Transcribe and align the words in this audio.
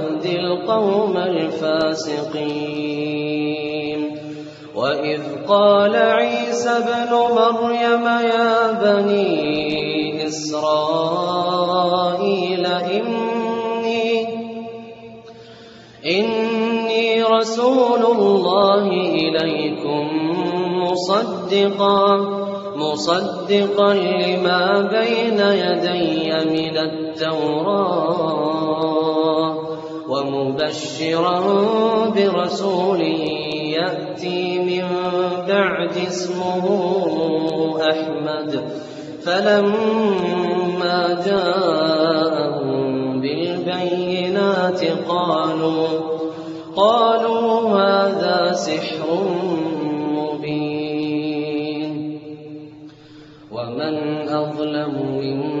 القوم 0.25 1.17
الفاسقين. 1.17 2.61
وإذ 4.75 5.21
قال 5.47 5.95
عيسى 5.95 6.69
ابن 6.69 7.11
مريم 7.11 8.05
يا 8.05 8.71
بني 8.71 10.27
إسرائيل 10.27 11.45
إني 12.65 14.27
إني 16.05 17.23
رسول 17.23 18.05
الله 18.17 18.87
إليكم 18.91 20.07
مصدقا 20.83 22.17
مصدقا 22.75 23.93
لما 23.93 24.81
بين 24.81 25.39
يدي 25.39 26.31
من 26.31 26.77
التوراة. 26.77 28.21
ومبشرا 30.11 31.39
برسول 32.09 33.01
يأتي 33.77 34.59
من 34.59 34.87
بعد 35.47 35.97
اسمه 36.07 36.65
أحمد. 37.91 38.51
فلما 39.23 40.99
جاءهم 41.25 42.81
بالبينات 43.21 44.81
قالوا 45.07 45.87
قالوا 46.75 47.51
هذا 47.79 48.51
سحر 48.51 49.07
مبين. 50.17 51.93
ومن 53.51 53.95
أظلم 54.29 54.95
ممن 54.95 55.60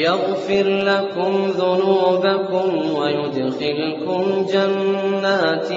يغفر 0.00 0.66
لكم 0.68 1.32
ذنوبكم 1.46 2.68
ويدخلكم 2.98 4.22
جنات 4.52 5.68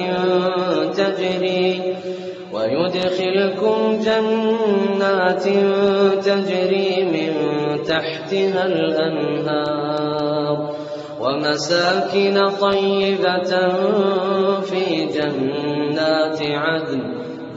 تجري 0.98 1.66
ويدخلكم 2.54 3.78
جنات 4.06 5.44
تجري 6.26 6.90
من 7.14 7.32
تحتها 7.84 8.66
الأنهار 8.66 10.58
ومساكن 11.20 12.36
طيبة 12.62 13.52
في 14.62 14.84
جنات 15.06 16.40
عدن. 16.42 17.04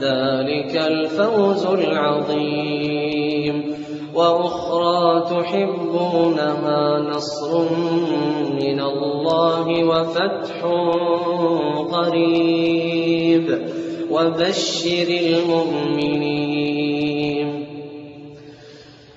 ذلك 0.01 0.73
الفوز 0.77 1.65
العظيم. 1.65 3.06
وأخرى 4.17 5.29
تحبونها 5.29 6.99
نصر 6.99 7.51
من 8.61 8.79
الله 8.79 9.65
وفتح 9.85 10.57
قريب 11.93 13.47
وبشر 14.11 15.07
المؤمنين. 15.25 16.67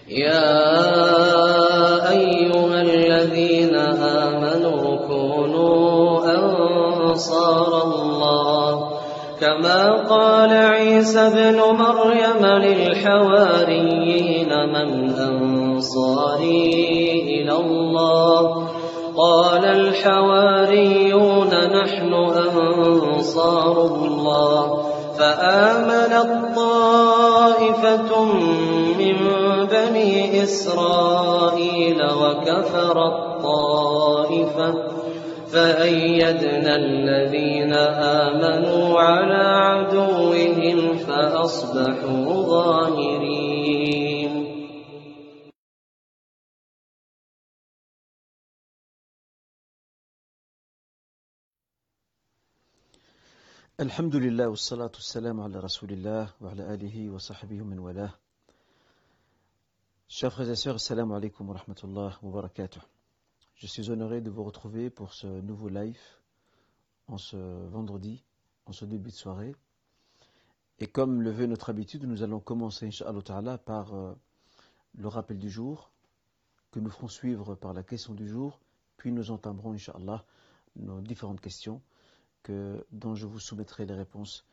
يا 0.09 0.71
أيها 2.11 2.83
الذين 2.83 3.75
آمنوا 3.75 4.97
كونوا 5.09 6.25
أنصار 6.37 7.71
الله 7.83 8.90
كما 9.41 10.07
قال 10.09 10.53
عيسى 10.53 11.21
ابن 11.21 11.57
مريم 11.57 12.47
للحواريين 12.47 13.89
من 14.49 15.11
أنصاري 15.15 16.73
إلى 17.23 17.57
الله. 17.57 18.69
قال 19.17 19.65
الحواريون 19.65 21.49
نحن 21.49 22.15
أنصار 22.15 23.85
الله. 23.87 24.83
فآمنت 25.19 26.57
طائفة 26.57 28.25
من 28.99 29.17
بني 29.67 30.43
إسرائيل 30.43 32.03
وكفرت 32.03 33.17
طائفة 33.43 34.90
فأيدنا 35.53 36.77
الذين 36.77 37.73
آمنوا 38.25 39.01
على 39.01 39.45
عدوهم 39.67 40.97
فأصبحوا 40.97 42.25
ظاهرين 42.55 44.01
الحمد 53.81 54.17
لله 54.17 54.49
والصلاة 54.49 54.93
والسلام 54.95 55.41
على 55.41 55.59
رسول 55.59 55.91
الله 55.93 56.31
وعلى 56.41 56.75
آله 56.75 57.11
وصحبه 57.11 57.61
من 57.65 57.79
والاه 57.79 58.13
Chers 60.13 60.31
frères 60.31 60.51
et 60.51 60.57
sœurs, 60.57 60.75
assalamu 60.75 61.15
alaikum 61.15 61.49
wa 61.49 61.55
rahmatullah 61.57 62.19
wa 62.21 62.33
barakatuh. 62.33 62.81
Je 63.61 63.67
suis 63.67 63.91
honoré 63.91 64.23
de 64.23 64.31
vous 64.31 64.43
retrouver 64.43 64.89
pour 64.89 65.13
ce 65.13 65.27
nouveau 65.27 65.69
live 65.69 66.01
en 67.09 67.19
ce 67.19 67.37
vendredi, 67.37 68.25
en 68.65 68.73
ce 68.73 68.87
début 68.87 69.11
de 69.11 69.15
soirée. 69.15 69.55
Et 70.79 70.87
comme 70.87 71.21
le 71.21 71.31
veut 71.31 71.45
notre 71.45 71.69
habitude, 71.69 72.05
nous 72.05 72.23
allons 72.23 72.41
commencer, 72.41 72.87
Inch'Allah 72.87 73.59
par 73.59 73.93
euh, 73.93 74.15
le 74.97 75.09
rappel 75.09 75.39
du 75.39 75.51
jour, 75.51 75.93
que 76.71 76.81
nous 76.81 76.89
ferons 76.89 77.09
suivre 77.09 77.55
par 77.55 77.75
la 77.75 77.83
question 77.83 78.15
du 78.15 78.27
jour, 78.27 78.61
puis 78.97 79.13
nous 79.13 79.31
entamerons, 79.31 79.75
Inch'Allah, 79.75 80.25
nos 80.77 81.03
différentes 81.03 81.43
questions 81.43 81.83
que, 82.43 82.83
dont 82.93 83.15
je 83.15 83.27
vous 83.27 83.41
soumettrai 83.41 83.85
les 83.85 83.93
réponses 83.93 84.47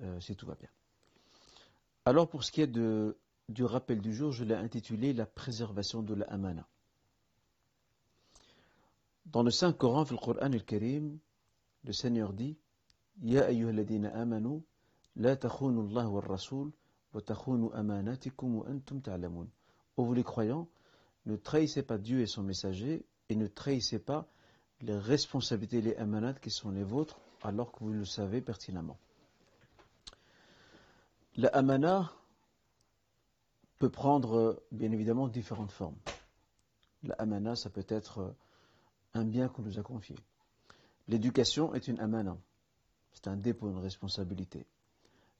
euh, 0.00 0.20
si 0.20 0.36
tout 0.36 0.46
va 0.46 0.54
bien. 0.54 0.70
Alors 2.04 2.28
pour 2.28 2.44
ce 2.44 2.52
qui 2.52 2.60
est 2.60 2.68
de, 2.68 3.18
du 3.48 3.64
rappel 3.64 4.00
du 4.00 4.14
jour, 4.14 4.30
je 4.30 4.44
l'ai 4.44 4.54
intitulé 4.54 5.12
La 5.12 5.26
préservation 5.26 6.04
de 6.04 6.14
la 6.14 6.26
amana. 6.26 6.68
Dans 9.26 9.42
le 9.42 9.50
Saint-Coran, 9.50 10.04
le 10.10 11.18
le 11.84 11.92
Seigneur 11.92 12.32
dit 12.32 12.56
Ya 13.22 13.46
ayyuhalladina 13.46 14.10
amanu, 14.14 14.62
la 15.16 15.32
Allah 15.32 16.08
wa 16.08 16.20
rasul, 16.20 16.72
wa 17.12 17.20
takhunu 17.20 17.70
amanatikum 17.72 18.58
wa 18.58 18.68
antum 18.68 19.00
ta'lamun. 19.00 19.48
Ô 19.96 20.04
vous 20.04 20.14
les 20.14 20.24
croyants, 20.24 20.68
ne 21.26 21.36
trahissez 21.36 21.82
pas 21.82 21.98
Dieu 21.98 22.20
et 22.20 22.26
son 22.26 22.42
messager, 22.42 23.06
et 23.28 23.36
ne 23.36 23.46
trahissez 23.46 23.98
pas 23.98 24.26
les 24.80 24.96
responsabilités, 24.98 25.80
les 25.80 25.96
amanats 25.96 26.34
qui 26.34 26.50
sont 26.50 26.70
les 26.70 26.84
vôtres, 26.84 27.18
alors 27.42 27.72
que 27.72 27.78
vous 27.80 27.92
le 27.92 28.04
savez 28.04 28.40
pertinemment. 28.40 28.98
La 31.36 31.48
amana 31.48 32.12
peut 33.78 33.90
prendre 33.90 34.62
bien 34.70 34.92
évidemment 34.92 35.28
différentes 35.28 35.72
formes. 35.72 35.96
La 37.02 37.14
amana, 37.14 37.56
ça 37.56 37.70
peut 37.70 37.86
être 37.88 38.34
un 39.14 39.24
bien 39.24 39.48
qu'on 39.48 39.62
nous 39.62 39.78
a 39.78 39.82
confié. 39.82 40.16
L'éducation 41.08 41.74
est 41.74 41.88
une 41.88 42.00
amana, 42.00 42.36
c'est 43.12 43.28
un 43.28 43.36
dépôt, 43.36 43.70
une 43.70 43.78
responsabilité. 43.78 44.66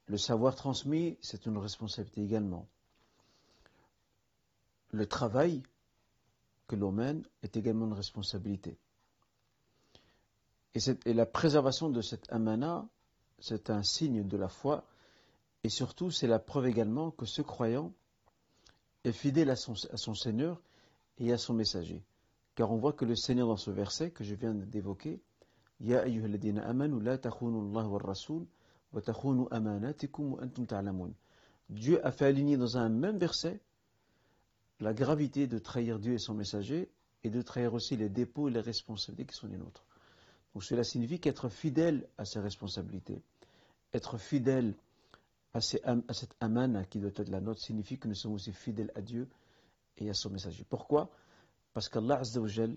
Le 0.06 0.18
savoir 0.18 0.54
transmis, 0.54 1.16
c'est 1.20 1.46
une 1.46 1.58
responsabilité 1.58 2.22
également. 2.22 2.68
Le 4.92 5.06
travail 5.06 5.62
que 6.68 6.76
l'on 6.76 6.92
mène 6.92 7.24
est 7.42 7.56
également 7.56 7.86
une 7.86 7.94
responsabilité. 7.94 8.76
Et, 10.74 11.14
la 11.14 11.26
préservation 11.26 11.88
de 11.88 12.00
cette 12.00 12.30
amana, 12.32 12.86
c'est 13.38 13.70
un 13.70 13.82
signe 13.82 14.26
de 14.26 14.36
la 14.36 14.48
foi, 14.48 14.84
et 15.62 15.68
surtout 15.68 16.10
c'est 16.10 16.26
la 16.26 16.38
preuve 16.38 16.66
également 16.66 17.10
que 17.10 17.26
ce 17.26 17.42
croyant 17.42 17.92
est 19.04 19.12
fidèle 19.12 19.50
à 19.50 19.56
son 19.56 20.14
Seigneur 20.14 20.60
et 21.18 21.32
à 21.32 21.38
son 21.38 21.54
messager. 21.54 22.02
Car 22.54 22.70
on 22.70 22.76
voit 22.76 22.92
que 22.92 23.04
le 23.04 23.16
Seigneur 23.16 23.48
dans 23.48 23.56
ce 23.56 23.70
verset 23.70 24.10
que 24.10 24.24
je 24.24 24.34
viens 24.34 24.54
d'évoquer. 24.54 25.20
Dieu 25.80 25.98
a 32.06 32.12
fait 32.12 32.26
aligner 32.26 32.56
dans 32.56 32.76
un 32.76 32.88
même 32.88 33.18
verset 33.18 33.60
la 34.80 34.94
gravité 34.94 35.46
de 35.46 35.58
trahir 35.58 35.98
Dieu 35.98 36.14
et 36.14 36.18
son 36.18 36.34
messager 36.34 36.88
et 37.24 37.30
de 37.30 37.42
trahir 37.42 37.74
aussi 37.74 37.96
les 37.96 38.08
dépôts 38.08 38.48
et 38.48 38.52
les 38.52 38.60
responsabilités 38.60 39.32
qui 39.32 39.36
sont 39.36 39.48
les 39.48 39.56
nôtres. 39.56 39.84
Donc 40.52 40.62
cela 40.62 40.84
signifie 40.84 41.18
qu'être 41.18 41.48
fidèle 41.48 42.06
à 42.18 42.24
ses 42.24 42.38
responsabilités, 42.38 43.20
être 43.92 44.18
fidèle 44.18 44.74
à, 45.54 45.58
à 45.58 46.14
cette 46.14 46.36
amana 46.40 46.84
qui 46.84 47.00
doit 47.00 47.10
être 47.16 47.30
la 47.30 47.40
nôtre, 47.40 47.60
signifie 47.60 47.98
que 47.98 48.06
nous 48.06 48.14
sommes 48.14 48.34
aussi 48.34 48.52
fidèles 48.52 48.92
à 48.94 49.00
Dieu 49.00 49.26
et 49.98 50.08
à 50.08 50.14
son 50.14 50.30
messager. 50.30 50.64
Pourquoi? 50.68 51.10
Parce 51.74 51.88
qu'Allah 51.88 52.20
Azzawajal, 52.20 52.76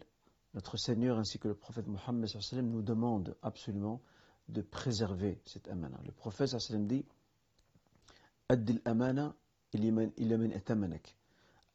notre 0.56 0.76
Seigneur 0.76 1.20
ainsi 1.20 1.38
que 1.38 1.48
le 1.48 1.54
prophète 1.54 1.86
Mohammed 1.88 2.28
nous 2.64 2.82
demandent 2.82 3.38
absolument 3.44 4.02
de 4.50 4.62
préserver 4.64 5.40
cette 5.46 5.68
amana. 5.68 6.00
Le 6.04 6.12
prophète 6.12 6.56
dit 6.72 7.06
Addil 8.50 8.82
amana. 8.86 9.36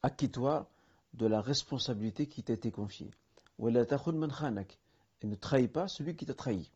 Acquis-toi 0.03 0.69
de 1.15 1.27
la 1.27 1.41
responsabilité 1.41 2.27
qui 2.27 2.43
t'a 2.43 2.55
été 2.55 2.73
confiée. 2.73 3.11
Et 3.61 5.27
ne 5.27 5.35
trahis 5.37 5.69
pas 5.69 5.87
celui 5.87 6.17
qui 6.17 6.27
t'a 6.27 6.35
trahi. 6.35 6.73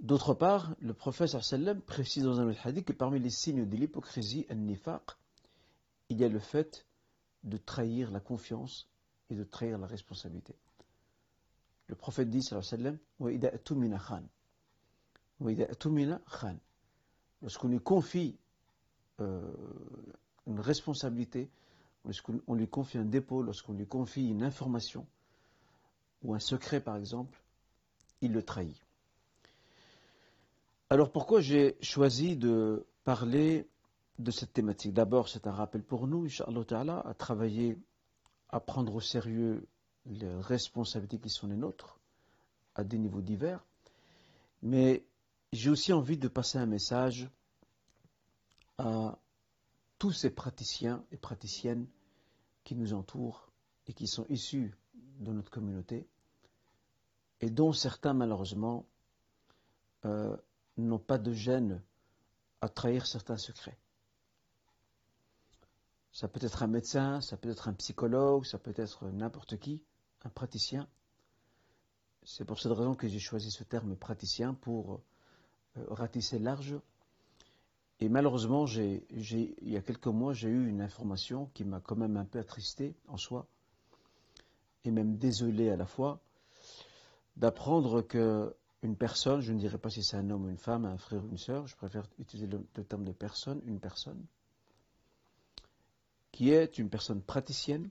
D'autre 0.00 0.34
part, 0.34 0.76
le 0.78 0.94
prophète 0.94 1.34
précise 1.84 2.22
dans 2.22 2.38
un 2.38 2.48
autre 2.48 2.64
hadith 2.64 2.84
que 2.84 2.92
parmi 2.92 3.18
les 3.18 3.30
signes 3.30 3.68
de 3.68 3.76
l'hypocrisie, 3.76 4.46
il 6.08 6.20
y 6.20 6.24
a 6.24 6.28
le 6.28 6.38
fait 6.38 6.86
de 7.42 7.56
trahir 7.56 8.12
la 8.12 8.20
confiance 8.20 8.91
de 9.34 9.44
trahir 9.44 9.78
la 9.78 9.86
responsabilité. 9.86 10.54
Le 11.88 11.94
prophète 11.94 12.30
dit, 12.30 12.42
sallallahu 12.42 12.98
khan. 16.40 16.56
Lorsqu'on 17.42 17.68
lui 17.68 17.80
confie 17.80 18.36
euh, 19.20 19.52
une 20.46 20.60
responsabilité, 20.60 21.50
lorsqu'on 22.04 22.54
lui 22.54 22.68
confie 22.68 22.98
un 22.98 23.04
dépôt, 23.04 23.42
lorsqu'on 23.42 23.72
lui 23.74 23.86
confie 23.86 24.28
une 24.28 24.42
information 24.42 25.06
ou 26.22 26.34
un 26.34 26.38
secret 26.38 26.80
par 26.80 26.96
exemple, 26.96 27.42
il 28.20 28.32
le 28.32 28.42
trahit. 28.42 28.76
Alors 30.90 31.10
pourquoi 31.10 31.40
j'ai 31.40 31.76
choisi 31.80 32.36
de 32.36 32.86
parler 33.04 33.68
de 34.18 34.30
cette 34.30 34.52
thématique? 34.52 34.92
D'abord, 34.92 35.28
c'est 35.28 35.46
un 35.46 35.52
rappel 35.52 35.82
pour 35.82 36.06
nous, 36.06 36.26
Inch'Allah 36.26 37.02
à 37.04 37.14
travailler, 37.14 37.78
à 38.52 38.60
prendre 38.60 38.94
au 38.94 39.00
sérieux 39.00 39.66
les 40.06 40.32
responsabilités 40.36 41.18
qui 41.18 41.30
sont 41.30 41.48
les 41.48 41.56
nôtres, 41.56 41.98
à 42.74 42.84
des 42.84 42.98
niveaux 42.98 43.22
divers. 43.22 43.64
Mais 44.62 45.04
j'ai 45.52 45.70
aussi 45.70 45.92
envie 45.92 46.16
de 46.16 46.28
passer 46.28 46.58
un 46.58 46.66
message 46.66 47.28
à 48.78 49.18
tous 49.98 50.12
ces 50.12 50.30
praticiens 50.30 51.04
et 51.12 51.16
praticiennes 51.16 51.86
qui 52.64 52.74
nous 52.74 52.94
entourent 52.94 53.50
et 53.86 53.92
qui 53.92 54.06
sont 54.06 54.26
issus 54.28 54.74
de 54.94 55.32
notre 55.32 55.50
communauté, 55.50 56.06
et 57.40 57.50
dont 57.50 57.72
certains 57.72 58.14
malheureusement 58.14 58.86
euh, 60.04 60.36
n'ont 60.76 60.98
pas 60.98 61.18
de 61.18 61.32
gêne 61.32 61.82
à 62.60 62.68
trahir 62.68 63.06
certains 63.06 63.36
secrets. 63.36 63.78
Ça 66.12 66.28
peut 66.28 66.40
être 66.42 66.62
un 66.62 66.66
médecin, 66.66 67.20
ça 67.20 67.36
peut 67.36 67.50
être 67.50 67.68
un 67.68 67.72
psychologue, 67.74 68.44
ça 68.44 68.58
peut 68.58 68.74
être 68.76 69.06
n'importe 69.08 69.58
qui, 69.58 69.82
un 70.24 70.28
praticien. 70.28 70.86
C'est 72.24 72.44
pour 72.44 72.60
cette 72.60 72.72
raison 72.72 72.94
que 72.94 73.08
j'ai 73.08 73.18
choisi 73.18 73.50
ce 73.50 73.64
terme 73.64 73.96
praticien 73.96 74.54
pour 74.54 75.00
euh, 75.76 75.84
ratisser 75.88 76.38
large. 76.38 76.76
Et 77.98 78.08
malheureusement, 78.08 78.66
il 78.66 79.54
y 79.62 79.76
a 79.76 79.80
quelques 79.80 80.06
mois, 80.06 80.32
j'ai 80.32 80.48
eu 80.48 80.68
une 80.68 80.80
information 80.80 81.50
qui 81.54 81.64
m'a 81.64 81.80
quand 81.80 81.96
même 81.96 82.16
un 82.16 82.24
peu 82.24 82.38
attristé 82.38 82.94
en 83.08 83.16
soi, 83.16 83.46
et 84.84 84.90
même 84.90 85.16
désolé 85.16 85.70
à 85.70 85.76
la 85.76 85.86
fois, 85.86 86.20
d'apprendre 87.36 88.02
que 88.02 88.54
une 88.82 88.96
personne, 88.96 89.40
je 89.40 89.52
ne 89.52 89.58
dirais 89.58 89.78
pas 89.78 89.90
si 89.90 90.02
c'est 90.02 90.16
un 90.16 90.28
homme 90.30 90.46
ou 90.46 90.48
une 90.48 90.58
femme, 90.58 90.84
un 90.84 90.98
frère 90.98 91.24
ou 91.24 91.28
une 91.28 91.38
sœur, 91.38 91.68
je 91.68 91.76
préfère 91.76 92.08
utiliser 92.18 92.48
le, 92.48 92.84
terme 92.84 93.04
de 93.04 93.12
personne, 93.12 93.62
une 93.64 93.78
personne, 93.78 94.20
qui 96.32 96.50
est 96.50 96.78
une 96.78 96.90
personne 96.90 97.22
praticienne, 97.22 97.88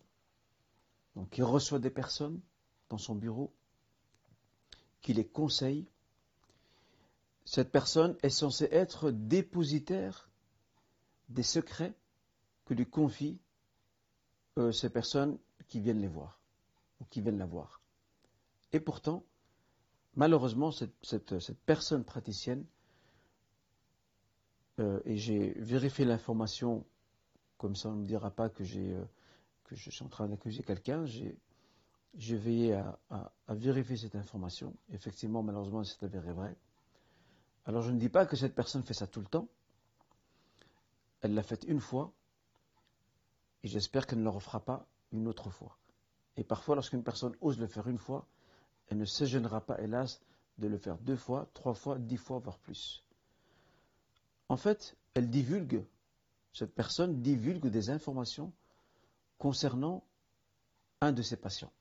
donc 1.16 1.30
qui 1.30 1.44
reçoit 1.44 1.80
des 1.80 1.90
personnes 1.90 2.42
dans 2.90 2.98
son 2.98 3.16
bureau, 3.16 3.54
qui 5.02 5.14
les 5.14 5.26
conseille. 5.26 5.88
Cette 7.46 7.72
personne 7.72 8.18
est 8.24 8.30
censée 8.30 8.68
être 8.72 9.12
dépositaire 9.12 10.30
des 11.30 11.44
secrets 11.44 11.94
que 12.66 12.74
lui 12.74 12.86
confie 12.86 13.40
euh, 14.58 14.72
ces 14.72 14.90
personnes 14.90 15.38
qui 15.68 15.80
viennent 15.80 16.02
les 16.02 16.08
voir 16.08 16.40
ou 17.00 17.06
qui 17.06 17.22
viennent 17.22 17.38
la 17.38 17.46
voir. 17.46 17.82
Et 18.74 18.80
pourtant, 18.80 19.24
malheureusement, 20.16 20.72
cette 20.72 21.60
personne 21.66 22.04
praticienne, 22.04 22.66
euh, 24.80 25.00
et 25.06 25.18
j'ai 25.18 25.54
vérifié 25.58 26.06
l'information, 26.06 26.86
comme 27.62 27.76
ça 27.76 27.90
on 27.90 27.92
ne 27.92 28.02
me 28.02 28.08
dira 28.08 28.32
pas 28.32 28.50
que, 28.50 28.64
euh, 28.64 29.06
je 29.70 29.90
suis 29.92 30.04
en 30.04 30.08
train 30.08 30.28
d'accuser 30.28 30.64
quelqu'un, 30.64 31.06
j'ai, 31.06 31.38
veillé 32.16 32.74
à, 32.74 33.24
vérifier 33.50 33.98
cette 33.98 34.16
information. 34.16 34.74
Effectivement, 34.92 35.44
malheureusement, 35.44 35.84
c'est 35.84 36.04
avéré 36.04 36.34
vrai. 36.34 36.56
Alors 37.66 37.84
je 37.84 37.92
ne 37.92 38.00
dis 38.00 38.10
pas 38.10 38.26
que 38.26 38.36
cette 38.36 38.56
personne 38.56 38.82
fait 38.84 38.96
ça 38.96 39.06
tout 39.06 39.20
le 39.20 39.28
temps. 39.28 39.48
Elle 41.22 41.36
l'a 41.36 41.44
fait 41.44 41.64
une 41.68 41.80
fois, 41.80 42.12
et 43.64 43.68
j'espère 43.68 44.08
qu'elle 44.08 44.20
ne 44.20 44.24
le 44.24 44.32
refera 44.32 44.60
pas 44.60 44.88
une 45.12 45.28
autre 45.28 45.52
fois. 45.52 45.78
Et 46.38 46.44
parfois, 46.44 46.74
lorsqu'une 46.74 47.04
personne 47.04 47.36
ose 47.42 47.60
le 47.60 47.68
faire 47.68 47.88
une 47.88 48.00
fois, 48.00 48.26
elle 48.88 48.98
ne 48.98 49.06
se 49.06 49.26
gênera 49.26 49.62
pas, 49.62 49.80
hélas, 49.80 50.20
de 50.58 50.68
le 50.68 50.80
faire 50.80 50.98
deux 50.98 51.16
fois, 51.16 51.48
trois 51.54 51.76
fois, 51.76 52.00
dix 52.00 52.18
fois, 52.18 52.40
voire 52.40 52.58
plus. 52.58 53.06
En 54.50 54.58
fait, 54.58 54.98
elle 55.14 55.30
divulgue, 55.30 55.86
cette 56.54 56.74
personne 56.74 57.22
divulgue 57.22 57.68
des 57.68 57.90
informations 57.90 58.52
concernant 59.38 60.04
un 61.02 61.12
de 61.12 61.22
ses 61.22 61.38
patients. 61.38 61.72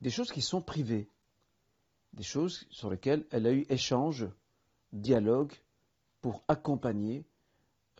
Des 0.00 0.10
choses 0.10 0.32
qui 0.32 0.42
sont 0.42 0.60
privées, 0.60 1.08
des 2.12 2.22
choses 2.22 2.66
sur 2.70 2.90
lesquelles 2.90 3.24
elle 3.30 3.46
a 3.46 3.52
eu 3.52 3.64
échange, 3.68 4.26
dialogue, 4.92 5.52
pour 6.20 6.42
accompagner 6.48 7.24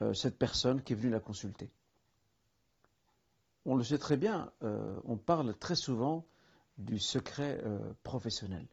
euh, 0.03 0.15
cette 0.15 0.39
personne 0.39 0.83
qui 0.83 0.93
est 0.93 0.97
venue 0.97 1.11
la 1.11 1.21
consulter. 1.21 1.71
On 3.65 3.77
le 3.77 3.85
sait 3.85 3.99
très 3.99 4.17
bien, 4.17 4.53
euh, 4.63 4.99
on 5.05 5.17
parle 5.17 5.57
très 5.57 5.77
souvent 5.77 6.25
du 6.79 6.99
secret 6.99 7.61
euh, 7.65 7.79
professionnel. 8.03 8.67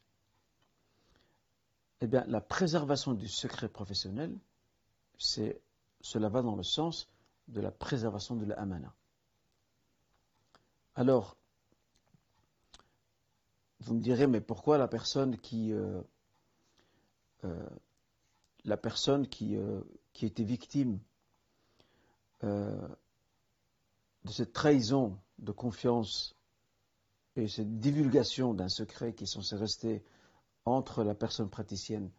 Eh 2.02 2.08
bien, 2.08 2.24
la 2.28 2.42
préservation 2.42 3.14
du 3.14 3.28
secret 3.28 3.70
professionnel, 3.70 4.36
c'est, 5.18 5.62
cela 6.02 6.30
va 6.30 6.42
dans 6.42 6.56
le 6.56 6.64
sens 6.64 7.08
de 7.48 7.62
la 7.62 7.72
préservation 7.72 8.36
de 8.36 8.46
la 8.46 8.60
amana. 8.60 8.94
Alors, 10.96 11.38
vous 13.82 13.94
me 13.94 14.02
direz, 14.02 14.28
mais 14.28 14.42
pourquoi 14.42 14.78
la 14.78 14.88
personne 14.88 15.38
qui, 15.38 15.72
euh, 15.72 16.02
euh, 17.46 17.70
la 18.66 18.78
personne 18.78 19.28
qui, 19.28 19.56
euh, 19.56 19.82
était 20.22 20.44
victime 20.44 21.00
de 22.42 22.90
cette 24.30 24.52
trahison 24.52 25.18
de 25.38 25.54
confiance 25.54 26.36
et 27.38 27.48
cette 27.48 27.80
divulgation 27.80 28.54
d'un 28.54 28.68
secret 28.68 29.14
qui 29.14 29.24
est 29.24 29.28
censé 29.28 29.56
rester 29.56 30.04
entre 30.66 31.06
la 31.06 31.16
personne 31.16 31.50
praticienne 31.50 32.12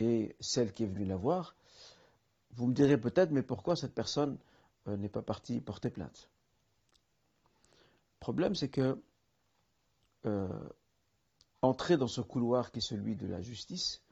et 0.00 0.36
celle 0.38 0.72
qui 0.72 0.84
est 0.84 0.86
venue 0.86 1.06
la 1.06 1.16
voir, 1.16 1.56
vous 2.52 2.66
me 2.66 2.74
direz 2.74 2.98
peut-être, 2.98 3.30
mais 3.30 3.42
pourquoi 3.42 3.76
cette 3.76 3.94
personne 3.94 4.38
euh, 4.88 4.96
n'est 4.96 5.08
pas 5.08 5.22
partie 5.22 5.60
porter 5.60 5.90
plainte? 5.90 6.28
Le 7.74 8.20
problème, 8.20 8.54
c'est 8.54 8.68
que 8.68 9.00
euh, 10.26 10.48
entrer 11.62 11.96
dans 11.96 12.08
ce 12.08 12.20
couloir 12.20 12.70
qui 12.70 12.78
est 12.78 12.82
celui 12.82 13.16
de 13.16 13.26
la 13.26 13.40
justice, 13.40 14.02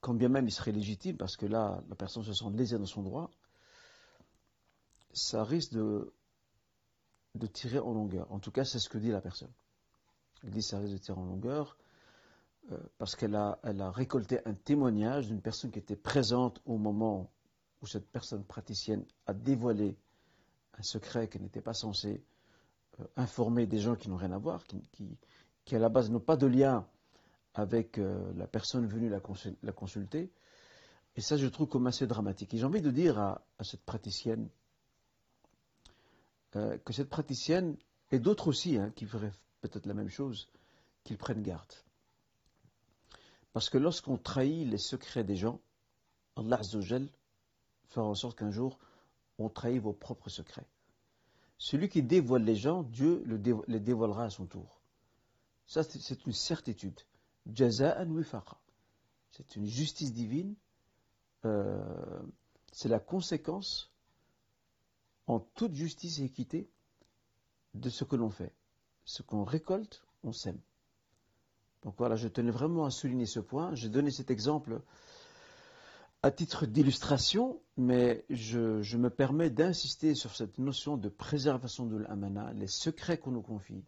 quand 0.00 0.14
bien 0.14 0.28
même 0.28 0.48
il 0.48 0.52
serait 0.52 0.72
légitime, 0.72 1.16
parce 1.16 1.36
que 1.36 1.46
là, 1.46 1.82
la 1.88 1.94
personne 1.94 2.24
se 2.24 2.32
sent 2.32 2.50
lésée 2.52 2.78
dans 2.78 2.86
son 2.86 3.02
droit, 3.02 3.30
ça 5.12 5.44
risque 5.44 5.72
de, 5.72 6.12
tirer 7.52 7.78
en 7.78 7.92
longueur. 7.92 8.30
En 8.32 8.38
tout 8.38 8.50
cas, 8.50 8.64
c'est 8.64 8.78
ce 8.78 8.88
que 8.88 8.98
dit 8.98 9.10
la 9.10 9.20
personne. 9.20 9.52
Elle 10.42 10.50
dit 10.50 10.60
que 10.60 10.66
ça 10.66 10.78
risque 10.78 10.92
de 10.92 10.98
tirer 10.98 11.18
en 11.18 11.24
longueur 11.24 11.76
parce 12.98 13.16
qu'elle 13.16 13.34
a, 13.34 13.58
récolté 13.90 14.40
un 14.46 14.54
témoignage 14.54 15.28
d'une 15.28 15.40
personne 15.40 15.70
qui 15.70 15.78
était 15.78 15.96
présente 15.96 16.60
au 16.64 16.78
moment 16.78 17.30
où 17.80 17.86
cette 17.86 18.10
personne 18.10 18.44
praticienne 18.44 19.04
a 19.26 19.34
dévoilé 19.34 19.96
un 20.78 20.82
secret 20.82 21.28
qu'elle 21.28 21.42
n'était 21.42 21.60
pas 21.60 21.74
censée 21.74 22.22
euh, 23.00 23.04
informer 23.16 23.66
des 23.66 23.78
gens 23.78 23.96
qui 23.96 24.08
n'ont 24.08 24.16
rien 24.16 24.32
à 24.32 24.38
voir, 24.38 24.64
qui, 24.64 25.18
à 25.74 25.78
la 25.78 25.88
base 25.88 26.10
n'ont 26.10 26.20
pas 26.20 26.36
de 26.36 26.46
lien 26.46 26.86
avec 27.54 27.98
euh, 27.98 28.32
la 28.36 28.46
personne 28.46 28.86
venue 28.86 29.08
la, 29.08 29.20
consul 29.20 29.56
la, 29.62 29.72
consulter. 29.72 30.30
Et 31.16 31.20
ça, 31.20 31.36
je 31.36 31.46
trouve 31.46 31.68
comme 31.68 31.86
assez 31.86 32.06
dramatique. 32.06 32.54
Et 32.54 32.58
j'ai 32.58 32.64
envie 32.64 32.80
de 32.82 32.90
dire 32.90 33.18
à, 33.18 33.42
cette 33.60 33.84
praticienne 33.84 34.48
euh, 36.56 36.78
que 36.78 36.92
cette 36.92 37.08
praticienne, 37.08 37.76
et 38.10 38.18
d'autres 38.18 38.48
aussi, 38.48 38.76
hein, 38.76 38.92
qui 38.94 39.06
feraient 39.06 39.32
peut-être 39.60 39.86
la 39.86 39.94
même 39.94 40.08
chose, 40.08 40.48
qu'ils 41.04 41.18
prennent 41.18 41.42
garde. 41.42 41.72
Parce 43.52 43.68
que 43.68 43.78
lorsqu'on 43.78 44.16
trahit 44.16 44.66
les 44.68 44.78
secrets 44.78 45.24
des 45.24 45.36
gens, 45.36 45.60
Allah 46.36 46.60
fera 47.88 48.06
en 48.06 48.14
sorte 48.14 48.38
qu'un 48.38 48.50
jour, 48.50 48.78
on 49.38 49.48
trahit 49.48 49.80
vos 49.80 49.92
propres 49.92 50.30
secrets. 50.30 50.66
Celui 51.58 51.88
qui 51.88 52.02
dévoile 52.02 52.44
les 52.44 52.56
gens, 52.56 52.82
Dieu 52.82 53.22
les 53.68 53.80
dévoilera 53.80 54.24
à 54.24 54.30
son 54.30 54.46
tour. 54.46 54.80
Ça, 55.66 55.82
c'est 55.84 56.26
une 56.26 56.32
certitude. 56.32 56.98
Jaza'an 57.46 58.08
wifaqa. 58.08 58.58
C'est 59.30 59.56
une 59.56 59.66
justice 59.66 60.12
divine. 60.12 60.54
Euh, 61.44 62.22
c'est 62.72 62.88
la 62.88 63.00
conséquence 63.00 63.90
en 65.26 65.40
toute 65.40 65.74
justice 65.74 66.18
et 66.18 66.24
équité 66.24 66.68
de 67.74 67.90
ce 67.90 68.04
que 68.04 68.16
l'on 68.16 68.30
fait. 68.30 68.52
Ce 69.04 69.22
qu'on 69.22 69.44
récolte, 69.44 70.04
on 70.22 70.32
sème. 70.32 70.60
Donc 71.82 71.94
voilà, 71.98 72.16
je 72.16 72.28
tenais 72.28 72.50
vraiment 72.50 72.84
à 72.84 72.90
souligner 72.90 73.26
ce 73.26 73.40
point. 73.40 73.74
J'ai 73.74 73.88
donné 73.88 74.10
cet 74.10 74.30
exemple 74.30 74.80
à 76.22 76.30
titre 76.30 76.66
d'illustration, 76.66 77.60
mais 77.76 78.24
je, 78.30 78.96
me 78.96 79.10
permets 79.10 79.50
d'insister 79.50 80.14
sur 80.14 80.36
cette 80.36 80.58
notion 80.58 80.96
de 80.96 81.08
préservation 81.08 81.86
de 81.86 81.96
l'amana, 81.96 82.52
les 82.52 82.68
secrets 82.68 83.18
qu'on 83.18 83.32
nous 83.32 83.42
confie, 83.42 83.84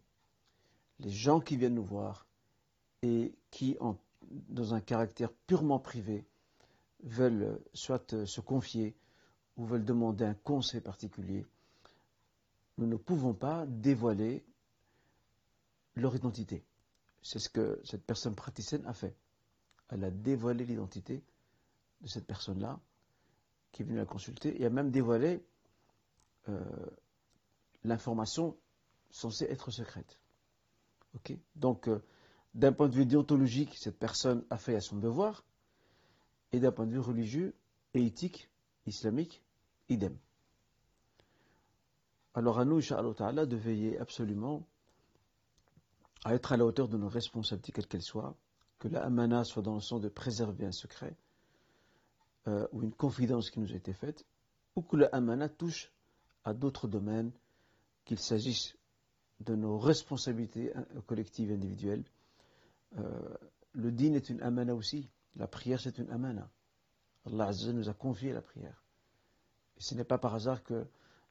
les 0.99 1.09
gens 1.09 1.39
qui 1.39 1.55
viennent 1.55 1.75
nous 1.75 1.83
voir 1.83 2.27
et 3.01 3.33
qui, 3.51 3.77
dans 4.49 4.73
un 4.73 4.81
caractère 4.81 5.31
purement 5.47 5.79
privé, 5.79 6.25
veulent 7.03 7.61
soit 7.73 8.25
se 8.25 8.41
confier 8.41 8.95
ou 9.55 9.65
veulent 9.65 9.85
demander 9.85 10.25
un 10.25 10.33
conseil 10.33 10.81
particulier. 10.81 11.45
Nous 12.77 12.87
ne 12.87 12.97
pouvons 12.97 13.33
pas 13.33 13.65
dévoiler 13.65 14.43
leur 15.95 16.13
identité. 16.13 16.65
C'est 17.25 17.39
ce 17.39 17.49
que 17.49 17.81
cette 17.83 18.05
personne 18.05 18.35
praticienne 18.35 18.85
a 18.85 18.93
fait. 18.93 19.15
Elle 19.89 20.03
a 20.03 20.11
dévoilé 20.11 20.63
l'identité 20.63 21.23
de 22.01 22.07
cette 22.07 22.27
personne-là 22.27 22.79
qui 23.71 23.81
est 23.81 23.85
venue 23.85 23.97
la 23.97 24.05
consulter 24.05 24.61
et 24.61 24.63
a 24.63 24.69
même 24.69 24.91
dévoilé 24.91 25.43
euh, 26.49 26.63
l'information 27.83 28.55
censée 29.09 29.45
être 29.45 29.71
secrète. 29.71 30.19
Donc, 31.55 31.87
euh, 31.87 32.03
d'un 32.53 32.73
point 32.73 32.89
de 32.89 32.95
vue 32.95 33.07
déontologique, 33.07 33.75
cette 33.75 33.97
personne 33.97 34.45
a 34.51 34.57
fait 34.57 34.75
à 34.75 34.81
son 34.81 34.97
devoir, 34.97 35.43
et 36.51 36.59
d'un 36.59 36.71
point 36.71 36.85
de 36.85 36.91
vue 36.91 36.99
religieux 36.99 37.55
et 37.95 38.05
éthique, 38.05 38.51
islamique, 38.85 39.41
idem. 39.89 40.15
Alors 42.35 42.59
à 42.59 42.65
nous, 42.65 42.77
Inch'Allah 42.77 43.47
de 43.47 43.55
veiller 43.55 43.97
absolument 43.97 44.67
à 46.25 46.33
être 46.33 46.51
à 46.51 46.57
la 46.57 46.65
hauteur 46.65 46.87
de 46.89 46.97
nos 46.97 47.07
responsabilités, 47.07 47.71
quelles 47.71 47.87
qu'elles 47.87 48.01
soient, 48.01 48.35
que 48.79 48.87
la 48.87 49.05
amana 49.05 49.43
soit 49.43 49.61
dans 49.61 49.75
le 49.75 49.79
sens 49.79 50.01
de 50.01 50.09
préserver 50.09 50.65
un 50.65 50.71
secret 50.71 51.15
euh, 52.47 52.67
ou 52.71 52.81
une 52.81 52.93
confidence 52.93 53.51
qui 53.51 53.59
nous 53.59 53.71
a 53.71 53.75
été 53.75 53.93
faite, 53.93 54.25
ou 54.75 54.81
que 54.81 54.97
la 54.97 55.07
amana 55.07 55.47
touche 55.49 55.91
à 56.43 56.53
d'autres 56.53 56.87
domaines, 56.87 57.31
qu'il 58.05 58.19
s'agisse 58.19 58.75
de 59.39 59.55
nos 59.55 59.77
responsabilités 59.77 60.73
collectives 61.05 61.51
et 61.51 61.53
individuelles. 61.53 62.03
Euh, 62.97 63.35
le 63.73 63.91
din 63.91 64.13
est 64.13 64.29
une 64.29 64.41
amana 64.41 64.73
aussi, 64.73 65.07
la 65.35 65.47
prière 65.47 65.79
c'est 65.79 65.99
une 65.99 66.09
amana. 66.09 66.49
Allah 67.27 67.51
nous 67.71 67.89
a 67.89 67.93
confié 67.93 68.33
la 68.33 68.41
prière. 68.41 68.83
Et 69.77 69.81
ce 69.81 69.93
n'est 69.93 70.03
pas 70.03 70.17
par 70.17 70.33
hasard 70.33 70.63
que 70.63 70.87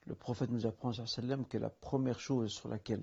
le 0.07 0.15
prophète 0.15 0.51
nous 0.51 0.67
apprend 0.67 0.93
que 0.93 1.59
la 1.59 1.71
première 1.71 2.21
chose 2.21 2.53
sur 2.53 2.69
laquelle 2.69 3.03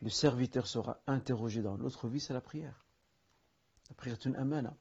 le 0.00 0.10
serviteur 0.10 0.66
sera 0.66 1.00
interrogé 1.06 1.62
dans 1.62 1.76
notre 1.76 2.08
vie, 2.08 2.20
c'est 2.20 2.32
la 2.32 2.40
prière. 2.40 2.86
La 3.88 3.94
prière 3.94 4.16
est 4.16 4.24
une 4.24 4.36
amana. 4.36 4.76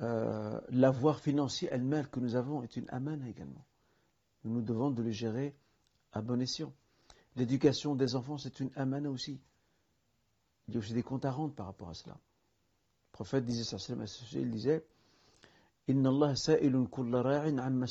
Euh, 0.00 0.60
L'avoir 0.70 1.20
financier 1.20 1.68
elle-même 1.70 2.06
que 2.06 2.20
nous 2.20 2.34
avons 2.36 2.62
est 2.62 2.76
une 2.76 2.88
amana 2.90 3.28
également. 3.28 3.66
Nous 4.44 4.52
nous 4.52 4.62
devons 4.62 4.90
de 4.90 5.02
le 5.02 5.10
gérer 5.10 5.54
à 6.12 6.22
bon 6.22 6.40
escient. 6.40 6.72
L'éducation 7.36 7.94
des 7.94 8.14
enfants, 8.14 8.38
c'est 8.38 8.60
une 8.60 8.70
amana 8.76 9.10
aussi. 9.10 9.40
Il 10.68 10.74
y 10.74 10.76
a 10.76 10.80
aussi 10.80 10.92
des 10.92 11.02
comptes 11.02 11.24
à 11.24 11.30
rendre 11.30 11.54
par 11.54 11.66
rapport 11.66 11.88
à 11.88 11.94
cela. 11.94 12.14
Le 12.14 13.12
prophète 13.12 13.44
disait 13.44 13.64
il 14.34 14.50
disait 14.50 14.84
Allah 15.88 16.34
ra'in 17.22 17.58
amma 17.58 17.86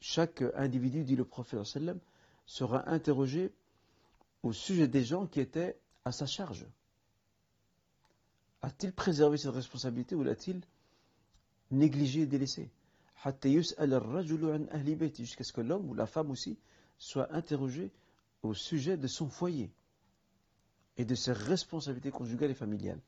Chaque 0.00 0.42
individu, 0.54 1.04
dit 1.04 1.16
le 1.16 1.24
prophète 1.24 1.60
sera 2.46 2.88
interrogé 2.88 3.52
au 4.42 4.52
sujet 4.52 4.88
des 4.88 5.04
gens 5.04 5.26
qui 5.26 5.40
étaient 5.40 5.76
à 6.04 6.12
sa 6.12 6.26
charge. 6.26 6.66
A-t-il 8.62 8.92
préservé 8.92 9.38
cette 9.38 9.54
responsabilité 9.54 10.14
ou 10.14 10.22
l'a-t-il 10.22 10.60
négligé 11.70 12.22
et 12.22 12.26
délaissé 12.26 12.70
Jusqu'à 13.24 15.44
ce 15.44 15.52
que 15.52 15.60
l'homme 15.60 15.90
ou 15.90 15.94
la 15.94 16.06
femme 16.06 16.30
aussi 16.30 16.56
soit 16.98 17.32
interrogé 17.32 17.90
au 18.42 18.54
sujet 18.54 18.96
de 18.96 19.06
son 19.06 19.28
foyer 19.28 19.70
et 20.96 21.04
de 21.04 21.14
ses 21.14 21.32
responsabilités 21.32 22.10
conjugales 22.10 22.50
et 22.50 22.54
familiales. 22.54 23.00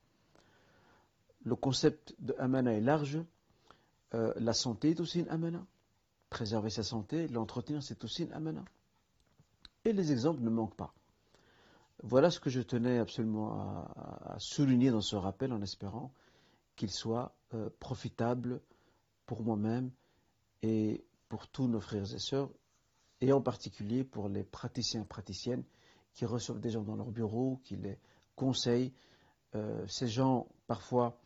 Le 1.45 1.57
concept 1.57 2.15
de 2.19 2.35
amana 2.39 2.75
est 2.75 2.81
large. 2.81 3.19
Euh, 4.15 4.33
la 4.37 4.53
santé 4.53 4.91
est 4.91 5.01
aussi 5.01 5.21
une 5.21 5.29
amana. 5.29 5.65
Préserver 6.31 6.71
sa 6.71 6.83
santé, 6.83 7.29
l'entretenir, 7.29 7.83
c'est 7.83 8.03
aussi 8.05 8.23
une 8.23 8.33
amana. 8.33 8.65
Et 9.85 9.93
les 9.93 10.13
exemples 10.13 10.43
ne 10.43 10.51
manquent 10.51 10.77
pas. 10.77 10.95
Voilà 12.03 12.31
ce 12.31 12.41
que 12.41 12.49
je 12.49 12.61
tenais 12.61 12.99
absolument 12.99 13.53
à, 13.53 14.37
souligner 14.39 14.91
dans 14.91 15.03
ce 15.03 15.17
rappel 15.17 15.53
en 15.53 15.61
espérant 15.61 16.13
qu'il 16.77 16.91
soit 16.91 17.35
euh, 17.53 17.69
profitable 17.79 18.63
pour 19.27 19.43
moi-même 19.43 19.91
et 20.63 21.05
pour 21.29 21.49
tous 21.49 21.69
nos 21.69 21.81
frères 21.81 22.15
et 22.15 22.19
sœurs, 22.19 22.51
et 23.21 23.33
en 23.33 23.43
particulier 23.43 24.03
pour 24.03 24.29
les 24.29 24.45
praticiens 24.45 25.03
et 25.03 25.07
praticiennes 25.07 25.65
qui 26.15 26.25
reçoivent 26.25 26.61
des 26.61 26.71
gens 26.71 26.83
dans 26.83 26.97
leur 26.97 27.11
bureau, 27.11 27.61
qui 27.65 27.77
les 27.77 27.99
conseillent. 28.35 28.93
Euh, 29.55 29.87
ces 29.87 30.09
gens, 30.09 30.49
parfois, 30.67 31.19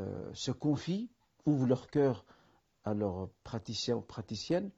euh, 0.00 0.30
se 0.34 0.50
confient, 0.50 1.08
ouvrent 1.44 1.66
leur 1.66 1.86
cœur 1.88 2.24
à 2.86 2.94
leurs 2.94 3.28
praticiens 3.42 3.96
ou 3.96 4.00
praticiennes, 4.00 4.70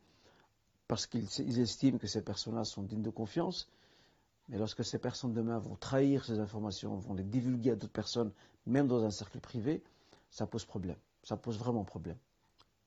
parce 0.89 1.07
qu'ils 1.07 1.61
estiment 1.61 1.99
que 1.99 2.07
ces 2.07 2.23
personnes-là 2.23 2.65
sont 2.65 2.83
dignes 2.83 3.03
de 3.03 3.11
confiance. 3.11 3.69
Mais 4.49 4.57
lorsque 4.57 4.83
ces 4.83 4.99
personnes 4.99 5.35
demain 5.35 5.59
vont 5.59 5.77
trahir 5.77 6.25
ces 6.25 6.41
informations, 6.41 6.97
vont 6.97 7.13
les 7.13 7.23
divulguer 7.23 7.73
à 7.73 7.77
d'autres 7.77 7.93
personnes, 7.93 8.33
même 8.65 8.89
dans 8.89 9.05
un 9.05 9.11
cercle 9.11 9.39
privé, 9.41 9.85
ça 10.31 10.47
pose 10.47 10.65
problème. 10.65 10.97
Ça 11.23 11.37
pose 11.37 11.59
vraiment 11.59 11.85
problème. 11.85 12.17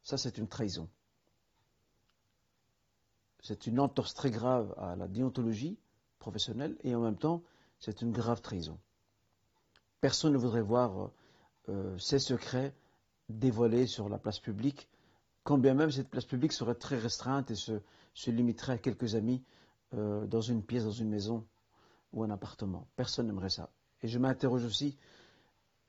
Ça, 0.04 0.18
c'est 0.18 0.40
une 0.40 0.48
trahison. 0.48 0.90
C'est 3.44 3.68
une 3.68 3.80
entorse 3.80 4.16
très 4.16 4.32
grave 4.32 4.74
à 4.78 4.96
la 4.96 5.08
déontologie 5.08 5.78
professionnelle 6.18 6.76
et 6.84 6.96
en 6.96 7.02
même 7.02 7.18
temps, 7.18 7.44
c'est 7.80 8.02
une 8.02 8.12
grave 8.12 8.42
trahison. 8.42 8.80
Personne 10.00 10.34
ne 10.34 10.38
voudrait 10.38 10.62
voir 10.62 11.12
euh, 11.70 11.96
ces 12.00 12.18
secrets 12.18 12.74
dévoilés 13.30 13.86
sur 13.86 14.10
la 14.10 14.18
place 14.18 14.40
publique, 14.40 14.90
quand 15.44 15.58
bien 15.58 15.74
même 15.74 15.92
cette 15.92 16.10
place 16.10 16.26
publique 16.26 16.54
serait 16.54 16.76
très 16.76 16.98
restreinte 16.98 17.52
et 17.52 17.56
se, 17.56 17.82
limiterait 18.28 18.74
à 18.74 18.78
quelques 18.78 19.16
amis 19.16 19.44
euh, 19.94 20.26
dans 20.28 20.42
une 20.42 20.64
pièce, 20.64 20.84
dans 20.84 20.92
une 20.92 21.10
maison 21.10 21.46
ou 22.14 22.24
un 22.24 22.30
appartement. 22.30 22.88
Personne 22.96 23.28
n'aimerait 23.28 23.50
ça. 23.50 23.70
Et 24.04 24.08
je 24.08 24.20
m'interroge 24.20 24.66
aussi, 24.66 24.98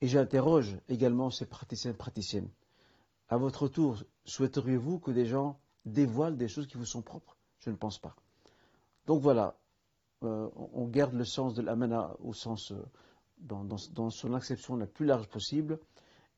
et 0.01 0.07
j'interroge 0.07 0.77
également 0.89 1.29
ces 1.29 1.45
praticiens 1.45 1.91
et 1.91 1.95
praticiennes. 1.95 2.49
À 3.29 3.37
votre 3.37 3.67
tour, 3.67 4.03
souhaiteriez-vous 4.25 4.99
que 4.99 5.11
des 5.11 5.25
gens 5.25 5.59
dévoilent 5.85 6.37
des 6.37 6.47
choses 6.47 6.67
qui 6.67 6.77
vous 6.77 6.85
sont 6.85 7.01
propres? 7.01 7.37
Je 7.59 7.69
ne 7.69 7.75
pense 7.75 7.99
pas. 7.99 8.15
Donc 9.05 9.21
voilà, 9.21 9.57
euh, 10.23 10.49
on 10.55 10.87
garde 10.87 11.13
le 11.13 11.25
sens 11.25 11.53
de 11.53 11.61
l'amana 11.61 12.15
au 12.19 12.33
sens, 12.33 12.71
euh, 12.71 12.85
dans, 13.39 13.63
dans, 13.63 14.09
son 14.09 14.33
acception 14.33 14.75
la 14.75 14.87
plus 14.87 15.05
large 15.05 15.27
possible, 15.27 15.79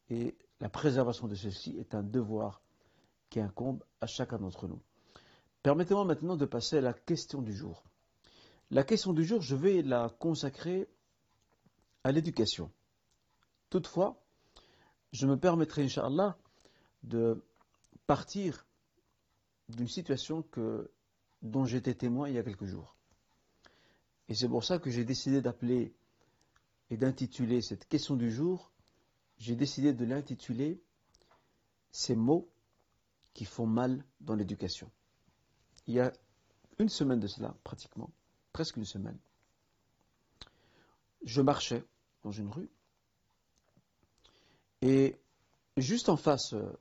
et 0.09 0.35
la 0.59 0.69
préservation 0.69 1.27
de 1.27 1.35
ceci 1.35 1.77
est 1.77 1.95
un 1.95 2.03
devoir 2.03 2.61
incombe 3.41 3.83
à 4.01 4.07
chacun 4.07 4.37
d'entre 4.37 4.67
nous. 4.67 4.81
Permettez-moi 5.63 6.05
maintenant 6.05 6.35
de 6.35 6.45
passer 6.45 6.77
à 6.77 6.81
la 6.81 6.93
question 6.93 7.41
du 7.41 7.53
jour. 7.53 7.83
La 8.71 8.83
question 8.83 9.13
du 9.13 9.23
jour, 9.23 9.41
je 9.41 9.55
vais 9.55 9.81
la 9.81 10.09
consacrer 10.19 10.87
à 12.03 12.11
l'éducation. 12.11 12.71
Toutefois, 13.69 14.21
je 15.11 15.25
me 15.27 15.37
permettrai, 15.37 15.83
Inch'Allah, 15.83 16.37
de 17.03 17.43
partir 18.07 18.65
d'une 19.69 19.87
situation 19.87 20.43
que, 20.43 20.91
dont 21.41 21.65
j'étais 21.65 21.93
témoin 21.95 22.29
il 22.29 22.35
y 22.35 22.37
a 22.37 22.43
quelques 22.43 22.65
jours. 22.65 22.95
Et 24.29 24.35
c'est 24.35 24.47
pour 24.49 24.63
ça 24.63 24.79
que 24.79 24.89
j'ai 24.89 25.03
décidé 25.05 25.41
d'appeler 25.41 25.93
et 26.89 26.97
d'intituler 26.97 27.61
cette 27.61 27.87
question 27.87 28.15
du 28.15 28.31
jour, 28.31 28.71
j'ai 29.37 29.55
décidé 29.55 29.93
de 29.93 30.05
l'intituler 30.05 30.79
Ces 31.91 32.15
mots 32.15 32.49
qui 33.35 33.45
font 33.45 33.67
mal 33.67 34.03
dans 34.21 34.33
l'éducation. 34.33 34.89
Il 35.85 35.93
y 35.93 35.99
a 35.99 36.11
une 36.79 36.89
semaine 36.89 37.19
de 37.19 37.27
cela, 37.27 37.55
pratiquement, 37.63 38.09
presque 38.51 38.77
une 38.77 38.85
semaine, 38.85 39.19
je 41.23 41.41
marchais 41.41 41.83
dans 42.23 42.31
une 42.31 42.49
rue 42.49 42.69
et 44.81 45.19
juste 45.77 46.09
en 46.09 46.17
face, 46.17 46.53
euh, 46.53 46.71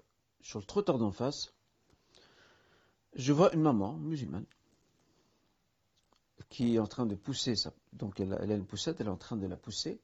sur 0.40 0.60
le 0.60 0.64
trottoir 0.64 0.98
d'en 0.98 1.10
face, 1.10 1.52
je 3.14 3.32
vois 3.32 3.52
une 3.52 3.62
maman 3.62 3.94
musulmane 3.94 4.46
qui 6.50 6.76
est 6.76 6.78
en 6.78 6.86
train 6.86 7.06
de 7.06 7.14
pousser, 7.14 7.54
donc 7.92 8.20
elle, 8.20 8.36
elle, 8.40 8.52
a 8.52 8.54
une 8.54 8.66
poussette, 8.66 9.00
elle 9.00 9.06
est 9.06 9.10
en 9.10 9.16
train 9.16 9.36
de 9.36 9.46
la 9.46 9.56
pousser, 9.56 10.00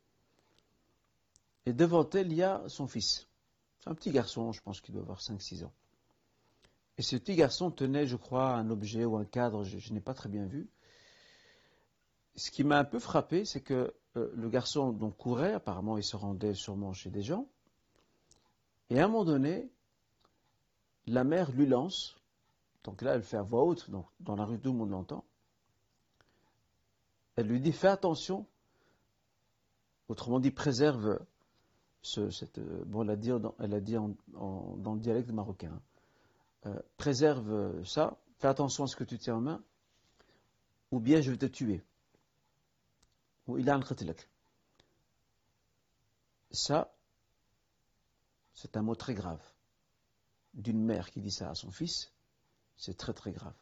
et 1.67 1.73
devant 1.73 2.09
elle, 2.11 2.33
il 2.33 2.39
y 2.39 2.43
a 2.43 2.65
son 2.69 2.89
fils. 2.89 3.29
C'est 3.79 3.91
un 3.91 3.95
petit 3.95 4.11
garçon, 4.11 4.51
je 4.53 4.61
pense 4.61 4.81
qu'il 4.81 4.95
doit 4.95 5.03
avoir 5.03 5.21
5-6 5.21 5.65
ans. 5.65 5.73
Et 7.01 7.03
ce 7.03 7.17
petit 7.17 7.35
garçon 7.35 7.71
tenait, 7.71 8.07
je 8.07 8.17
crois, 8.17 8.53
un 8.57 8.69
objet 8.69 9.07
ou 9.07 9.17
un 9.17 9.25
cadre, 9.25 9.65
je 9.65 9.93
n'ai 9.95 10.03
pas 10.03 10.13
très 10.13 10.29
bien 10.29 10.45
vu, 10.45 10.69
ce 12.37 12.51
qui 12.51 12.63
m'a 12.63 12.79
un 12.79 12.85
peu 12.85 12.99
frappé, 12.99 13.47
c'est 13.47 13.63
que 13.63 13.95
euh, 14.19 14.31
le 14.35 14.51
garçon 14.51 14.93
donc 14.93 15.17
courait, 15.17 15.55
apparemment 15.55 15.97
il 15.97 16.05
se 16.05 16.17
rendait 16.17 16.53
sûrement 16.53 16.93
chez 16.93 17.09
des 17.09 17.23
gens, 17.23 17.49
et 18.91 19.01
à 19.01 19.07
un 19.07 19.09
moment 19.09 19.25
donné, 19.25 19.71
la 21.07 21.25
mère 21.25 21.51
lui 21.53 21.67
lance, 21.67 22.19
donc 22.85 23.01
là 23.01 23.15
elle 23.15 23.23
fait 23.23 23.39
à 23.39 23.43
voix 23.43 23.65
haute, 23.65 23.89
dans 23.89 24.37
la 24.37 24.45
rue 24.45 24.61
tout 24.61 24.71
le 24.71 24.77
monde 24.77 24.91
l'entend, 24.91 25.25
elle 27.37 27.47
lui 27.47 27.63
dit 27.63 27.73
fais 27.73 27.89
attention, 27.89 28.47
autrement 30.09 30.39
dit 30.39 30.51
préserve 30.51 31.19
ce, 32.03 32.29
euh, 32.59 32.85
bon 32.85 33.05
elle 33.05 33.73
a 33.73 33.81
dit 33.81 33.95
dans 33.95 34.95
le 34.95 35.01
dialecte 35.01 35.31
marocain, 35.31 35.81
euh, 36.67 36.79
préserve 36.97 37.85
ça, 37.85 38.17
fais 38.39 38.49
attention 38.49 38.85
à 38.85 38.87
ce 38.87 38.97
que 38.97 39.05
tu 39.05 39.19
tiens 39.19 39.37
en 39.37 39.41
main, 39.41 39.63
ou 40.91 41.01
bien 41.01 41.21
je 41.21 41.31
vais 41.31 41.39
te 41.39 41.47
tuer. 41.47 41.83
Ça, 46.51 46.93
c'est 48.55 48.77
un 48.77 48.83
mot 48.83 48.95
très 48.95 49.15
grave. 49.15 49.43
D'une 50.55 50.83
mère 50.83 51.11
qui 51.11 51.21
dit 51.21 51.31
ça 51.31 51.51
à 51.51 51.55
son 51.55 51.71
fils, 51.71 52.13
c'est 52.77 52.97
très 52.97 53.13
très 53.13 53.33
grave. 53.33 53.55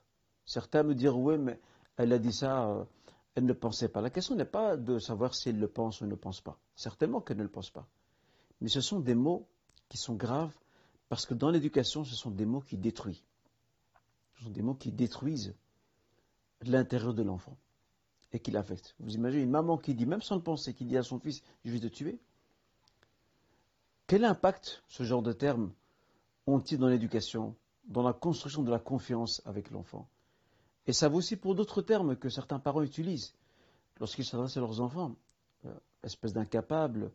Certains 0.46 0.82
me 0.82 0.94
diront, 0.94 1.22
oui, 1.22 1.38
mais 1.38 1.60
elle 1.96 2.12
a 2.12 2.18
dit 2.18 2.32
ça, 2.32 2.68
euh, 2.68 2.84
elle 3.34 3.44
ne 3.44 3.52
pensait 3.52 3.88
pas. 3.88 4.00
La 4.00 4.10
question 4.10 4.34
n'est 4.34 4.44
pas 4.44 4.76
de 4.76 4.98
savoir 4.98 5.34
si 5.34 5.50
elle 5.50 5.58
le 5.58 5.68
pense 5.68 6.00
ou 6.00 6.06
ne 6.06 6.14
pense 6.14 6.40
pas. 6.40 6.58
Certainement 6.74 7.20
qu'elle 7.20 7.36
ne 7.36 7.42
le 7.42 7.50
pense 7.50 7.70
pas. 7.70 7.86
Mais 8.60 8.68
ce 8.68 8.80
sont 8.80 9.00
des 9.00 9.14
mots 9.14 9.46
qui 9.88 9.98
sont 9.98 10.14
graves 10.14 10.56
parce 11.08 11.26
que 11.26 11.34
dans 11.34 11.50
l'éducation, 11.50 12.04
ce 12.04 12.14
sont 12.14 12.30
des 12.30 12.46
mots 12.46 12.60
qui 12.60 12.76
détruisent. 12.76 13.24
Ce 14.36 14.44
sont 14.44 14.50
des 14.50 14.62
mots 14.62 14.74
qui 14.74 14.92
détruisent 14.92 15.54
l'intérieur 16.62 17.14
de 17.14 17.22
l'enfant 17.22 17.56
et 18.32 18.40
qui 18.40 18.50
l'affecte. 18.50 18.94
Vous 19.00 19.14
imaginez 19.14 19.42
une 19.42 19.50
maman 19.50 19.78
qui 19.78 19.94
dit, 19.94 20.06
même 20.06 20.22
sans 20.22 20.36
le 20.36 20.42
penser, 20.42 20.74
qui 20.74 20.84
dit 20.84 20.96
à 20.96 21.02
son 21.02 21.18
fils, 21.18 21.42
je 21.64 21.70
vais 21.70 21.80
te 21.80 21.86
tuer 21.86 22.18
Quel 24.06 24.24
impact 24.24 24.82
ce 24.88 25.02
genre 25.02 25.22
de 25.22 25.32
termes 25.32 25.72
ont-ils 26.46 26.78
dans 26.78 26.88
l'éducation, 26.88 27.56
dans 27.86 28.02
la 28.02 28.12
construction 28.12 28.62
de 28.62 28.70
la 28.70 28.78
confiance 28.78 29.42
avec 29.46 29.70
l'enfant? 29.70 30.08
Et 30.86 30.92
ça 30.92 31.08
vaut 31.08 31.18
aussi 31.18 31.36
pour 31.36 31.54
d'autres 31.54 31.82
termes 31.82 32.16
que 32.16 32.28
certains 32.28 32.58
parents 32.58 32.82
utilisent 32.82 33.34
lorsqu'ils 33.98 34.24
s'adressent 34.24 34.56
à 34.56 34.60
leurs 34.60 34.80
enfants. 34.80 35.16
Euh, 35.64 35.74
espèce 36.02 36.32
d'incapable, 36.32 37.10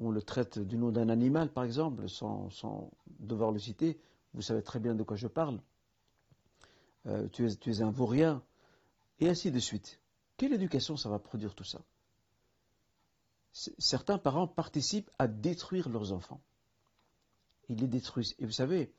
on 0.00 0.10
le 0.10 0.22
traite 0.22 0.58
du 0.58 0.76
nom 0.76 0.90
d'un 0.90 1.08
animal, 1.08 1.52
par 1.52 1.64
exemple, 1.64 2.08
sans, 2.08 2.90
devoir 3.20 3.52
le 3.52 3.58
citer. 3.58 3.98
Vous 4.32 4.42
savez 4.42 4.62
très 4.62 4.80
bien 4.80 4.94
de 4.94 5.02
quoi 5.02 5.16
je 5.16 5.28
parle. 5.28 5.60
Euh, 7.06 7.28
tu, 7.28 7.46
es, 7.46 7.54
tu 7.56 7.70
es 7.70 7.82
un 7.82 7.90
vaurien, 7.90 8.42
et 9.20 9.28
ainsi 9.28 9.50
de 9.50 9.58
suite. 9.58 10.00
Quelle 10.36 10.52
éducation 10.52 10.96
ça 10.96 11.08
va 11.08 11.18
produire 11.18 11.54
tout 11.54 11.64
ça? 11.64 11.80
Certains 13.52 14.18
parents 14.18 14.48
participent 14.48 15.10
à 15.18 15.28
détruire 15.28 15.88
leurs 15.88 16.12
enfants. 16.12 16.40
Ils 17.68 17.78
les 17.78 17.86
détruisent. 17.86 18.34
Et 18.40 18.46
vous 18.46 18.52
savez, 18.52 18.92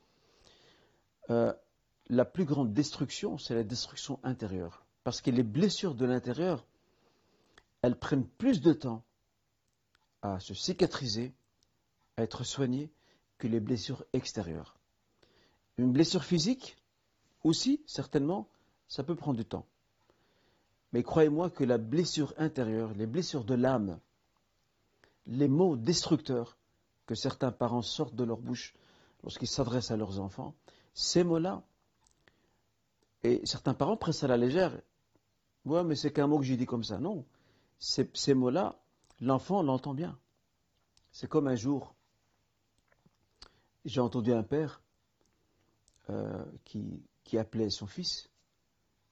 euh, 1.28 1.52
la 2.08 2.24
plus 2.24 2.44
grande 2.46 2.72
destruction, 2.72 3.36
c'est 3.36 3.54
la 3.54 3.64
destruction 3.64 4.18
intérieure. 4.22 4.86
Parce 5.04 5.20
que 5.20 5.30
les 5.30 5.42
blessures 5.42 5.94
de 5.94 6.06
l'intérieur, 6.06 6.64
elles 7.82 7.98
prennent 7.98 8.26
plus 8.26 8.60
de 8.60 8.72
temps 8.72 9.04
à 10.34 10.40
se 10.40 10.54
cicatriser, 10.54 11.32
à 12.16 12.22
être 12.22 12.44
soignées, 12.44 12.90
que 13.38 13.46
les 13.46 13.60
blessures 13.60 14.04
extérieures. 14.12 14.76
Une 15.78 15.92
blessure 15.92 16.24
physique, 16.24 16.76
aussi, 17.44 17.82
certainement, 17.86 18.48
ça 18.88 19.04
peut 19.04 19.14
prendre 19.14 19.36
du 19.36 19.44
temps. 19.44 19.66
Mais 20.92 21.02
croyez-moi 21.02 21.50
que 21.50 21.64
la 21.64 21.78
blessure 21.78 22.32
intérieure, 22.38 22.92
les 22.94 23.06
blessures 23.06 23.44
de 23.44 23.54
l'âme, 23.54 23.98
les 25.26 25.48
mots 25.48 25.76
destructeurs 25.76 26.56
que 27.04 27.14
certains 27.14 27.52
parents 27.52 27.82
sortent 27.82 28.14
de 28.14 28.24
leur 28.24 28.38
bouche 28.38 28.74
lorsqu'ils 29.22 29.48
s'adressent 29.48 29.90
à 29.90 29.96
leurs 29.96 30.20
enfants, 30.20 30.54
ces 30.94 31.24
mots-là, 31.24 31.62
et 33.22 33.44
certains 33.44 33.74
parents 33.74 33.96
prennent 33.96 34.12
ça 34.12 34.26
à 34.26 34.28
la 34.28 34.36
légère. 34.36 34.80
Ouais, 35.64 35.82
mais 35.82 35.96
c'est 35.96 36.12
qu'un 36.12 36.26
mot 36.26 36.38
que 36.38 36.44
j'ai 36.44 36.56
dit 36.56 36.66
comme 36.66 36.84
ça. 36.84 36.98
Non. 36.98 37.24
Ces, 37.78 38.08
ces 38.14 38.34
mots-là, 38.34 38.78
l'enfant 39.20 39.62
l'entend 39.62 39.94
bien. 39.94 40.18
C'est 41.10 41.28
comme 41.28 41.48
un 41.48 41.56
jour, 41.56 41.94
j'ai 43.84 44.00
entendu 44.00 44.32
un 44.32 44.42
père 44.42 44.82
euh, 46.10 46.44
qui, 46.64 47.38
appelait 47.38 47.70
son 47.70 47.86
fils. 47.86 48.28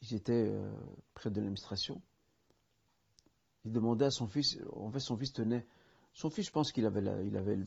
J'étais 0.01 0.49
euh, 0.49 0.71
près 1.15 1.31
de 1.31 1.37
l'administration. 1.37 2.01
Il 3.65 3.73
demandait 3.73 4.05
à 4.05 4.11
son 4.11 4.27
fils, 4.27 4.59
en 4.73 4.91
fait 4.91 5.01
son 5.01 5.17
fils 5.17 5.33
tenait, 5.33 5.67
son 6.13 6.29
fils 6.29 6.47
je 6.47 6.53
pense 6.53 6.71
qu'il 6.71 6.85
avait, 6.85 7.27
il 7.27 7.37
avait 7.37 7.59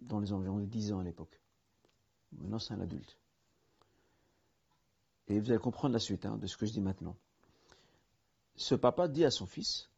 dans 0.00 0.18
les 0.18 0.32
environs 0.32 0.58
de 0.58 0.66
10 0.66 0.92
ans 0.92 0.98
à 0.98 1.04
l'époque. 1.04 1.40
Maintenant 2.32 2.58
c'est 2.58 2.74
un 2.74 2.80
adulte. 2.80 3.16
Et 5.28 5.38
vous 5.38 5.50
allez 5.50 5.60
comprendre 5.60 5.92
la 5.92 6.00
suite 6.00 6.26
hein, 6.26 6.36
de 6.36 6.46
ce 6.46 6.56
que 6.56 6.66
je 6.66 6.72
dis 6.72 6.80
maintenant. 6.80 7.16
Ce 8.56 8.74
papa 8.74 9.06
dit 9.06 9.24
à 9.24 9.30
son 9.30 9.46
fils, 9.46 9.90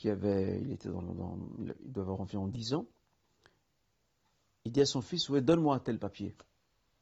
qui 0.00 0.08
avait, 0.08 0.58
il 0.62 0.72
était 0.72 0.88
dans, 0.88 1.38
il 1.58 1.92
doit 1.92 2.04
avoir 2.04 2.22
environ 2.22 2.46
10 2.46 2.72
ans, 2.72 2.86
il 4.64 4.72
dit 4.72 4.80
à 4.80 4.86
son 4.86 5.02
fils, 5.02 5.28
ouais, 5.28 5.42
donne-moi 5.42 5.78
tel 5.80 5.98
papier. 5.98 6.34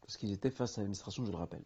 Parce 0.00 0.16
qu'ils 0.16 0.32
étaient 0.32 0.50
face 0.50 0.78
à 0.78 0.80
l'administration, 0.80 1.24
je 1.24 1.30
le 1.30 1.36
rappelle. 1.36 1.62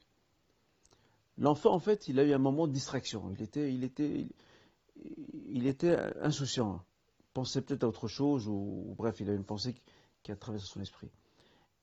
L'enfant, 1.38 1.72
en 1.72 1.78
fait, 1.78 2.06
il 2.08 2.20
a 2.20 2.24
eu 2.24 2.34
un 2.34 2.38
moment 2.38 2.66
de 2.66 2.72
distraction. 2.74 3.30
Il 3.30 3.40
était, 3.40 3.72
il 3.72 3.82
était, 3.82 4.26
il, 5.46 5.66
était 5.66 5.96
insouciant. 6.20 6.84
Il 7.20 7.32
pensait 7.32 7.62
peut-être 7.62 7.84
à 7.84 7.88
autre 7.88 8.08
chose, 8.08 8.46
ou, 8.46 8.94
bref, 8.98 9.18
il 9.20 9.30
a 9.30 9.32
une 9.32 9.44
pensée 9.44 9.74
qui, 10.22 10.32
a 10.32 10.36
traversé 10.36 10.66
son 10.66 10.82
esprit. 10.82 11.08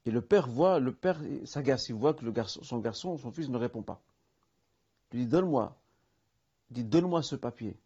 Et 0.06 0.12
le 0.12 0.22
père 0.22 0.48
voit, 0.48 0.80
le 0.80 0.94
père 0.94 1.20
s'agace, 1.46 1.90
il 1.90 1.96
voit 1.96 2.14
que 2.14 2.24
son 2.46 2.78
garçon, 2.78 3.18
son 3.18 3.32
fils 3.32 3.50
ne 3.50 3.58
répond 3.58 3.82
pas. 3.82 4.00
Il 5.12 5.18
lui 5.18 5.26
dit, 5.26 5.32
donne-moi, 5.32 5.76
dit, 6.70 6.84
donne-moi 6.84 7.24
ce 7.24 7.36
papier. 7.36 7.80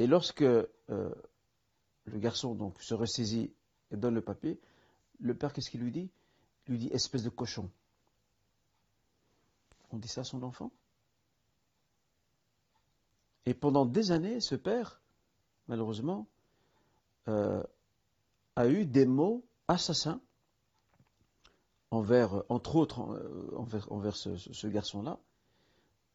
Et 0.00 0.06
lorsque 0.06 0.40
euh, 0.40 0.64
le 0.88 2.18
garçon 2.18 2.54
donc 2.54 2.80
se 2.80 2.94
ressaisit 2.94 3.52
et 3.90 3.98
donne 3.98 4.14
le 4.14 4.22
papier, 4.22 4.58
le 5.18 5.34
père, 5.34 5.52
qu'est-ce 5.52 5.68
qu'il 5.68 5.82
lui 5.82 5.92
dit? 5.92 6.08
Il 6.66 6.70
lui 6.70 6.78
dit 6.78 6.88
espèce 6.90 7.22
de 7.22 7.28
cochon. 7.28 7.70
On 9.90 9.98
dit 9.98 10.08
ça 10.08 10.22
à 10.22 10.24
son 10.24 10.42
enfant? 10.42 10.72
Et 13.44 13.52
pendant 13.52 13.84
des 13.84 14.10
années, 14.10 14.40
ce 14.40 14.54
père, 14.54 15.02
malheureusement, 15.68 16.26
euh, 17.28 17.62
a 18.56 18.68
eu 18.68 18.86
des 18.86 19.04
mots 19.04 19.44
assassins 19.68 20.22
envers, 21.90 22.42
entre 22.48 22.76
autres, 22.76 23.02
euh, 23.02 23.54
envers, 23.90 24.16
ce 24.16 24.66
garçon-là. 24.66 25.18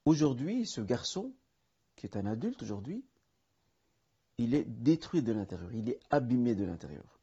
Aujourd'hui, 0.06 0.66
ce 0.66 0.82
garçon, 0.82 1.36
qui 1.96 2.08
est 2.08 2.18
un 2.18 2.26
adulte 2.26 2.64
aujourd'hui, 2.64 3.06
il 4.38 4.54
est 4.54 4.64
détruit 4.64 5.22
de 5.22 5.32
l'intérieur, 5.32 5.74
il 5.74 5.90
est 5.90 6.00
abîmé 6.10 6.56
de 6.56 6.66
l'intérieur 6.66 7.16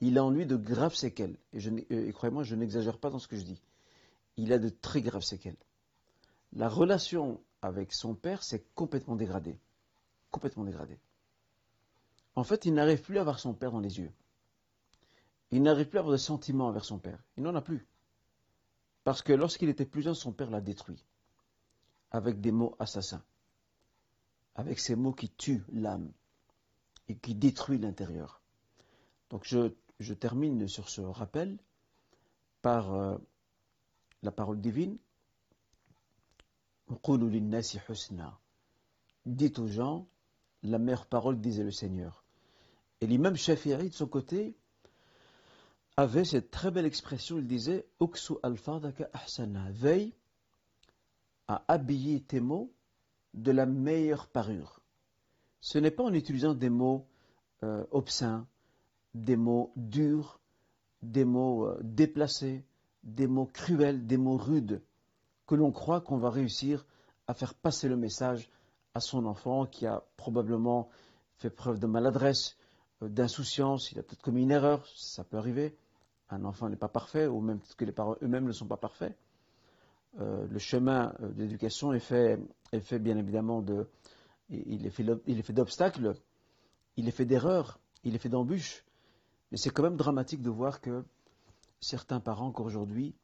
il 0.00 0.16
a 0.18 0.24
en 0.24 0.30
lui 0.30 0.46
de 0.46 0.56
graves 0.56 0.94
séquelles. 0.94 1.36
Et, 1.52 2.08
et 2.08 2.12
croyez-moi, 2.12 2.42
je 2.42 2.54
n'exagère 2.54 2.98
pas 2.98 3.10
dans 3.10 3.18
ce 3.18 3.28
que 3.28 3.36
je 3.36 3.42
dis. 3.42 3.60
Il 4.36 4.52
a 4.52 4.58
de 4.58 4.68
très 4.68 5.02
graves 5.02 5.22
séquelles. 5.22 5.56
La 6.52 6.68
relation 6.68 7.40
avec 7.62 7.92
son 7.92 8.14
père 8.14 8.42
s'est 8.42 8.64
complètement 8.74 9.16
dégradée. 9.16 9.58
Complètement 10.30 10.64
dégradée. 10.64 10.98
En 12.34 12.44
fait, 12.44 12.64
il 12.64 12.74
n'arrive 12.74 13.02
plus 13.02 13.18
à 13.18 13.20
avoir 13.20 13.38
son 13.38 13.52
père 13.52 13.72
dans 13.72 13.80
les 13.80 13.98
yeux. 13.98 14.12
Il 15.50 15.62
n'arrive 15.62 15.88
plus 15.88 15.98
à 15.98 16.00
avoir 16.00 16.12
de 16.12 16.18
sentiments 16.18 16.68
envers 16.68 16.84
son 16.84 16.98
père. 16.98 17.22
Il 17.36 17.42
n'en 17.42 17.54
a 17.54 17.60
plus. 17.60 17.86
Parce 19.04 19.22
que 19.22 19.32
lorsqu'il 19.32 19.68
était 19.68 19.84
plus 19.84 20.02
jeune, 20.02 20.14
son 20.14 20.32
père 20.32 20.50
l'a 20.50 20.60
détruit. 20.60 21.04
Avec 22.10 22.40
des 22.40 22.52
mots 22.52 22.74
assassins. 22.78 23.22
Avec 24.54 24.78
ces 24.78 24.96
mots 24.96 25.12
qui 25.12 25.28
tuent 25.30 25.64
l'âme. 25.72 26.10
Et 27.08 27.16
qui 27.16 27.34
détruisent 27.34 27.80
l'intérieur. 27.80 28.42
Donc 29.30 29.44
je 29.44 29.72
je 30.00 30.14
termine 30.14 30.66
sur 30.66 30.88
ce 30.88 31.02
rappel 31.02 31.58
par 32.62 32.94
euh, 32.94 33.18
la 34.22 34.32
parole 34.32 34.60
divine. 34.60 34.96
Dites 39.26 39.58
aux 39.58 39.68
gens 39.68 40.08
la 40.62 40.78
meilleure 40.78 41.06
parole, 41.06 41.40
disait 41.40 41.62
le 41.62 41.70
Seigneur. 41.70 42.24
Et 43.00 43.06
l'imam 43.06 43.36
Shafi'i, 43.36 43.88
de 43.88 43.94
son 43.94 44.06
côté, 44.06 44.56
avait 45.96 46.24
cette 46.24 46.50
très 46.50 46.70
belle 46.70 46.86
expression, 46.86 47.38
il 47.38 47.46
disait 47.46 47.86
veille 49.70 50.14
à 51.46 51.64
habiller 51.68 52.22
tes 52.22 52.40
mots 52.40 52.72
de 53.34 53.52
la 53.52 53.66
meilleure 53.66 54.26
parure. 54.26 54.80
Ce 55.60 55.78
n'est 55.78 55.90
pas 55.90 56.04
en 56.04 56.14
utilisant 56.14 56.54
des 56.54 56.70
mots 56.70 57.06
euh, 57.62 57.84
des 59.14 59.36
mots 59.36 59.72
durs, 59.76 60.40
des 61.02 61.24
mots 61.24 61.66
euh, 61.66 61.78
déplacés, 61.82 62.64
des 63.02 63.26
mots 63.26 63.46
cruels, 63.46 64.06
des 64.06 64.16
mots 64.16 64.36
rudes, 64.36 64.82
que 65.46 65.54
l'on 65.54 65.72
croit 65.72 66.00
qu'on 66.00 66.18
va 66.18 66.30
réussir 66.30 66.86
à 67.26 67.34
faire 67.34 67.54
passer 67.54 67.88
le 67.88 67.96
message 67.96 68.50
à 68.94 69.00
son 69.00 69.26
enfant 69.26 69.66
qui 69.66 69.86
a 69.86 70.02
probablement 70.16 70.88
fait 71.36 71.50
preuve 71.50 71.78
de 71.78 71.86
maladresse, 71.86 72.56
euh, 73.02 73.08
d'insouciance, 73.08 73.92
il 73.92 73.98
a 73.98 74.02
peut-être 74.02 74.22
commis 74.22 74.42
une 74.42 74.50
erreur, 74.50 74.86
ça 74.96 75.24
peut 75.24 75.36
arriver. 75.36 75.76
Un 76.30 76.44
enfant 76.44 76.68
n'est 76.68 76.76
pas 76.76 76.88
parfait, 76.88 77.26
ou 77.26 77.40
même 77.40 77.60
que 77.76 77.84
les 77.84 77.92
parents 77.92 78.16
eux-mêmes 78.22 78.44
ne 78.46 78.52
sont 78.52 78.66
pas 78.66 78.76
parfaits. 78.76 79.16
Euh, 80.20 80.46
le 80.48 80.58
chemin 80.58 81.14
d'éducation 81.20 81.92
est 81.92 82.00
fait, 82.00 82.38
est 82.72 82.80
fait 82.80 82.98
bien 82.98 83.16
évidemment 83.16 83.62
de, 83.62 83.88
il 84.48 84.86
est 84.86 85.42
fait 85.42 85.52
d'obstacles, 85.52 86.14
il 86.96 87.08
est 87.08 87.12
fait 87.12 87.24
d'erreurs, 87.24 87.78
il 88.04 88.14
est 88.14 88.18
fait 88.18 88.28
d'embûches. 88.28 88.84
Mais 89.50 89.58
c'est 89.58 89.70
quand 89.70 89.82
même 89.82 89.96
dramatique 89.96 90.42
de 90.42 90.50
voir 90.50 90.80
que 90.80 91.04
certains 91.80 92.20
parents, 92.20 92.46
encore 92.46 92.66
aujourd'hui, 92.66 93.14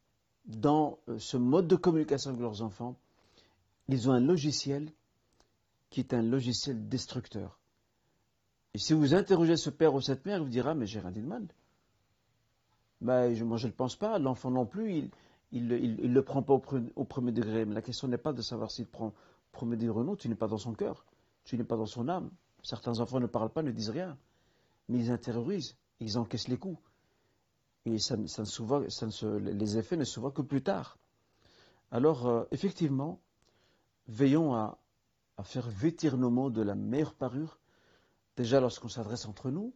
dans 0.47 0.99
euh, 1.09 1.19
ce 1.19 1.37
mode 1.37 1.69
de 1.69 1.77
communication 1.77 2.31
avec 2.31 2.41
leurs 2.41 2.63
enfants, 2.63 2.97
ils 3.89 4.09
ont 4.09 4.13
un 4.13 4.21
logiciel 4.21 4.91
qui 5.91 6.01
est 6.01 6.15
un 6.15 6.23
logiciel 6.23 6.89
destructeur. 6.89 7.59
Et 8.75 8.79
si 8.79 8.93
vous 8.93 9.15
interrogez 9.15 9.57
ce 9.57 9.71
père 9.71 9.95
ou 9.95 10.01
cette 10.01 10.27
mère, 10.27 10.39
il 10.39 10.45
vous 10.45 10.51
dira, 10.51 10.75
mais 10.75 10.87
j'ai 10.87 11.01
rien 11.01 11.11
dit 11.11 11.23
de 11.23 11.27
mal. 11.27 11.47
Ben, 13.01 13.33
moi, 13.45 13.57
je 13.57 13.67
ne 13.67 13.71
le 13.71 13.77
pense 13.77 13.97
pas. 13.97 14.19
L'enfant 14.19 14.51
non 14.51 14.67
plus, 14.67 15.11
il 15.53 15.67
ne 15.67 15.77
le 15.77 16.23
prend 16.23 16.43
pas 16.43 16.55
au, 16.55 17.05
premier 17.05 17.33
degré. 17.33 17.65
Mais 17.65 17.75
la 17.75 17.83
question 17.83 18.09
n'est 18.09 18.19
pas 18.19 18.33
de 18.33 18.43
savoir 18.43 18.71
s'il 18.71 18.87
prend 18.87 19.15
ou 19.65 20.05
non. 20.05 20.17
Tu 20.17 20.29
n'es 20.29 20.35
pas 20.35 20.49
dans 20.49 20.59
son 20.59 20.75
cœur. 20.75 21.05
Tu 21.45 21.57
n'es 21.57 21.65
pas 21.65 21.77
dans 21.77 21.87
son 21.87 22.09
âme. 22.09 22.31
Certains 22.63 23.01
enfants 23.01 23.21
ne 23.21 23.27
parlent 23.27 23.51
pas, 23.51 23.63
ne 23.63 23.71
disent 23.71 23.91
rien. 23.91 24.19
Mais 24.89 24.99
ils 24.99 25.11
intériorisent 25.11 25.77
ils 26.01 26.19
encaissent 26.19 26.49
les 26.49 26.59
coups. 26.59 26.79
Et 27.85 27.99
ça, 27.99 28.17
ne 28.17 28.27
se 28.27 29.37
les 29.39 29.79
effets 29.79 29.97
ne 29.97 30.05
se 30.05 30.19
voient 30.19 30.33
que 30.33 30.43
plus 30.43 30.63
tard. 30.63 30.99
Alors, 31.91 32.27
euh, 32.27 32.45
effectivement, 32.51 33.21
veillons 34.09 34.55
à, 34.55 34.79
faire 35.45 35.69
vêtir 35.69 36.17
nos 36.17 36.31
mots 36.31 36.51
de 36.51 36.63
la 36.63 36.75
meilleure 36.75 37.15
parure, 37.15 37.61
déjà 38.37 38.59
lorsqu'on 38.59 38.89
s'adresse 38.89 39.27
entre 39.27 39.51
nous, 39.51 39.75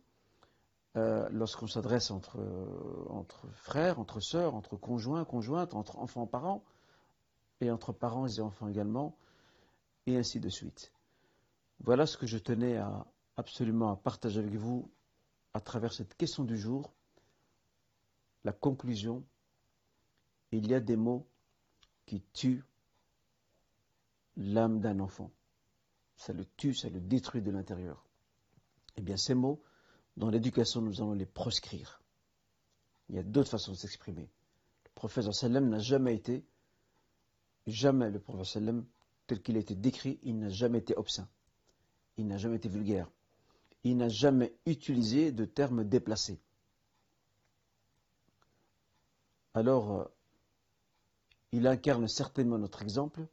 euh, 0.96 1.28
lorsqu'on 1.30 1.66
s'adresse 1.66 2.10
entre, 2.10 2.40
euh, 2.40 3.06
entre 3.10 3.46
frères, 3.52 4.00
entre 4.00 4.20
sœurs, 4.20 4.54
entre 4.54 4.76
conjoints, 4.76 5.24
conjointes, 5.24 5.74
entre 5.74 5.98
enfants, 5.98 6.26
parents, 6.26 6.64
et 7.60 7.70
entre 7.70 7.92
parents 7.92 8.26
et 8.26 8.40
enfants 8.40 8.68
également, 8.68 9.16
et 10.06 10.16
ainsi 10.16 10.40
de 10.40 10.48
suite. 10.48 10.92
Voilà 11.80 12.06
ce 12.06 12.16
que 12.16 12.26
je 12.26 12.38
tenais 12.38 12.78
absolument 13.36 13.90
à 13.90 13.96
partager 13.96 14.38
avec 14.40 14.54
vous 14.54 14.90
à 15.54 15.60
travers 15.60 15.92
cette 15.92 16.16
question 16.16 16.44
du 16.44 16.56
jour, 16.56 16.92
la 18.44 18.52
conclusion, 18.52 19.24
il 20.52 20.66
y 20.68 20.74
a 20.74 20.80
des 20.80 20.96
mots 20.96 21.26
qui 22.06 22.22
tuent 22.32 22.64
l'âme 24.36 24.80
d'un 24.80 25.00
enfant. 25.00 25.30
Ça 26.16 26.32
le 26.32 26.44
tue, 26.56 26.74
ça 26.74 26.88
le 26.88 27.00
détruit 27.00 27.42
de 27.42 27.50
l'intérieur. 27.50 28.04
Eh 28.96 29.02
bien, 29.02 29.16
ces 29.16 29.34
mots, 29.34 29.62
dans 30.16 30.30
l'éducation, 30.30 30.80
nous 30.80 31.00
allons 31.00 31.12
les 31.12 31.26
proscrire. 31.26 32.02
Il 33.08 33.16
y 33.16 33.18
a 33.18 33.22
d'autres 33.22 33.50
façons 33.50 33.72
de 33.72 33.76
s'exprimer. 33.76 34.28
Le 34.84 34.90
prophète 34.94 35.30
sallam 35.32 35.68
n'a 35.68 35.78
jamais 35.78 36.14
été, 36.14 36.44
jamais 37.66 38.10
le 38.10 38.20
prophète 38.20 38.46
sallam, 38.46 38.86
tel 39.30 39.42
qu'il 39.42 39.56
a 39.56 39.60
été 39.60 39.74
décrit, 39.74 40.18
il 40.22 40.38
n'a 40.38 40.48
jamais 40.48 40.78
été 40.78 40.94
obscin. 40.96 41.28
Il 42.16 42.26
n'a 42.26 42.36
jamais 42.36 42.56
été 42.56 42.68
vulgaire 42.68 43.08
il 43.84 43.96
n'a 43.96 44.08
jamais 44.08 44.54
utilisé 44.66 45.32
de 45.32 45.44
termes 45.44 45.84
déplacés. 45.84 46.40
alors 49.54 49.92
euh, 49.92 50.04
il 51.50 51.66
incarne 51.66 52.06
certainement 52.06 52.58
notre 52.58 52.82
exemple 52.82 53.26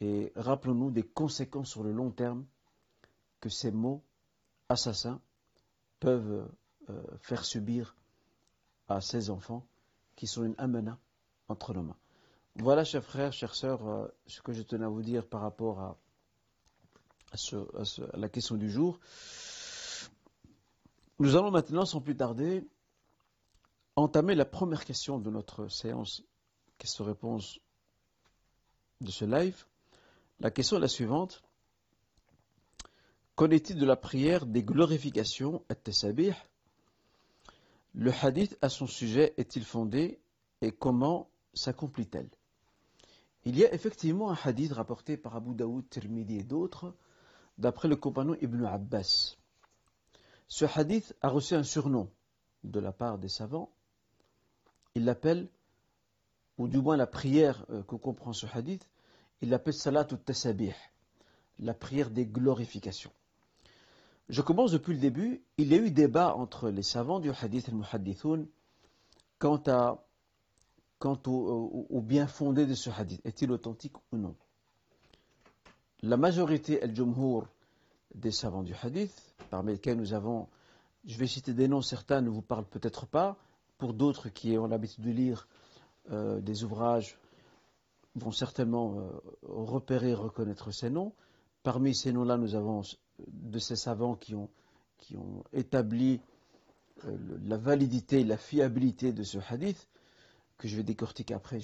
et 0.00 0.32
rappelons-nous 0.34 0.90
des 0.90 1.04
conséquences 1.04 1.70
sur 1.70 1.84
le 1.84 1.92
long 1.92 2.10
terme 2.10 2.44
que 3.40 3.48
ces 3.48 3.70
mots 3.70 4.02
assassins 4.68 5.20
peuvent 6.00 6.50
euh, 6.90 7.02
faire 7.20 7.44
subir 7.44 7.94
à 8.88 9.00
ces 9.00 9.30
enfants 9.30 9.64
qui 10.16 10.26
sont 10.26 10.42
une 10.42 10.56
amena 10.58 10.98
entre 11.48 11.72
nos 11.72 11.82
mains. 11.82 12.01
Voilà, 12.56 12.84
chers 12.84 13.04
frères, 13.04 13.32
chères 13.32 13.54
sœurs, 13.54 13.86
euh, 13.88 14.06
ce 14.26 14.42
que 14.42 14.52
je 14.52 14.62
tenais 14.62 14.84
à 14.84 14.88
vous 14.88 15.02
dire 15.02 15.26
par 15.26 15.40
rapport 15.40 15.80
à, 15.80 15.98
à 17.32 18.16
la 18.16 18.28
question 18.28 18.56
du 18.56 18.70
jour. 18.70 19.00
Nous 21.18 21.34
allons 21.36 21.50
maintenant, 21.50 21.86
sans 21.86 22.00
plus 22.00 22.16
tarder, 22.16 22.66
entamer 23.96 24.34
la 24.34 24.44
première 24.44 24.84
question 24.84 25.18
de 25.18 25.30
notre 25.30 25.68
séance 25.68 26.22
question-réponse 26.78 27.60
de 29.00 29.10
ce 29.10 29.24
live. 29.24 29.64
La 30.40 30.50
question 30.50 30.76
est 30.76 30.80
la 30.80 30.88
suivante. 30.88 31.42
Qu'en 33.34 33.50
est-il 33.50 33.78
de 33.78 33.86
la 33.86 33.96
prière 33.96 34.44
des 34.44 34.62
glorifications 34.62 35.64
at 35.68 35.90
Le 37.94 38.12
hadith 38.20 38.58
à 38.60 38.68
son 38.68 38.86
sujet 38.86 39.32
est-il 39.36 39.64
fondé 39.64 40.20
et 40.60 40.72
comment 40.72 41.30
s'accomplit-elle? 41.54 42.28
Il 43.44 43.58
y 43.58 43.64
a 43.64 43.72
effectivement 43.74 44.30
un 44.30 44.38
hadith 44.44 44.72
rapporté 44.72 45.16
par 45.16 45.34
Abu 45.36 45.54
Daoud, 45.54 45.88
Tirmidhi 45.88 46.38
et 46.38 46.42
d'autres 46.44 46.94
d'après 47.58 47.88
le 47.88 47.96
compagnon 47.96 48.36
Ibn 48.40 48.64
Abbas. 48.64 49.36
Ce 50.48 50.64
hadith 50.64 51.14
a 51.22 51.28
reçu 51.28 51.54
un 51.54 51.64
surnom 51.64 52.08
de 52.62 52.78
la 52.78 52.92
part 52.92 53.18
des 53.18 53.28
savants. 53.28 53.70
Il 54.94 55.04
l'appelle, 55.04 55.48
ou 56.58 56.68
du 56.68 56.78
moins 56.78 56.96
la 56.96 57.06
prière 57.06 57.64
euh, 57.70 57.82
que 57.82 57.96
comprend 57.96 58.32
ce 58.32 58.46
hadith, 58.52 58.86
il 59.40 59.48
l'appelle 59.48 59.74
salat 59.74 60.06
ou 60.12 60.16
tasabih, 60.16 60.74
la 61.58 61.74
prière 61.74 62.10
des 62.10 62.26
glorifications. 62.26 63.12
Je 64.28 64.40
commence 64.40 64.70
depuis 64.70 64.94
le 64.94 65.00
début. 65.00 65.42
Il 65.58 65.68
y 65.68 65.74
a 65.74 65.78
eu 65.78 65.90
débat 65.90 66.34
entre 66.34 66.70
les 66.70 66.82
savants 66.82 67.18
du 67.18 67.30
hadith 67.30 67.72
muhaddithoun 67.72 68.46
quant, 69.38 69.62
à, 69.66 70.04
quant 71.02 71.20
au, 71.26 72.00
bien 72.00 72.28
fondé 72.28 72.64
de 72.64 72.74
ce 72.74 72.88
hadith. 72.88 73.20
Est-il 73.26 73.50
authentique 73.50 73.96
ou 74.12 74.18
non? 74.18 74.36
La 76.02 76.16
majorité, 76.16 76.78
el-jumhur, 76.80 77.48
des 78.14 78.30
savants 78.30 78.62
du 78.62 78.72
hadith, 78.80 79.34
parmi 79.50 79.72
lesquels 79.72 79.96
nous 79.96 80.14
avons, 80.14 80.46
je 81.04 81.18
vais 81.18 81.26
citer 81.26 81.54
des 81.54 81.66
noms, 81.66 81.82
certains 81.82 82.20
ne 82.20 82.28
vous 82.30 82.40
parlent 82.40 82.68
peut-être 82.68 83.06
pas, 83.06 83.36
pour 83.78 83.94
d'autres 83.94 84.28
qui 84.28 84.56
ont 84.56 84.68
l'habitude 84.68 85.02
de 85.02 85.10
lire 85.10 85.48
euh, 86.12 86.40
des 86.40 86.62
ouvrages 86.62 87.18
vont 88.14 88.30
certainement 88.30 89.00
euh, 89.00 89.10
repérer 89.42 90.10
et 90.10 90.14
reconnaître 90.14 90.70
ces 90.70 90.88
noms. 90.88 91.14
Parmi 91.64 91.96
ces 91.96 92.12
noms-là, 92.12 92.36
nous 92.36 92.54
avons 92.54 92.82
de 93.26 93.58
ces 93.58 93.74
savants 93.74 94.14
qui 94.14 94.36
ont, 94.36 94.48
établi 95.52 96.20
euh, 97.06 97.16
la 97.44 97.56
validité 97.56 98.22
la 98.22 98.36
fiabilité 98.36 99.12
de 99.12 99.24
ce 99.24 99.38
hadith, 99.50 99.88
que 100.62 100.68
je 100.68 100.76
vais 100.76 100.84
décortiquer 100.84 101.34
après, 101.34 101.58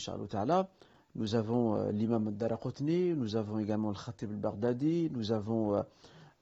Nous 1.14 1.34
avons 1.36 1.88
l'imam 1.90 2.26
al-Daraqutni, 2.26 3.14
nous 3.14 3.36
avons 3.36 3.60
également 3.60 3.90
le 3.90 3.94
Khatib 3.94 4.32
al-Baghdadi, 4.32 5.08
nous 5.12 5.30
avons 5.30 5.84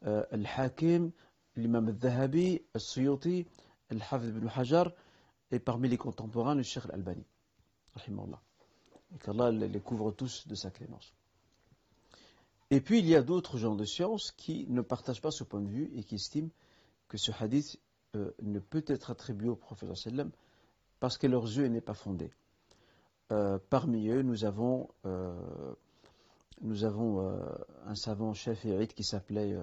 Al-Hakim, 0.03 1.11
l'imam 1.57 1.89
al-Dhahabi, 1.89 2.63
al-Suyuti, 2.73 3.47
Al-Hafid 3.91 4.31
ibn 4.31 4.49
Hajar, 4.49 4.91
et 5.51 5.59
parmi 5.59 5.91
les 5.91 5.99
contemporains, 5.99 6.55
le 6.55 6.63
Cheikh 6.63 6.85
al-Albani. 6.87 7.27
Et 7.99 9.19
qu'Allah 9.19 9.51
les 9.51 9.81
couvre 9.81 10.11
tous 10.13 10.49
de 10.49 10.55
sa 10.55 10.71
clémence. 10.71 11.13
Et 12.71 12.81
puis 12.81 13.01
il 13.01 13.07
y 13.07 13.15
a 13.15 13.23
d'autres 13.23 13.59
gens 13.59 13.75
de 13.75 13.85
science 13.85 14.33
qui 14.33 14.67
ne 14.71 14.81
partagent 14.81 15.21
pas 15.21 15.31
ce 15.31 15.45
point 15.45 15.61
de 15.61 15.69
vue 15.69 15.91
et 15.95 16.05
qui 16.05 16.15
estiment 16.15 16.51
que 17.09 17.19
ce 17.19 17.33
hadith 17.39 17.79
euh, 18.17 18.33
ne 18.43 18.59
peut 18.61 18.85
être 18.87 19.11
attribué 19.11 19.49
au 19.49 19.57
prophète 19.57 19.91
parce 21.01 21.19
que 21.19 21.27
leurs 21.27 21.45
yeux 21.45 21.67
n'est 21.69 21.83
pas 21.83 21.95
fondé. 21.95 22.33
Euh, 23.33 23.59
parmi 23.71 24.09
eux, 24.09 24.23
nous 24.23 24.45
avons 24.45 24.89
euh, 25.05 25.35
nous 26.61 26.85
avons 26.85 27.21
euh, 27.21 27.41
un 27.87 27.95
savant 27.97 28.33
chef 28.35 28.65
qui 28.95 29.05
s'appelait 29.05 29.57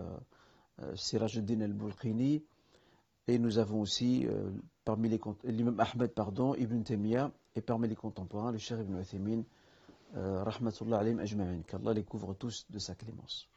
Sirajuddin 0.96 1.62
al-Bulqini, 1.62 2.44
et 3.28 3.40
nous 3.40 3.58
avons 3.58 3.82
aussi, 3.82 4.28
parmi 4.86 5.10
les 5.10 5.20
l'imam 5.46 5.80
Ahmed, 5.80 6.14
pardon, 6.14 6.54
Ibn 6.56 6.84
Taymiyyah, 6.84 7.32
et 7.56 7.62
parmi 7.62 7.88
les 7.88 7.96
contemporains, 7.96 8.52
le 8.52 8.58
Cheikh 8.58 8.80
Ibn 8.80 9.00
Uthaymin, 9.00 9.44
rahmatullah 10.14 11.00
alayhim 11.00 11.20
ajma'in, 11.20 11.62
qu'Allah 11.62 11.94
les 11.94 12.04
couvre 12.04 12.34
tous 12.34 12.66
de 12.70 12.80
sa 12.80 12.96
clémence. 12.96 13.48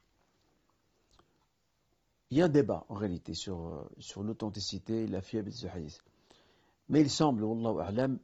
Il 2.30 2.38
y 2.38 2.42
a 2.42 2.46
un 2.46 2.48
débat, 2.48 2.84
en 2.88 2.94
réalité, 2.94 3.34
sur, 3.34 3.86
sur 3.98 4.22
l'authenticité 4.22 5.04
et 5.04 5.06
la 5.06 5.20
fiabilité 5.20 5.66
de 5.66 5.72
hadith. 5.72 6.00
Mais 6.88 7.00
il 7.00 7.10
semble, 7.10 7.44
Wallahu 7.44 7.80
a'lam, 7.80 8.18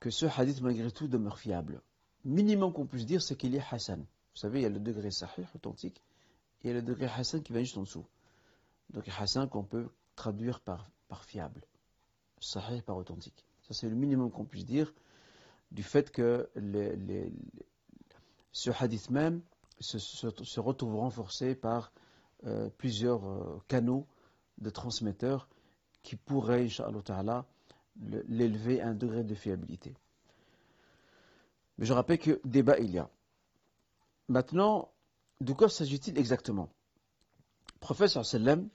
que 0.00 0.10
ce 0.10 0.26
hadith, 0.26 0.60
malgré 0.60 0.90
tout, 0.90 1.08
demeure 1.08 1.38
fiable 1.38 1.82
minimum 2.26 2.72
qu'on 2.72 2.86
puisse 2.86 3.06
dire, 3.06 3.22
c'est 3.22 3.36
qu'il 3.36 3.54
est 3.54 3.62
Hassan. 3.70 4.00
Vous 4.00 4.40
savez, 4.40 4.60
il 4.60 4.62
y 4.62 4.66
a 4.66 4.70
le 4.70 4.80
degré 4.80 5.10
sahih, 5.10 5.46
authentique, 5.54 6.02
et 6.62 6.64
il 6.64 6.68
y 6.68 6.70
a 6.70 6.74
le 6.74 6.82
degré 6.82 7.06
Hassan 7.06 7.42
qui 7.42 7.52
va 7.52 7.60
juste 7.60 7.78
en 7.78 7.82
dessous. 7.82 8.04
Donc 8.90 9.08
Hassan 9.08 9.48
qu'on 9.48 9.64
peut 9.64 9.88
traduire 10.16 10.60
par, 10.60 10.90
fiable. 11.24 11.62
Sahih 12.40 12.82
par 12.82 12.96
authentique. 12.96 13.46
Ça, 13.62 13.74
c'est 13.74 13.88
le 13.88 13.94
minimum 13.94 14.30
qu'on 14.30 14.44
puisse 14.44 14.66
dire 14.66 14.92
du 15.70 15.82
fait 15.82 16.10
que 16.10 16.48
ce 18.52 18.70
hadith 18.70 19.10
même 19.10 19.42
se, 19.80 19.98
se, 19.98 20.60
retrouve 20.60 20.96
renforcé 20.96 21.54
par 21.54 21.92
euh, 22.44 22.70
plusieurs 22.78 23.26
euh, 23.26 23.62
canaux 23.66 24.06
de 24.58 24.70
transmetteurs 24.70 25.48
qui 26.02 26.16
pourraient, 26.16 26.64
Inch'Allah 26.64 27.46
l'élever 28.28 28.80
à 28.80 28.88
un 28.88 28.94
degré 28.94 29.24
de 29.24 29.34
fiabilité. 29.34 29.94
Mais 31.78 31.86
je 31.86 31.92
rappelle 31.92 32.18
que 32.18 32.40
débat 32.44 32.78
il 32.78 32.90
y 32.90 32.98
a. 32.98 33.08
Maintenant, 34.28 34.90
de 35.40 35.52
quoi 35.52 35.68
s'agit-il 35.68 36.18
exactement? 36.18 36.68
Le 37.74 37.80
prophète 37.80 38.10
sallam 38.10 38.68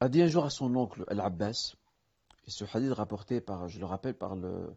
a 0.00 0.08
dit 0.08 0.22
un 0.22 0.26
jour 0.26 0.44
à 0.44 0.50
son 0.50 0.74
oncle 0.74 1.04
Al-Abbas, 1.08 1.74
et 2.46 2.50
ce 2.50 2.64
hadith 2.64 2.92
rapporté 2.92 3.40
par, 3.40 3.68
je 3.68 3.78
le 3.78 3.86
rappelle, 3.86 4.14
par 4.14 4.34
le, 4.34 4.74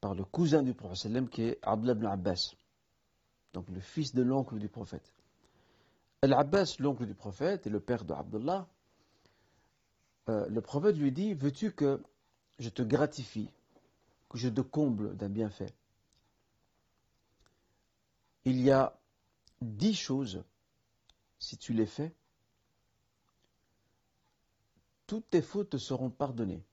par 0.00 0.14
le 0.14 0.24
cousin 0.24 0.62
du 0.62 0.74
prophète 0.74 0.98
sallam 0.98 1.28
qui 1.28 1.42
est 1.42 1.58
Abdullah 1.62 1.92
ibn 1.92 2.06
Abbas, 2.06 2.54
donc 3.52 3.68
le 3.68 3.80
fils 3.80 4.14
de 4.14 4.22
l'oncle 4.22 4.58
du 4.58 4.68
prophète. 4.68 5.12
Al-Abbas, 6.22 6.76
l'oncle 6.78 7.06
du 7.06 7.14
prophète 7.14 7.66
et 7.66 7.70
le 7.70 7.80
père 7.80 8.04
de 8.04 8.12
Abdullah, 8.12 8.66
euh, 10.28 10.46
le 10.48 10.60
prophète 10.60 10.96
lui 10.96 11.12
dit, 11.12 11.34
veux-tu 11.34 11.72
que 11.72 12.02
je 12.60 12.68
te 12.68 12.82
gratifie, 12.82 13.50
que 14.28 14.38
je 14.38 14.48
te 14.48 14.60
comble 14.60 15.16
d'un 15.16 15.28
bienfait 15.28 15.74
il 18.44 18.60
y 18.60 18.70
a 18.70 18.98
dix 19.60 19.94
choses, 19.94 20.42
si 21.38 21.56
tu 21.58 21.72
les 21.72 21.86
fais, 21.86 22.14
toutes 25.06 25.28
tes 25.30 25.42
fautes 25.42 25.70
te 25.70 25.76
seront 25.76 26.10
pardonnées. 26.10 26.64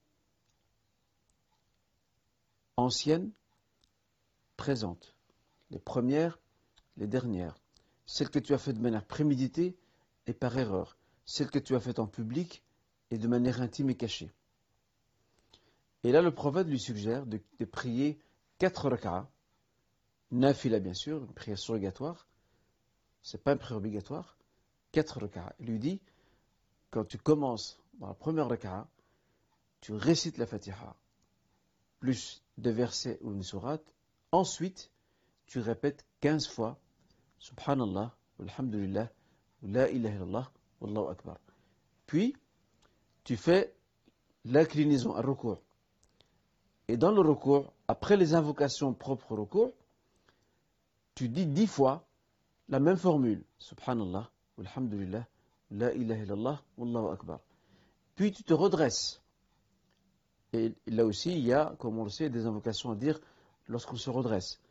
Anciennes, 2.77 3.31
présentes, 4.55 5.15
les 5.71 5.79
premières, 5.79 6.39
les 6.95 7.07
dernières, 7.07 7.57
celles 8.05 8.29
que 8.29 8.39
tu 8.39 8.53
as 8.53 8.57
faites 8.57 8.77
de 8.77 8.81
manière 8.81 9.05
préméditée 9.05 9.75
et 10.27 10.33
par 10.33 10.57
erreur, 10.57 10.97
celles 11.25 11.49
que 11.49 11.59
tu 11.59 11.75
as 11.75 11.79
faites 11.79 11.99
en 11.99 12.07
public 12.07 12.63
et 13.11 13.17
de 13.17 13.27
manière 13.27 13.61
intime 13.61 13.89
et 13.89 13.97
cachée. 13.97 14.31
Et 16.03 16.11
là, 16.11 16.21
le 16.21 16.31
prophète 16.31 16.67
lui 16.67 16.79
suggère 16.79 17.25
de, 17.25 17.39
prier 17.65 18.19
quatre 18.59 18.89
rak'ahs 18.89 19.27
Nafila, 20.31 20.79
bien 20.79 20.93
sûr, 20.93 21.23
une 21.23 21.33
prière 21.33 21.57
surrogatoire. 21.57 22.27
C'est 23.21 23.41
pas 23.41 23.53
une 23.53 23.59
prière 23.59 23.77
obligatoire. 23.77 24.37
Quatre 24.91 25.19
raka'a. 25.19 25.53
Il 25.59 25.67
lui 25.67 25.79
dit, 25.79 26.01
quand 26.91 27.05
tu 27.05 27.17
commences 27.17 27.79
dans 27.99 28.07
la 28.07 28.13
première 28.13 28.49
raka'a, 28.49 28.87
tu 29.81 29.93
récites 29.93 30.37
la 30.37 30.45
Fatiha, 30.45 30.95
plus 31.99 32.43
deux 32.57 32.71
versets 32.71 33.19
ou 33.21 33.31
une 33.31 33.43
sourate. 33.43 33.83
Ensuite, 34.31 34.91
tu 35.45 35.59
répètes 35.59 36.05
quinze 36.19 36.47
fois, 36.47 36.77
Subhanallah, 37.39 38.15
Alhamdulillah, 38.39 39.11
La 39.63 39.89
ilaha 39.89 40.15
illallah, 40.15 40.51
Wallahu 40.81 41.11
Akbar. 41.11 41.39
Puis, 42.05 42.35
tu 43.23 43.37
fais 43.37 43.73
l'inclinaison, 44.45 45.15
un 45.15 45.21
recours. 45.21 45.61
Et 46.87 46.97
dans 46.97 47.11
le 47.11 47.21
recours, 47.21 47.73
après 47.87 48.15
les 48.17 48.33
invocations 48.33 48.93
propres 48.93 49.33
au 49.33 49.35
recours, 49.35 49.73
tu 51.15 51.29
dis 51.29 51.45
dix 51.45 51.67
fois 51.67 52.05
la 52.69 52.79
même 52.79 52.97
formule. 52.97 53.43
Subhanallah, 53.59 54.29
Alhamdulillah, 54.59 55.27
La 55.71 55.93
ilaha 55.93 56.23
illallah, 56.23 56.61
Wallahu 56.77 57.11
Akbar. 57.11 57.39
Puis 58.15 58.31
tu 58.31 58.43
te 58.43 58.53
redresses. 58.53 59.21
Et 60.53 60.73
là 60.87 61.05
aussi, 61.05 61.31
il 61.31 61.45
y 61.45 61.53
a, 61.53 61.75
comme 61.77 61.97
on 61.99 62.05
le 62.05 62.09
sait, 62.09 62.29
des 62.29 62.45
invocations 62.45 62.91
à 62.91 62.95
dire 62.95 63.19
lorsqu'on 63.67 63.97
se 63.97 64.09
redresse. 64.09 64.61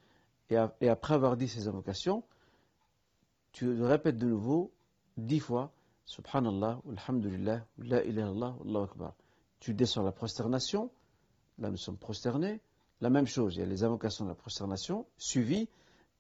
Et, 0.48 0.57
après 0.57 1.14
avoir 1.14 1.37
dit 1.37 1.48
ces 1.48 1.68
invocations, 1.68 2.22
tu 3.52 3.83
répètes 3.83 4.18
de 4.18 4.26
nouveau 4.26 4.72
dix 5.16 5.40
fois 5.40 5.72
Subhanallah, 6.05 6.81
Alhamdulillah, 6.88 7.66
La 7.79 8.05
ilaha 8.05 8.29
illallah, 8.31 8.57
Allahu 8.64 8.85
Akbar. 8.85 9.14
Tu 9.59 9.74
descends 9.74 10.02
la 10.02 10.12
prosternation, 10.12 10.90
là 11.59 11.71
nous 11.71 11.77
sommes 11.77 11.99
prosternés, 11.99 12.61
la 13.01 13.11
même 13.11 13.27
chose, 13.27 13.57
il 13.57 13.61
y 13.61 13.62
a 13.62 13.66
les 13.66 13.85
invocations 13.85 14.25
de 14.25 14.31
la 14.31 14.35
prosternation, 14.35 15.07
suivies 15.19 15.69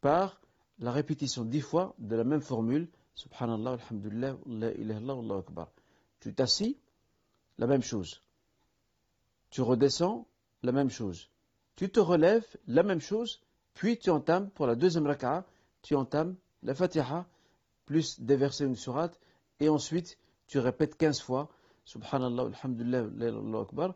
par 0.00 0.40
la 0.78 0.92
répétition 0.92 1.44
dix 1.44 1.62
fois 1.62 1.94
de 1.98 2.16
la 2.16 2.24
même 2.24 2.42
formule, 2.42 2.88
Subhanallah, 3.14 3.72
Alhamdulillah, 3.72 4.36
La 4.46 4.72
ilaha 4.72 4.98
Allahu 4.98 5.38
Akbar. 5.38 5.70
Tu 6.20 6.34
t'assis, 6.34 6.76
la 7.56 7.66
même 7.66 7.82
chose. 7.82 8.22
Tu 9.48 9.62
redescends, 9.62 10.26
la 10.62 10.72
même 10.72 10.90
chose. 10.90 11.30
Tu 11.76 11.88
te 11.88 12.00
relèves, 12.00 12.46
la 12.66 12.82
même 12.82 13.00
chose, 13.00 13.40
puis 13.72 13.98
tu 13.98 14.10
entames 14.10 14.50
pour 14.50 14.66
la 14.66 14.74
deuxième 14.74 15.06
raka'a, 15.06 15.46
tu 15.82 15.94
entames 15.94 16.36
la 16.62 16.74
Fatiha, 16.74 17.26
plus 17.86 18.20
des 18.20 18.36
versets 18.36 18.64
une 18.64 18.76
sourate, 18.76 19.18
et 19.60 19.68
ensuite 19.70 20.18
tu 20.46 20.58
répètes 20.58 20.96
15 20.96 21.20
fois, 21.20 21.48
Subhanallah, 21.84 22.46
Alhamdulillah, 22.46 23.00
Allahu 23.00 23.62
Akbar, 23.62 23.94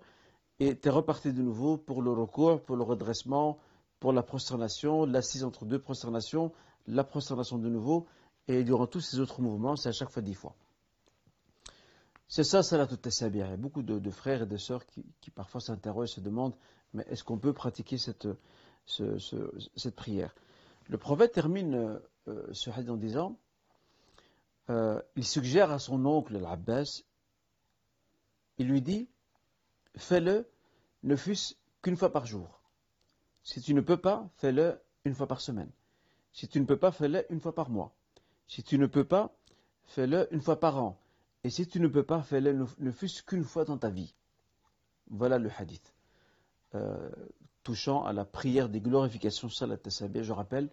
et 0.60 0.78
tu 0.78 0.88
es 0.88 0.90
reparti 0.90 1.32
de 1.32 1.42
nouveau 1.42 1.78
pour 1.78 2.02
le 2.02 2.12
recours, 2.12 2.62
pour 2.62 2.76
le 2.76 2.82
redressement, 2.82 3.58
pour 3.98 4.12
la 4.12 4.22
prosternation, 4.22 5.06
l'assise 5.06 5.42
entre 5.42 5.64
deux 5.64 5.78
prosternations, 5.78 6.52
la 6.86 7.02
prosternation 7.02 7.58
de 7.58 7.68
nouveau, 7.68 8.06
et 8.46 8.62
durant 8.62 8.86
tous 8.86 9.00
ces 9.00 9.20
autres 9.20 9.40
mouvements, 9.40 9.76
c'est 9.76 9.88
à 9.88 9.92
chaque 9.92 10.10
fois 10.10 10.22
dix 10.22 10.34
fois. 10.34 10.54
C'est 12.28 12.44
ça, 12.44 12.62
Salat 12.62 12.86
al-Tasabih. 12.90 13.38
Il 13.38 13.40
y 13.40 13.42
a 13.42 13.56
beaucoup 13.56 13.82
de, 13.82 14.10
frères 14.10 14.42
et 14.42 14.46
de 14.46 14.56
sœurs 14.56 14.84
qui, 14.86 15.30
parfois 15.34 15.60
s'interrogent, 15.60 16.10
se 16.10 16.20
demandent, 16.20 16.54
mais 16.92 17.04
est-ce 17.08 17.24
qu'on 17.24 17.38
peut 17.38 17.52
pratiquer 17.52 17.98
cette, 17.98 18.28
cette 18.86 19.96
prière? 19.96 20.34
Le 20.88 20.98
prophète 20.98 21.32
termine 21.32 22.00
euh, 22.28 22.46
ce 22.52 22.70
hadith 22.70 22.90
en 22.90 22.96
disant, 22.96 23.38
euh, 24.68 25.00
il 25.16 25.24
suggère 25.24 25.70
à 25.70 25.78
son 25.78 26.04
oncle, 26.04 26.38
l'Abbas, 26.38 27.02
il 28.58 28.68
lui 28.68 28.82
dit, 28.82 29.08
fais-le, 29.96 30.48
ne 31.02 31.16
fût-ce 31.16 31.54
qu'une 31.82 31.96
fois 31.96 32.12
par 32.12 32.26
jour. 32.26 32.60
Si 33.42 33.60
tu 33.60 33.74
ne 33.74 33.80
peux 33.80 33.96
pas, 33.96 34.28
fais-le 34.36 34.78
une 35.04 35.14
fois 35.14 35.26
par 35.26 35.40
semaine. 35.40 35.70
Si 36.32 36.48
tu 36.48 36.60
ne 36.60 36.66
peux 36.66 36.76
pas, 36.76 36.92
fais-le 36.92 37.30
une 37.32 37.40
fois 37.40 37.54
par 37.54 37.70
mois. 37.70 37.92
Si 38.46 38.62
tu 38.62 38.78
ne 38.78 38.86
peux 38.86 39.04
pas, 39.04 39.34
fais-le 39.84 40.32
une 40.32 40.40
fois 40.40 40.60
par 40.60 40.82
an. 40.82 41.00
Et 41.42 41.50
si 41.50 41.66
tu 41.66 41.80
ne 41.80 41.88
peux 41.88 42.02
pas, 42.02 42.22
fais-le 42.22 42.66
ne 42.78 42.90
fût-ce 42.90 43.22
qu'une 43.22 43.44
fois 43.44 43.64
dans 43.64 43.78
ta 43.78 43.88
vie. 43.88 44.14
Voilà 45.08 45.38
le 45.38 45.50
hadith. 45.58 45.94
Euh, 46.74 47.10
touchant 47.62 48.04
à 48.04 48.12
la 48.12 48.24
prière 48.24 48.68
des 48.68 48.80
glorifications 48.80 49.48
salat 49.48 49.76
je 49.86 50.32
rappelle 50.32 50.70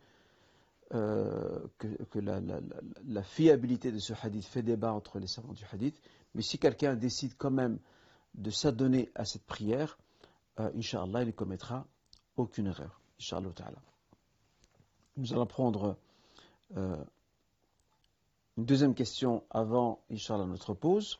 euh, 0.93 1.59
que, 1.79 2.19
la, 2.19 3.23
fiabilité 3.23 3.91
de 3.91 3.99
ce 3.99 4.13
hadith 4.21 4.45
fait 4.45 4.61
débat 4.61 4.93
entre 4.93 5.19
les 5.19 5.27
savants 5.27 5.53
du 5.53 5.63
hadith, 5.71 5.99
mais 6.33 6.41
si 6.41 6.59
quelqu'un 6.59 6.95
décide 6.95 7.35
quand 7.37 7.51
même 7.51 7.79
de 8.35 8.49
s'adonner 8.49 9.09
à 9.15 9.25
cette 9.25 9.45
prière, 9.45 9.97
euh, 10.59 10.69
il 10.73 10.79
ne 10.79 11.31
commettra 11.31 11.85
aucune 12.35 12.67
erreur. 12.67 12.99
Inch'Allah. 13.19 13.51
Nous 15.17 15.33
allons 15.33 15.45
prendre 15.47 15.97
euh, 16.75 17.03
une 18.57 18.65
deuxième 18.65 18.93
question 18.93 19.43
avant, 19.49 19.99
Inch'Allah, 20.11 20.45
notre 20.45 20.73
pause. 20.73 21.19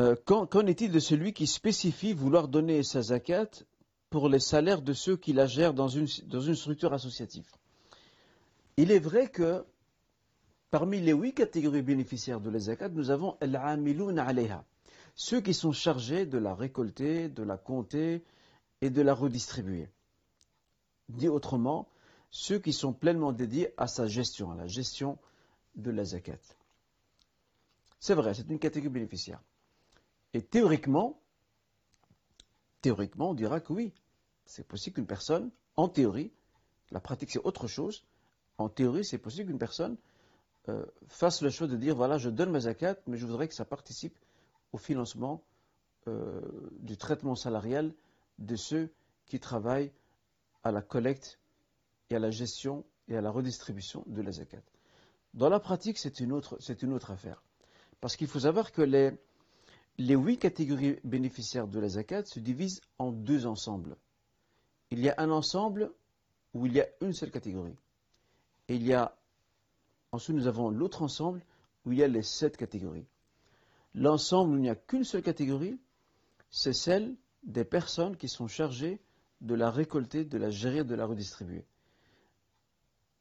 Euh, 0.00 0.16
qu'en 0.24 0.66
est-il 0.66 0.92
de 0.92 0.98
celui 0.98 1.32
qui 1.34 1.46
spécifie 1.46 2.14
vouloir 2.14 2.48
donner 2.48 2.82
sa 2.82 3.02
zakat 3.02 3.50
pour 4.08 4.28
les 4.28 4.40
salaires 4.40 4.82
de 4.82 4.92
ceux 4.94 5.16
qui 5.16 5.32
la 5.32 5.46
gèrent 5.46 5.74
dans 5.74 5.88
une, 5.88 6.06
dans 6.26 6.40
une 6.40 6.54
structure 6.54 6.92
associative? 6.92 7.50
Il 8.78 8.90
est 8.92 8.98
vrai 8.98 9.28
que 9.28 9.64
parmi 10.70 11.00
les 11.00 11.12
huit 11.12 11.34
catégories 11.34 11.82
bénéficiaires 11.82 12.40
de 12.40 12.48
la 12.48 12.58
zakat, 12.58 12.88
nous 12.88 13.10
avons 13.10 13.36
al-amilun 13.40 14.16
alayha, 14.16 14.64
ceux 15.14 15.40
qui 15.40 15.54
sont 15.54 15.72
chargés 15.72 16.26
de 16.26 16.38
la 16.38 16.54
récolter, 16.54 17.28
de 17.28 17.42
la 17.42 17.56
compter 17.56 18.24
et 18.80 18.90
de 18.90 19.02
la 19.02 19.14
redistribuer. 19.14 19.88
Dit 21.08 21.28
autrement, 21.28 21.88
ceux 22.30 22.58
qui 22.58 22.72
sont 22.72 22.92
pleinement 22.92 23.32
dédiés 23.32 23.74
à 23.76 23.86
sa 23.86 24.06
gestion, 24.06 24.52
à 24.52 24.54
la 24.54 24.66
gestion 24.66 25.18
de 25.74 25.90
la 25.90 26.04
zakat. 26.04 26.38
C'est 27.98 28.14
vrai, 28.14 28.34
c'est 28.34 28.48
une 28.48 28.58
catégorie 28.58 28.94
bénéficiaire. 28.94 29.42
Et 30.32 30.42
théoriquement, 30.42 31.20
théoriquement, 32.80 33.30
on 33.30 33.34
dira 33.34 33.60
que 33.60 33.72
oui, 33.72 33.92
c'est 34.46 34.66
possible 34.66 34.94
qu'une 34.96 35.06
personne, 35.06 35.50
en 35.76 35.88
théorie, 35.88 36.32
la 36.90 37.00
pratique 37.00 37.30
c'est 37.30 37.44
autre 37.44 37.66
chose, 37.66 38.04
en 38.58 38.68
théorie 38.68 39.04
c'est 39.04 39.18
possible 39.18 39.50
qu'une 39.50 39.58
personne 39.58 39.96
euh, 40.68 40.84
fasse 41.08 41.42
le 41.42 41.50
choix 41.50 41.66
de 41.66 41.76
dire 41.76 41.96
voilà, 41.96 42.18
je 42.18 42.30
donne 42.30 42.50
ma 42.50 42.60
zakat, 42.60 42.96
mais 43.06 43.16
je 43.16 43.26
voudrais 43.26 43.48
que 43.48 43.54
ça 43.54 43.64
participe 43.64 44.16
au 44.72 44.78
financement 44.78 45.42
euh, 46.08 46.40
du 46.80 46.96
traitement 46.96 47.34
salarial 47.34 47.94
de 48.38 48.56
ceux 48.56 48.90
qui 49.26 49.38
travaillent 49.38 49.92
à 50.62 50.72
la 50.72 50.82
collecte 50.82 51.38
et 52.10 52.16
à 52.16 52.18
la 52.18 52.30
gestion 52.30 52.84
et 53.08 53.16
à 53.16 53.20
la 53.20 53.30
redistribution 53.30 54.02
de 54.06 54.22
la 54.22 54.32
zakat. 54.32 54.62
Dans 55.34 55.48
la 55.48 55.60
pratique, 55.60 55.98
c'est 55.98 56.20
une 56.20 56.32
autre, 56.32 56.58
affaire. 57.10 57.42
Parce 58.00 58.16
qu'il 58.16 58.26
faut 58.26 58.40
savoir 58.40 58.72
que 58.72 58.82
les, 58.82 59.12
les 59.98 60.14
huit 60.14 60.38
catégories 60.38 60.98
bénéficiaires 61.04 61.68
de 61.68 61.78
la 61.78 61.88
zakat 61.88 62.24
se 62.24 62.40
divisent 62.40 62.80
en 62.98 63.12
deux 63.12 63.46
ensembles. 63.46 63.96
Il 64.90 65.00
y 65.00 65.08
a 65.08 65.14
un 65.18 65.30
ensemble 65.30 65.92
où 66.54 66.66
il 66.66 66.72
y 66.72 66.80
a 66.80 66.88
une 67.00 67.12
seule 67.12 67.30
catégorie. 67.30 67.76
Et 68.68 68.76
il 68.76 68.86
y 68.86 68.94
a, 68.94 69.16
ensuite 70.12 70.36
nous 70.36 70.46
avons 70.46 70.70
l'autre 70.70 71.02
ensemble 71.02 71.42
où 71.84 71.92
il 71.92 71.98
y 71.98 72.02
a 72.02 72.08
les 72.08 72.22
sept 72.22 72.56
catégories. 72.56 73.06
L'ensemble 73.94 74.56
il 74.56 74.62
n'y 74.62 74.70
a 74.70 74.76
qu'une 74.76 75.04
seule 75.04 75.22
catégorie, 75.22 75.78
c'est 76.50 76.72
celle 76.72 77.16
des 77.42 77.64
personnes 77.64 78.16
qui 78.16 78.28
sont 78.28 78.48
chargées 78.48 79.00
de 79.40 79.54
la 79.54 79.70
récolter, 79.70 80.24
de 80.24 80.38
la 80.38 80.50
gérer, 80.50 80.84
de 80.84 80.94
la 80.94 81.06
redistribuer. 81.06 81.64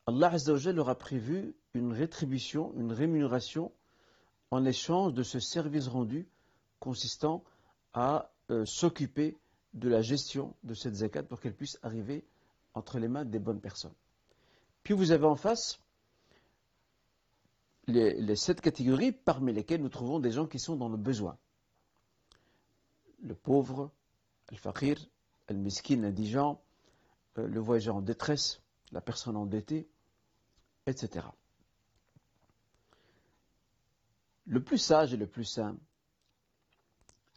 Allah 0.05 0.35
leur 0.73 0.89
a 0.89 0.97
prévu 0.97 1.55
une 1.73 1.93
rétribution, 1.93 2.73
une 2.75 2.91
rémunération 2.91 3.71
en 4.51 4.65
échange 4.65 5.13
de 5.13 5.23
ce 5.23 5.39
service 5.39 5.87
rendu 5.87 6.27
consistant 6.79 7.43
à 7.93 8.31
euh, 8.49 8.65
s'occuper 8.65 9.37
de 9.73 9.87
la 9.87 10.01
gestion 10.01 10.55
de 10.63 10.73
cette 10.73 10.95
zakat 10.95 11.23
pour 11.23 11.39
qu'elle 11.39 11.55
puisse 11.55 11.77
arriver 11.83 12.25
entre 12.73 12.97
les 12.97 13.07
mains 13.07 13.25
des 13.25 13.39
bonnes 13.39 13.61
personnes. 13.61 13.93
Puis 14.83 14.93
vous 14.93 15.11
avez 15.11 15.25
en 15.25 15.35
face 15.35 15.79
les, 17.89 18.35
sept 18.35 18.61
catégories 18.61 19.11
parmi 19.11 19.53
lesquelles 19.53 19.81
nous 19.81 19.89
trouvons 19.89 20.19
des 20.19 20.31
gens 20.31 20.47
qui 20.47 20.59
sont 20.59 20.75
dans 20.75 20.89
le 20.89 20.97
besoin. 20.97 21.37
Le 23.21 23.35
pauvre, 23.35 23.91
le 24.51 24.57
fakir, 24.57 24.97
le 25.49 25.55
miskin, 25.55 25.97
l'indigent, 25.97 26.61
euh, 27.37 27.47
le 27.47 27.59
voyageur 27.59 27.97
en 27.97 28.01
détresse, 28.01 28.61
la 28.91 29.01
personne 29.01 29.35
endettée, 29.35 29.89
etc. 30.85 31.25
Le 34.45 34.63
plus 34.63 34.77
sage 34.77 35.13
et 35.13 35.17
le 35.17 35.27
plus 35.27 35.45
sain, 35.45 35.77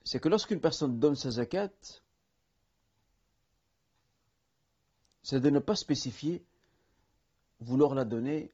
c'est 0.05 0.21
que 0.21 0.29
lorsqu'une 0.29 0.61
personne 0.61 0.99
donne 0.99 1.15
sa 1.15 1.31
zakat, 1.31 1.71
c'est 5.23 5.41
de 5.41 5.51
ne 5.51 5.59
pas 5.59 5.77
spécifier 5.77 6.45
vouloir 7.61 7.95
la 7.95 8.05
donner 8.05 8.53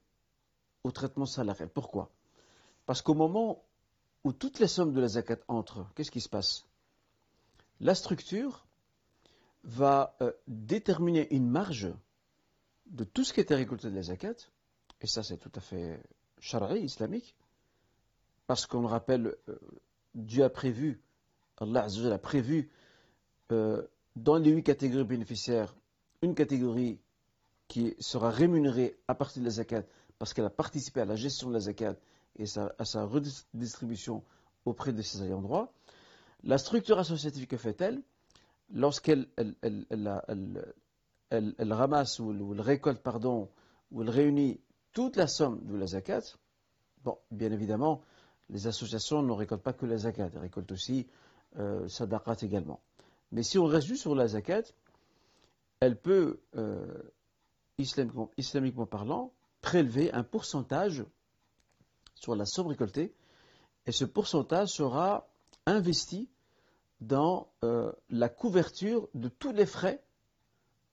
au 0.85 0.91
traitement 0.91 1.27
salarial. 1.27 1.69
Pourquoi? 1.69 2.11
Parce 2.87 3.03
qu'au 3.03 3.15
moment 3.15 3.65
où 4.25 4.33
toutes 4.33 4.59
les 4.59 4.69
sommes 4.69 4.93
de 4.93 5.01
la 5.01 5.09
zakat 5.09 5.39
entrent, 5.49 5.87
qu'est-ce 5.95 6.11
qui 6.11 6.21
se 6.21 6.29
passe? 6.29 6.67
La 7.81 7.95
structure 7.95 8.67
va 9.65 10.17
euh, 10.21 10.33
déterminer 10.47 11.33
une 11.35 11.49
marge 11.49 11.93
de 12.87 13.05
tout 13.05 13.25
ce 13.25 13.33
qui 13.33 13.41
était 13.41 13.55
récolté 13.55 13.91
de 13.91 13.95
la 13.95 14.03
zakat 14.03 14.35
et 15.01 15.07
ça, 15.07 15.23
c'est 15.23 15.37
tout 15.37 15.53
à 15.55 15.61
fait 15.61 16.03
charaï, 16.41 16.83
islamique. 16.83 17.37
Parce 18.47 18.67
qu'on 18.67 18.81
le 18.81 18.87
rappelle, 18.87 19.37
euh, 19.49 19.59
Dieu 20.15 20.43
a 20.43 20.51
prévu, 20.51 21.01
Allah 21.59 21.87
a 21.87 22.19
prévu 22.19 22.71
euh, 23.53 23.87
dans 24.17 24.37
les 24.37 24.51
huit 24.51 24.63
catégories 24.63 25.05
bénéficiaires, 25.05 25.75
une 26.23 26.35
catégorie 26.35 26.99
qui 27.69 27.95
sera 28.01 28.31
rémunérée 28.31 28.99
à 29.07 29.15
partir 29.15 29.43
de 29.43 29.47
la 29.47 29.53
zakat 29.53 29.85
parce 30.19 30.35
qu'elle 30.35 30.45
a 30.45 30.51
participé 30.51 31.01
à 31.01 31.05
la 31.05 31.17
gestion 31.17 31.49
de 31.49 31.55
la 31.55 31.61
zakat 31.61 31.95
et 32.37 32.45
à 32.79 32.85
sa 32.85 33.05
redistribution 33.05 34.23
auprès 34.65 34.93
de 34.93 35.03
ses 35.03 35.23
ayants 35.23 35.43
droit. 35.43 35.73
La 36.45 36.59
structure 36.59 36.99
associative 36.99 37.47
que 37.47 37.57
fait-elle 37.57 38.03
Lorsqu'elle 38.71 39.29
elle, 41.31 41.73
ramasse 41.73 42.19
ou 42.21 42.53
elle 42.53 42.61
récolte, 42.61 43.03
pardon, 43.03 43.49
ou 43.91 44.03
elle 44.03 44.11
réunit 44.11 44.61
toute 44.93 45.17
la 45.17 45.27
somme 45.27 45.65
de 45.65 45.75
la 45.75 45.87
zakat, 45.87 46.21
bon, 47.03 47.17
bien 47.31 47.51
évidemment, 47.51 48.03
les 48.51 48.67
associations 48.67 49.23
ne 49.23 49.33
récoltent 49.33 49.63
pas 49.63 49.73
que 49.73 49.87
la 49.87 49.97
zakat, 49.97 50.29
elles 50.33 50.39
récoltent 50.39 50.73
aussi 50.73 51.07
euh, 51.59 51.89
sadaqat 51.89 52.37
également. 52.43 52.81
Mais 53.33 53.43
si 53.43 53.59
on 53.59 53.65
reste 53.65 53.87
juste 53.87 54.03
sur 54.03 54.15
la 54.15 54.27
zakat, 54.29 54.65
elle 55.81 55.97
peut, 55.97 56.41
euh, 56.57 57.03
islamiquement 57.79 58.87
parlant, 58.87 59.33
prélever 59.61 60.13
un 60.13 60.23
pourcentage 60.23 61.05
sur 62.15 62.35
la 62.35 62.45
somme 62.47 62.69
récoltée, 62.69 63.15
et 63.87 63.93
ce 63.93 64.05
pourcentage 64.05 64.69
sera 64.69 65.29
investi 65.67 66.29
dans 67.01 67.49
euh, 67.65 67.93
la 68.11 68.29
couverture 68.29 69.09
de 69.15 69.29
tous 69.29 69.53
les 69.53 69.67
frais 69.67 70.03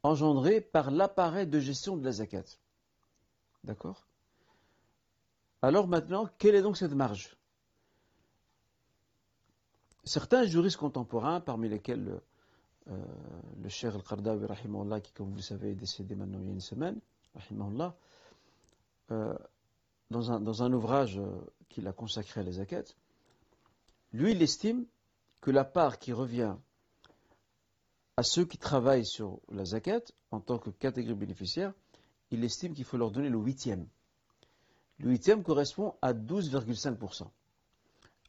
engendrés 0.04 0.62
par 0.62 0.92
l'appareil 0.92 1.48
de 1.48 1.60
gestion 1.60 1.98
de 1.98 2.06
la 2.06 2.12
zakat. 2.12 2.44
D'accord? 3.64 4.06
Alors 5.62 5.88
maintenant, 5.88 6.30
quelle 6.38 6.56
est 6.56 6.62
donc 6.62 6.78
cette 6.78 6.94
marge? 6.94 7.36
Certains 10.04 10.46
juristes 10.46 10.78
contemporains, 10.78 11.42
parmi 11.42 11.68
lesquels 11.68 12.22
euh, 12.88 13.04
le 13.64 13.70
cher 13.70 13.96
Al-Qardawi, 13.96 14.46
qui, 15.02 15.12
comme 15.14 15.30
vous 15.30 15.38
le 15.38 15.42
savez, 15.42 15.72
est 15.72 15.76
décédé 15.76 16.16
maintenant 16.16 16.38
il 16.40 16.46
y 16.46 16.50
a 16.50 16.52
une 16.52 16.62
semaine, 16.62 17.00
euh, 19.12 19.36
dans, 20.10 20.32
un, 20.32 20.40
dans, 20.40 20.64
un, 20.64 20.74
ouvrage 20.74 21.18
euh, 21.18 21.30
qu'il 21.70 21.88
a 21.88 21.94
consacré 21.94 22.42
à 22.42 22.44
la 22.44 22.52
zakat, 22.52 22.84
lui, 24.14 24.32
il 24.32 24.42
estime 24.42 24.86
que 25.42 25.52
la 25.52 25.64
part 25.64 26.00
qui 26.00 26.14
revient 26.14 26.56
à 28.18 28.24
ceux 28.24 28.46
qui 28.46 28.58
travaillent 28.58 29.06
sur 29.06 29.40
la 29.52 29.66
zakat 29.66 30.02
en 30.32 30.40
tant 30.40 30.58
que 30.58 30.70
catégorie 30.70 31.16
bénéficiaire, 31.16 31.74
il 32.32 32.44
estime 32.44 32.74
qu'il 32.74 32.86
faut 32.86 32.98
leur 32.98 33.12
donner 33.12 33.30
le 33.30 33.38
huitième. 33.38 33.88
Le 35.00 35.10
huitième 35.10 35.44
correspond 35.44 35.96
à 36.02 36.14
12,5%. 36.14 37.28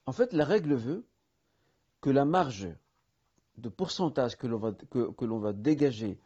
En 0.07 0.13
fait, 0.13 0.33
la 0.33 0.45
règle 0.45 0.75
veut 0.75 1.07
que 2.01 2.11
la 2.11 2.25
marge 2.25 2.69
de 3.59 3.69
pourcentage 3.69 4.37
que 4.37 4.47
l'on 4.47 4.59
va, 4.59 4.73
que, 4.73 5.25
l'on 5.25 5.39
va 5.39 5.53
dégager 5.53 6.19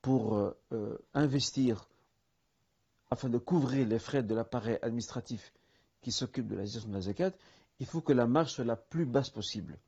pour 0.00 0.36
euh, 0.36 0.98
investir 1.14 1.88
afin 3.12 3.28
de 3.28 3.36
couvrir 3.36 3.86
les 3.86 3.98
frais 3.98 4.22
de 4.22 4.34
l'appareil 4.34 4.78
administratif 4.80 5.52
qui 6.00 6.10
s'occupe 6.10 6.48
de 6.48 6.56
la 6.56 6.64
gestion 6.64 6.88
de 6.88 6.94
la 6.94 7.02
zakat, 7.02 7.32
il 7.78 7.84
faut 7.84 8.00
que 8.00 8.14
la 8.14 8.26
marge 8.26 8.52
soit 8.52 8.64
la 8.64 8.74
plus 8.74 9.04
basse 9.04 9.28
possible. 9.28 9.78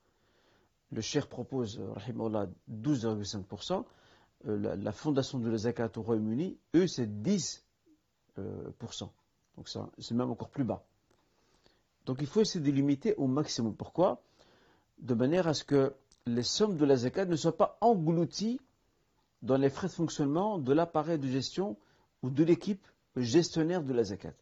Le 0.93 1.01
cher 1.01 1.27
propose, 1.27 1.81
12,5%. 1.81 3.85
Euh, 4.47 4.59
la, 4.59 4.77
la, 4.77 4.93
fondation 4.93 5.39
de 5.39 5.49
la 5.49 5.57
zakat 5.57 5.91
au 5.97 6.03
Royaume-Uni, 6.03 6.59
eux, 6.75 6.87
c'est 6.87 7.07
10%. 7.07 7.63
Donc 8.37 9.71
c'est 9.99 10.15
même 10.15 10.31
encore 10.31 10.51
plus 10.51 10.65
bas. 10.65 10.85
Donc 12.05 12.19
il 12.21 12.27
faut 12.27 12.43
essayer 12.43 12.63
de 12.63 12.71
limiter 12.71 13.15
au 13.15 13.27
maximum. 13.27 13.75
Pourquoi? 13.75 14.23
De 14.99 15.15
manière 15.15 15.49
à 15.49 15.55
ce 15.55 15.65
que 15.65 15.95
les 16.27 16.43
sommes 16.43 16.77
de 16.77 16.85
la 16.85 16.97
zakat 16.97 17.25
ne 17.25 17.37
soient 17.37 17.57
pas 17.57 17.79
englouties 17.81 18.61
dans 19.41 19.57
les 19.57 19.71
frais 19.71 19.89
de 19.89 19.93
fonctionnement 19.93 20.59
de 20.59 20.75
l'appareil 20.75 21.19
de 21.19 21.29
gestion 21.29 21.79
ou 22.23 22.29
de 22.29 22.45
l'équipe 22.45 22.87
gestionnaire 23.17 23.83
de 23.83 23.93
la 23.93 24.05
zakat. 24.05 24.35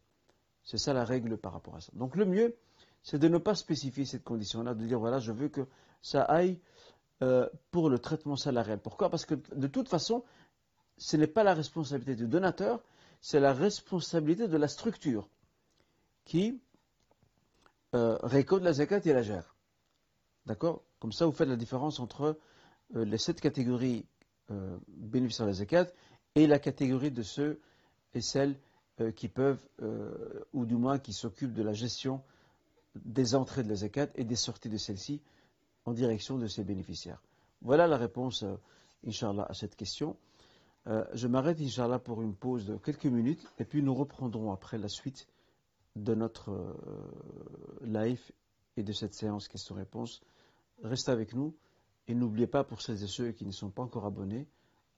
C'est 0.63 0.77
ça 0.77 0.93
la 0.93 1.03
règle 1.03 1.37
par 1.37 1.53
rapport 1.53 1.75
à 1.75 1.81
ça. 1.81 1.91
Donc 1.95 2.15
le 2.15 2.25
mieux, 2.25 2.55
c'est 3.03 3.19
de 3.19 3.27
ne 3.27 3.37
pas 3.37 3.55
spécifier 3.55 4.05
cette 4.05 4.23
condition-là, 4.23 4.73
de 4.73 4.85
dire 4.85 4.99
voilà, 4.99 5.19
je 5.19 5.31
veux 5.31 5.49
que 5.49 5.67
ça 6.01 6.23
aille 6.23 6.59
euh, 7.21 7.49
pour 7.71 7.89
le 7.89 7.99
traitement 7.99 8.35
salarial. 8.35 8.79
Pourquoi? 8.79 9.09
Parce 9.09 9.25
que 9.25 9.35
de 9.35 9.67
toute 9.67 9.89
façon, 9.89 10.23
ce 10.97 11.17
n'est 11.17 11.27
pas 11.27 11.43
la 11.43 11.53
responsabilité 11.53 12.15
du 12.15 12.27
donateur, 12.27 12.81
c'est 13.21 13.39
la 13.39 13.53
responsabilité 13.53 14.47
de 14.47 14.57
la 14.57 14.67
structure 14.67 15.29
qui 16.25 16.61
euh, 17.93 18.17
récolte 18.23 18.63
la 18.63 18.73
zakat 18.73 19.01
et 19.05 19.13
la 19.13 19.21
gère. 19.21 19.55
D'accord? 20.45 20.83
Comme 20.99 21.11
ça, 21.11 21.25
vous 21.25 21.31
faites 21.31 21.47
la 21.47 21.55
différence 21.55 21.99
entre 21.99 22.37
euh, 22.95 23.05
les 23.05 23.17
sept 23.17 23.39
catégories 23.41 24.05
bénéficiaires 24.87 25.47
de 25.47 25.51
la 25.51 25.57
zakat 25.57 25.87
et 26.35 26.47
la 26.47 26.59
catégorie 26.59 27.11
de 27.11 27.23
ceux 27.23 27.61
et 28.13 28.21
celles 28.21 28.55
euh, 29.01 29.11
qui 29.11 29.27
peuvent, 29.27 29.63
ou 30.53 30.65
du 30.65 30.75
moins 30.75 30.99
qui 30.99 31.13
s'occupent 31.13 31.53
de 31.53 31.63
la 31.63 31.73
gestion 31.73 32.21
des 32.95 33.35
entrées 33.35 33.63
de 33.63 33.69
la 33.69 33.75
zakat 33.75 34.07
et 34.15 34.23
des 34.23 34.35
sorties 34.35 34.69
de 34.69 34.77
celle-ci 34.77 35.21
en 35.85 35.93
direction 35.93 36.37
de 36.37 36.47
ses 36.47 36.63
bénéficiaires. 36.63 37.21
Voilà 37.61 37.87
la 37.87 37.97
réponse, 37.97 38.45
Inch'Allah, 39.05 39.47
à 39.49 39.53
cette 39.53 39.75
question. 39.75 40.15
je 40.85 41.27
m'arrête, 41.27 41.59
Inch'Allah, 41.59 41.97
pour 41.97 42.21
une 42.21 42.35
pause 42.35 42.65
de 42.65 42.77
quelques 42.77 43.05
minutes 43.05 43.45
et 43.57 43.65
puis 43.65 43.81
nous 43.81 43.95
reprendrons 43.95 44.51
après 44.51 44.77
la 44.77 44.89
suite 44.89 45.27
de 45.95 46.13
notre 46.13 46.75
live 47.81 48.21
et 48.77 48.83
de 48.83 48.93
cette 48.93 49.15
séance 49.15 49.47
questions-réponses 49.47 50.21
restez 50.83 51.11
avec 51.11 51.33
nous 51.33 51.55
et 52.07 52.15
n'oubliez 52.15 52.47
pas 52.47 52.63
pour 52.63 52.81
celles 52.81 53.03
et 53.03 53.07
ceux 53.07 53.31
qui 53.31 53.45
ne 53.45 53.51
sont 53.51 53.69
pas 53.69 53.83
encore 53.83 54.05
abonnés, 54.05 54.47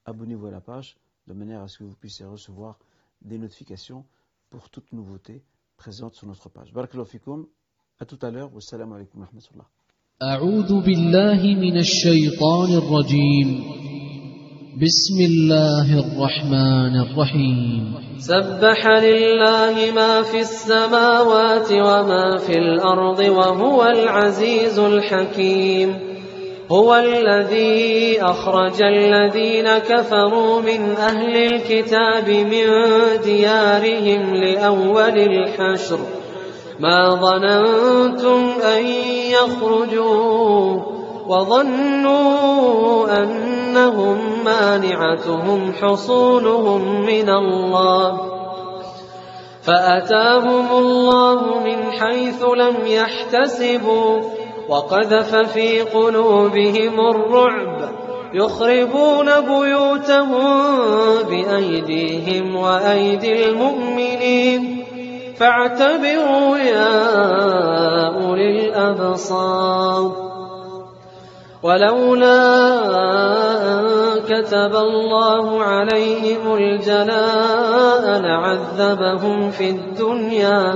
abonnez-vous 0.06 0.48
à 0.48 0.52
la 0.52 0.62
page 0.62 0.98
de 1.28 1.34
manière 1.34 1.62
à 1.62 1.68
ce 1.68 1.80
que 1.80 1.84
vous 1.84 1.96
puissiez 1.96 2.26
recevoir 2.26 2.80
des 3.22 3.38
notifications 3.38 4.06
pour 4.50 4.70
toute 4.70 4.92
nouveauté 4.94 5.44
présente 5.78 6.16
sur 6.16 6.28
notre 6.28 6.50
page. 6.50 6.72
Barakallahu 6.74 7.08
fikoum, 7.08 7.48
à 8.00 8.06
tout 8.06 8.20
à 8.22 8.32
l'heure, 8.32 8.54
wassalamu 8.54 8.96
alaikum 8.96 9.22
wa 9.22 9.28
rahmatullah. 9.28 9.68
أعوذ 10.22 10.72
بالله 10.82 11.42
من 11.60 11.78
الشيطان 11.78 12.70
الرجيم 12.78 13.48
بسم 14.80 15.18
الله 15.32 15.88
الرحمن 16.00 16.94
الرحيم 17.06 17.84
سبح 18.18 18.80
لله 18.88 19.92
ما 19.92 20.22
في 20.22 20.40
السماوات 20.40 21.72
وما 21.72 22.38
في 22.38 22.56
الأرض 22.58 23.20
وهو 23.20 23.84
العزيز 23.84 24.80
الحكيم 24.80 26.05
هو 26.72 26.96
الذي 26.96 28.22
أخرج 28.22 28.82
الذين 28.82 29.78
كفروا 29.78 30.62
من 30.62 30.96
أهل 30.96 31.38
الكتاب 31.38 32.30
من 32.30 32.68
ديارهم 33.24 34.36
لأول 34.36 35.18
الحشر. 35.18 36.00
ما 36.80 37.16
ظننتم 37.16 38.62
أن 38.78 38.86
يخرجوا 39.32 40.80
وظنوا 41.28 43.24
أنهم 43.24 44.18
مانعتهم 44.46 45.74
حصولهم 45.74 47.02
من 47.02 47.30
الله. 47.30 48.22
فأتاهم 49.64 50.78
الله 50.78 51.60
من 51.60 51.92
حيث 51.92 52.44
لم 52.44 52.76
يحتسبوا. 52.86 54.45
وقذف 54.70 55.36
في 55.36 55.82
قلوبهم 55.82 57.00
الرعب 57.00 57.90
يخربون 58.34 59.26
بيوتهم 59.26 60.44
بأيديهم 61.30 62.56
وأيدي 62.56 63.50
المؤمنين. 63.50 64.86
فاعتبروا 65.38 66.58
يا 66.58 66.98
أولي 68.08 68.70
الأبصار. 68.70 70.12
ولولا 71.64 72.40
أن 73.80 73.86
كتب 74.30 74.76
الله 74.76 75.64
عليهم 75.64 76.56
الجلاء 76.56 78.22
لعذبهم 78.22 79.52
في 79.52 79.70
الدنيا. 79.70 80.76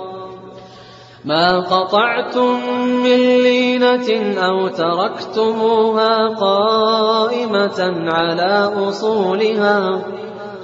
ما 1.25 1.59
قطعتم 1.59 2.59
من 3.03 3.19
لينة 3.43 4.39
أو 4.39 4.67
تركتموها 4.67 6.27
قائمة 6.27 7.79
على 8.07 8.71
أصولها 8.89 10.01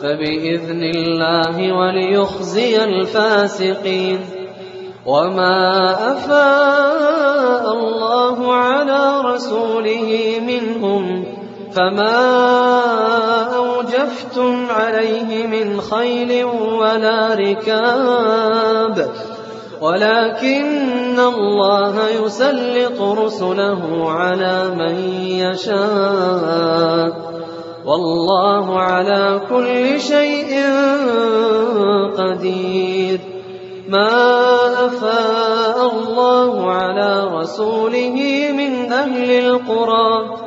فبإذن 0.01 0.83
الله 0.83 1.73
وليخزي 1.73 2.83
الفاسقين. 2.83 4.19
وما 5.05 5.91
أفاء 6.11 7.73
الله 7.73 8.53
على 8.53 9.21
رسوله 9.25 10.41
منهم 10.47 11.25
فما 11.71 12.19
أوجفتم 13.55 14.67
عليه 14.69 15.47
من 15.47 15.81
خيل 15.81 16.43
ولا 16.43 17.33
ركاب. 17.33 19.07
ولكن 19.81 21.19
الله 21.19 22.09
يسلط 22.09 23.01
رسله 23.01 24.11
على 24.11 24.69
من 24.75 24.95
يشاء. 25.29 27.11
والله 27.85 28.79
على 28.79 29.41
كل 29.49 30.01
شيء 30.01 30.61
قدير. 32.17 33.19
ما 33.89 34.09
أفاء 34.85 35.91
الله 35.93 36.71
على 36.71 37.23
رسوله 37.33 38.47
من 38.51 38.91
أهل 38.93 39.31
القرى. 39.31 40.46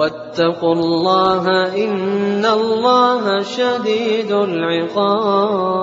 واتقوا 0.00 0.74
الله 0.74 1.44
إن 1.84 2.44
الله 2.44 3.42
شديد 3.42 4.32
العقاب. 4.32 5.80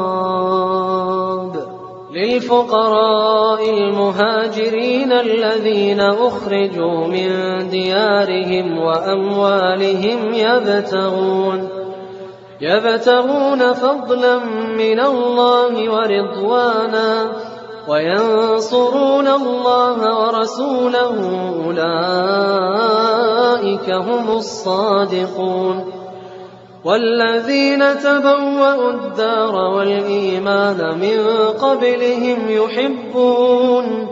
للفقراء 2.14 3.70
المهاجرين 3.70 5.12
الذين 5.12 6.02
أخرجوا 6.02 7.08
من 7.08 7.30
ديارهم 7.70 8.78
وأموالهم 8.78 10.34
يبتغون 10.34 11.70
يبتغون 12.62 13.74
فضلا 13.74 14.38
من 14.78 15.00
الله 15.00 15.92
ورضوانا. 15.94 17.47
وينصرون 17.88 19.28
الله 19.28 20.00
ورسوله 20.20 21.16
أولئك 21.66 23.08
هم 23.92 24.30
الصادقون 24.32 25.94
والذين 26.86 27.84
تبوأوا 27.98 28.92
الدار 28.92 29.56
والإيمان 29.56 31.00
من 31.00 31.28
قبلهم 31.62 32.38
يحبون 32.50 34.08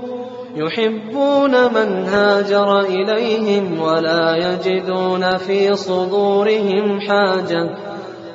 يحبون 0.55 1.51
من 1.51 2.05
هاجر 2.05 2.79
إليهم 2.79 3.81
ولا 3.81 4.35
يجدون 4.35 5.37
في 5.37 5.75
صدورهم 5.75 6.99
حاجة 6.99 7.94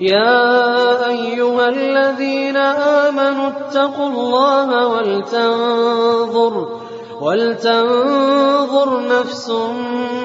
يا 0.00 1.08
أيها 1.08 1.68
الذين 1.68 2.56
آمنوا 2.56 3.48
اتقوا 3.48 4.08
الله 4.08 4.88
ولتنظر 4.88 6.68
ولتنظر 7.20 9.00
نفس 9.20 9.50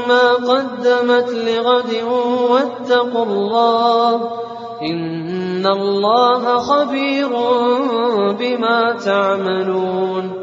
ما 0.08 0.34
قدمت 0.34 1.30
لغد 1.30 2.04
واتقوا 2.50 3.26
الله. 3.26 4.32
إن 4.82 5.68
الله 5.68 6.58
خبير 6.58 7.30
بما 8.40 8.98
تعملون. 9.06 10.43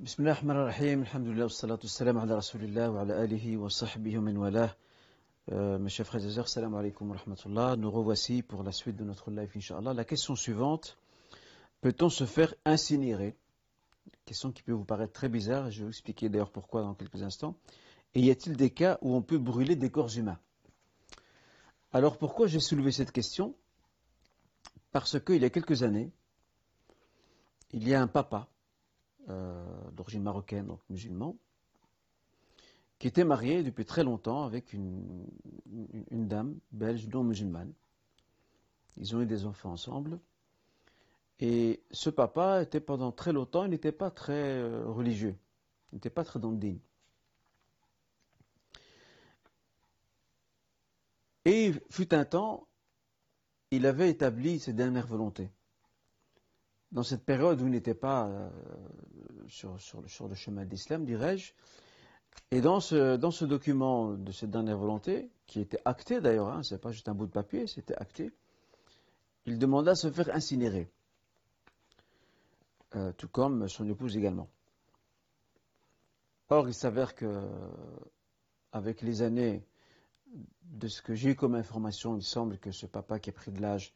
بسم 0.00 0.22
الله 0.22 0.32
الرحمن 0.32 0.56
الرحيم 0.56 1.02
الحمد 1.02 1.26
لله 1.26 1.42
والصلاة 1.42 1.78
والسلام 1.82 2.18
على 2.18 2.34
رسول 2.34 2.62
الله 2.64 2.90
وعلى 2.90 3.24
آله 3.24 3.56
وصحبه 3.56 4.18
ومن 4.18 4.36
والاه 4.36 4.76
Euh, 5.52 5.78
mes 5.78 5.90
chers 5.90 6.06
frères 6.06 6.24
et 6.24 6.30
sœurs, 6.30 6.48
salam 6.48 6.74
alaikum 6.74 7.10
wa 7.10 7.16
rahmatullah. 7.18 7.76
Nous 7.76 7.90
revoici 7.90 8.42
pour 8.42 8.62
la 8.62 8.72
suite 8.72 8.96
de 8.96 9.04
notre 9.04 9.30
live, 9.30 9.50
inshallah. 9.54 9.92
La 9.92 10.04
question 10.04 10.34
suivante 10.36 10.96
peut-on 11.82 12.08
se 12.08 12.24
faire 12.24 12.54
incinérer 12.64 13.36
Question 14.24 14.52
qui 14.52 14.62
peut 14.62 14.72
vous 14.72 14.86
paraître 14.86 15.12
très 15.12 15.28
bizarre, 15.28 15.70
je 15.70 15.80
vais 15.80 15.84
vous 15.84 15.90
expliquer 15.90 16.30
d'ailleurs 16.30 16.50
pourquoi 16.50 16.80
dans 16.80 16.94
quelques 16.94 17.22
instants. 17.22 17.56
Et 18.14 18.20
y 18.20 18.30
a-t-il 18.30 18.56
des 18.56 18.70
cas 18.70 18.98
où 19.02 19.14
on 19.14 19.20
peut 19.20 19.36
brûler 19.36 19.76
des 19.76 19.90
corps 19.90 20.16
humains 20.16 20.38
Alors 21.92 22.16
pourquoi 22.16 22.46
j'ai 22.46 22.60
soulevé 22.60 22.90
cette 22.90 23.12
question 23.12 23.54
Parce 24.92 25.20
qu'il 25.20 25.42
y 25.42 25.44
a 25.44 25.50
quelques 25.50 25.82
années, 25.82 26.10
il 27.72 27.86
y 27.86 27.92
a 27.92 28.00
un 28.00 28.06
papa, 28.06 28.48
euh, 29.29 29.91
d'origine 29.91 30.23
marocaine, 30.23 30.67
donc 30.67 30.79
musulman, 30.89 31.35
qui 32.97 33.07
était 33.07 33.23
marié 33.23 33.63
depuis 33.63 33.85
très 33.85 34.03
longtemps 34.03 34.43
avec 34.43 34.73
une, 34.73 35.25
dame 36.11 36.57
belge 36.71 37.07
non 37.07 37.23
musulmane. 37.23 37.73
Ils 38.97 39.15
ont 39.15 39.21
eu 39.21 39.25
des 39.25 39.45
enfants 39.45 39.71
ensemble. 39.71 40.19
Et 41.39 41.81
ce 41.91 42.09
papa 42.09 42.61
était 42.61 42.81
pendant 42.81 43.11
très 43.13 43.31
longtemps, 43.31 43.63
il 43.63 43.69
n'était 43.69 43.93
pas 43.93 44.11
très 44.11 44.33
euh, 44.33 44.85
religieux. 44.87 45.37
Il 45.91 45.95
n'était 45.95 46.09
pas 46.09 46.25
très 46.25 46.39
dans 46.39 46.51
le 46.51 46.57
digne. 46.57 46.79
Et 51.45 51.73
fut 51.89 52.13
un 52.13 52.25
temps, 52.25 52.67
il 53.71 53.85
avait 53.85 54.09
établi 54.09 54.59
ses 54.59 54.73
dernières 54.73 55.07
volontés. 55.07 55.49
Dans 56.91 57.03
cette 57.03 57.23
période 57.23 57.61
où 57.61 57.67
il 57.67 57.71
n'était 57.71 57.93
pas 57.93 58.27
euh, 58.27 58.49
sur, 59.47 59.77
le 60.01 60.35
chemin 60.35 60.65
d'islam, 60.65 61.05
dirais-je, 61.05 61.53
et 62.51 62.61
dans 62.61 62.79
ce, 62.79 63.15
dans 63.15 63.31
ce 63.31 63.45
document 63.45 64.13
de 64.13 64.31
cette 64.31 64.49
dernière 64.49 64.77
volonté, 64.77 65.29
qui 65.45 65.59
était 65.59 65.81
acté 65.85 66.19
d'ailleurs, 66.19 66.49
hein, 66.49 66.63
ce 66.63 66.73
n'est 66.73 66.79
pas 66.79 66.91
juste 66.91 67.09
un 67.09 67.13
bout 67.13 67.27
de 67.27 67.31
papier, 67.31 67.67
c'était 67.67 67.95
acté, 67.95 68.31
il 69.45 69.59
demanda 69.59 69.91
à 69.91 69.95
se 69.95 70.09
faire 70.09 70.33
incinérer, 70.35 70.89
euh, 72.95 73.11
tout 73.13 73.27
comme 73.27 73.67
son 73.67 73.87
épouse 73.87 74.17
également. 74.17 74.49
Or, 76.49 76.67
il 76.67 76.73
s'avère 76.73 77.13
que, 77.13 77.47
avec 78.71 79.01
les 79.03 79.21
années, 79.21 79.63
de 80.63 80.87
ce 80.87 81.01
que 81.01 81.13
j'ai 81.13 81.31
eu 81.31 81.35
comme 81.35 81.55
information, 81.55 82.15
il 82.15 82.23
semble 82.23 82.57
que 82.57 82.71
ce 82.71 82.85
papa 82.85 83.19
qui 83.19 83.29
a 83.29 83.33
pris 83.33 83.51
de 83.51 83.61
l'âge, 83.61 83.93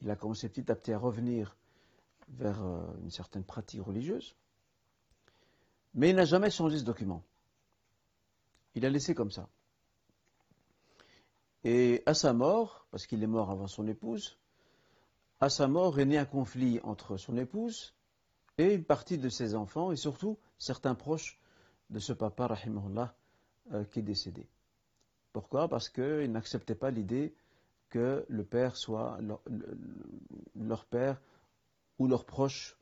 il 0.00 0.10
a 0.10 0.16
commencé 0.16 0.48
petit 0.48 0.70
à 0.70 0.74
petit 0.74 0.92
à 0.92 0.98
revenir 0.98 1.56
vers 2.32 2.62
euh, 2.62 2.80
une 3.02 3.10
certaine 3.10 3.44
pratique 3.44 3.82
religieuse, 3.82 4.34
mais 5.94 6.10
il 6.10 6.16
n'a 6.16 6.24
jamais 6.24 6.50
changé 6.50 6.78
ce 6.78 6.84
document. 6.84 7.22
Il 8.74 8.86
a 8.86 8.90
laissé 8.90 9.14
comme 9.14 9.30
ça. 9.30 9.48
Et 11.64 12.02
à 12.06 12.14
sa 12.14 12.32
mort, 12.32 12.86
parce 12.90 13.06
qu'il 13.06 13.22
est 13.22 13.28
mort 13.28 13.50
avant 13.50 13.68
son 13.68 13.86
épouse, 13.86 14.38
à 15.40 15.48
sa 15.48 15.68
mort 15.68 15.98
est 15.98 16.04
né 16.04 16.18
un 16.18 16.24
conflit 16.24 16.80
entre 16.82 17.16
son 17.16 17.36
épouse 17.36 17.94
et 18.58 18.74
une 18.74 18.84
partie 18.84 19.18
de 19.18 19.28
ses 19.28 19.54
enfants, 19.54 19.92
et 19.92 19.96
surtout 19.96 20.38
certains 20.58 20.94
proches 20.94 21.38
de 21.90 21.98
ce 21.98 22.12
papa, 22.12 22.46
rahimahullah, 22.46 23.14
euh, 23.72 23.84
qui 23.84 24.00
est 24.00 24.02
décédé. 24.02 24.46
Pourquoi? 25.32 25.68
Parce 25.68 25.88
qu'ils 25.88 26.30
n'acceptaient 26.30 26.74
pas 26.74 26.90
l'idée 26.90 27.34
que 27.90 28.24
le 28.28 28.44
père 28.44 28.76
soit 28.76 29.18
leur, 30.54 30.84
père 30.86 31.20
ou 31.98 32.06
leur 32.06 32.24
proche 32.24 32.76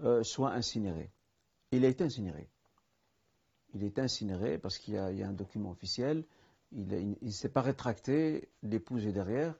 euh, 0.00 0.22
soit 0.22 0.52
incinéré. 0.52 1.10
Il 1.72 1.84
a 1.84 1.88
été 1.88 2.04
incinéré 2.04 2.48
il 3.74 3.84
est 3.84 3.98
incinéré 3.98 4.58
parce 4.58 4.78
qu'il 4.78 4.94
y, 4.94 4.98
a 4.98 5.28
un 5.28 5.32
document 5.32 5.70
officiel. 5.70 6.24
Il 6.72 7.16
ne 7.20 7.30
s'est 7.30 7.48
pas 7.48 7.62
rétracté, 7.62 8.48
l'épouse 8.62 9.06
est 9.06 9.12
derrière. 9.12 9.54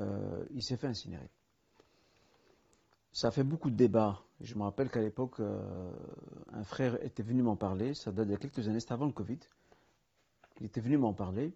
Euh, 0.00 0.44
il 0.54 0.62
s'est 0.62 0.76
fait 0.76 0.86
incinérer. 0.86 1.28
Ça 3.12 3.30
fait 3.30 3.44
beaucoup 3.44 3.70
de 3.70 3.76
débats. 3.76 4.22
Je 4.40 4.54
me 4.54 4.62
rappelle 4.62 4.90
qu'à 4.90 5.00
l'époque, 5.00 5.38
euh, 5.40 5.92
un 6.52 6.64
frère 6.64 7.02
était 7.04 7.22
venu 7.22 7.42
m'en 7.42 7.56
parler. 7.56 7.94
Ça 7.94 8.10
date 8.10 8.26
d'il 8.26 8.32
y 8.32 8.34
a 8.34 8.38
quelques 8.38 8.66
années, 8.68 8.80
c'était 8.80 8.94
avant 8.94 9.06
le 9.06 9.12
Covid. 9.12 9.38
Il 10.60 10.66
était 10.66 10.80
venu 10.80 10.96
m'en 10.96 11.12
parler. 11.12 11.52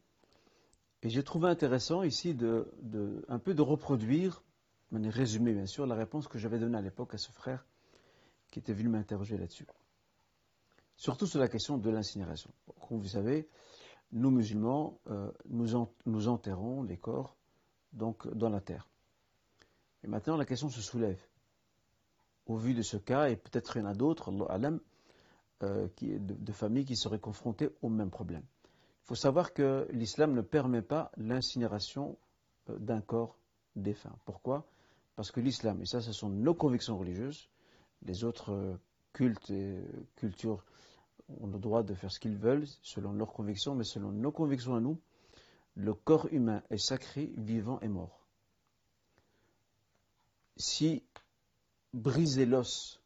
Et 1.02 1.08
j'ai 1.08 1.22
trouvé 1.22 1.48
intéressant 1.48 2.02
ici 2.02 2.36
un 3.28 3.38
peu 3.38 3.54
de 3.54 3.62
reproduire, 3.62 4.42
de 4.90 4.94
manière 4.94 5.12
résumée 5.12 5.52
bien 5.52 5.66
sûr, 5.66 5.86
la 5.86 5.94
réponse 5.94 6.28
que 6.28 6.38
j'avais 6.38 6.58
donnée 6.58 6.78
à 6.78 6.82
l'époque 6.82 7.14
à 7.14 7.18
ce 7.18 7.32
frère 7.32 7.66
qui 8.50 8.58
était 8.58 8.72
venu 8.72 8.88
m'interroger 8.88 9.36
là-dessus 9.36 9.66
surtout 10.96 11.26
sur 11.26 11.38
la 11.38 11.48
question 11.48 11.78
de 11.78 11.90
l'incinération. 11.90 12.50
Comme 12.88 12.98
vous 12.98 13.08
savez, 13.08 13.48
nous 14.12 14.30
musulmans, 14.30 14.98
euh, 15.08 15.30
nous, 15.48 16.26
enterrons 16.26 16.82
les 16.82 16.96
corps 16.96 17.36
donc 17.92 18.26
dans 18.34 18.48
la 18.48 18.60
terre. 18.60 18.88
Et 20.02 20.08
maintenant, 20.08 20.36
la 20.36 20.44
question 20.44 20.68
se 20.68 20.80
soulève. 20.80 21.20
Au 22.46 22.56
vu 22.56 22.74
de 22.74 22.82
ce 22.82 22.96
cas, 22.96 23.28
et 23.28 23.36
peut-être 23.36 23.76
il 23.76 23.80
y 23.80 23.82
en 23.82 23.88
a 23.88 23.94
d'autres, 23.94 24.30
euh, 25.62 25.88
de, 26.00 26.18
de 26.18 26.52
familles 26.52 26.84
qui 26.84 26.96
seraient 26.96 27.18
confrontées 27.18 27.70
au 27.82 27.88
même 27.88 28.10
problème. 28.10 28.42
Il 29.04 29.08
faut 29.08 29.14
savoir 29.14 29.52
que 29.52 29.86
l'islam 29.90 30.34
ne 30.34 30.42
permet 30.42 30.82
pas 30.82 31.10
l'incinération 31.16 32.16
euh, 32.70 32.78
d'un 32.78 33.00
corps 33.00 33.38
défunt. 33.74 34.16
Pourquoi? 34.24 34.66
Parce 35.16 35.30
que 35.30 35.40
l'islam, 35.40 35.80
et 35.80 35.86
ça 35.86 36.00
ce 36.00 36.12
sont 36.12 36.28
nos 36.28 36.54
convictions 36.54 36.98
religieuses, 36.98 37.48
les 38.02 38.24
autres 38.24 38.78
cultes 39.12 39.50
et 39.50 39.82
cultures 40.16 40.62
ont 41.40 41.46
le 41.46 41.58
droit 41.58 41.82
de 41.82 41.94
faire 41.94 42.12
ce 42.12 42.20
qu'ils 42.20 42.36
veulent 42.36 42.66
selon 42.82 43.12
leurs 43.12 43.32
convictions, 43.32 43.74
mais 43.74 43.84
selon 43.84 44.12
nos 44.12 44.30
convictions 44.30 44.74
à 44.74 44.80
nous, 44.80 45.00
le 45.74 45.94
corps 45.94 46.28
humain 46.30 46.62
est 46.70 46.78
sacré, 46.78 47.32
vivant 47.36 47.80
et 47.80 47.88
mort. 47.88 48.26
Si 50.56 51.02
briser 51.92 52.46
l'os 52.46 53.00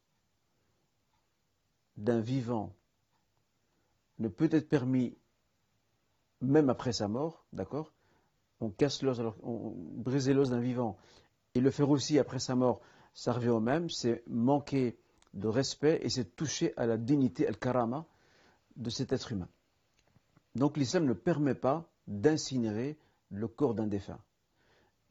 d'un 1.96 2.20
vivant 2.20 2.72
ne 4.18 4.28
peut 4.28 4.48
être 4.52 4.68
permis 4.68 5.16
même 6.40 6.70
après 6.70 6.92
sa 6.92 7.08
mort, 7.08 7.44
d'accord 7.52 7.92
On 8.60 8.70
casse 8.70 9.02
l'os, 9.02 9.18
alors 9.20 9.36
on 9.42 9.74
briser 9.76 10.32
l'os 10.32 10.50
d'un 10.50 10.60
vivant 10.60 10.96
et 11.54 11.60
le 11.60 11.70
faire 11.70 11.90
aussi 11.90 12.18
après 12.18 12.38
sa 12.38 12.54
mort, 12.54 12.80
ça 13.14 13.32
revient 13.32 13.48
au 13.48 13.60
même, 13.60 13.90
c'est 13.90 14.22
manquer 14.26 14.98
de 15.34 15.48
respect 15.48 16.00
et 16.02 16.08
c'est 16.08 16.36
toucher 16.36 16.72
à 16.76 16.86
la 16.86 16.96
dignité, 16.96 17.46
al-karama 17.46 18.06
de 18.76 18.90
cet 18.90 19.12
être 19.12 19.32
humain. 19.32 19.48
Donc 20.54 20.76
l'islam 20.76 21.04
ne 21.04 21.12
permet 21.12 21.54
pas 21.54 21.88
d'incinérer 22.06 22.98
le 23.30 23.46
corps 23.48 23.74
d'un 23.74 23.86
défunt. 23.86 24.18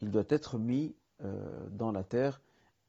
Il 0.02 0.12
doit 0.12 0.26
être 0.30 0.58
mis 0.58 0.96
euh, 1.22 1.70
dans 1.70 1.92
la 1.92 2.04
terre 2.04 2.42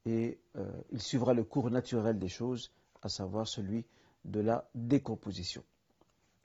et 0.06 0.40
euh, 0.56 0.70
il 0.90 1.00
suivra 1.00 1.34
le 1.34 1.44
cours 1.44 1.70
naturel 1.70 2.18
des 2.18 2.28
choses, 2.28 2.72
à 3.02 3.08
savoir 3.08 3.46
celui 3.46 3.84
de 4.24 4.40
la 4.40 4.68
décomposition. 4.74 5.64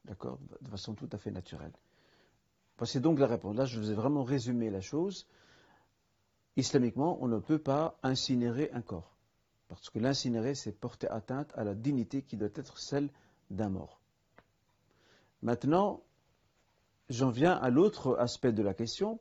D'accord? 0.06 0.39
De 0.62 0.70
façon 0.70 0.93
tout 0.93 1.10
à 1.12 1.18
fait 1.18 1.32
naturelle. 1.32 1.74
Voici 2.78 2.99
donc 2.99 3.20
la 3.20 3.28
réponse. 3.28 3.56
Là, 3.56 3.66
je 3.66 3.80
vous 3.80 3.91
ai 3.91 3.93
vraiment 3.93 4.24
résumé 4.24 4.70
la 4.70 4.82
chose. 4.82 5.26
Islamiquement, 6.58 7.18
on 7.22 7.28
ne 7.28 7.39
peut 7.39 7.60
pas 7.60 7.97
incinérer 8.03 8.70
un 8.74 8.82
corps. 8.82 9.16
Parce 9.68 9.89
que 9.89 9.99
l'incinérer, 9.99 10.56
c'est 10.56 10.72
porter 10.72 11.08
atteinte 11.10 11.51
à 11.56 11.64
la 11.64 11.74
dignité 11.74 12.22
qui 12.22 12.38
doit 12.38 12.49
être 12.56 12.78
celle 12.80 13.10
d'un 13.49 13.70
mort. 13.70 13.99
Maintenant, 15.41 16.01
j'en 17.10 17.30
viens 17.30 17.53
à 17.53 17.70
l'autre 17.70 18.16
aspect 18.18 18.53
de 18.53 18.64
la 18.64 18.74
question, 18.74 19.20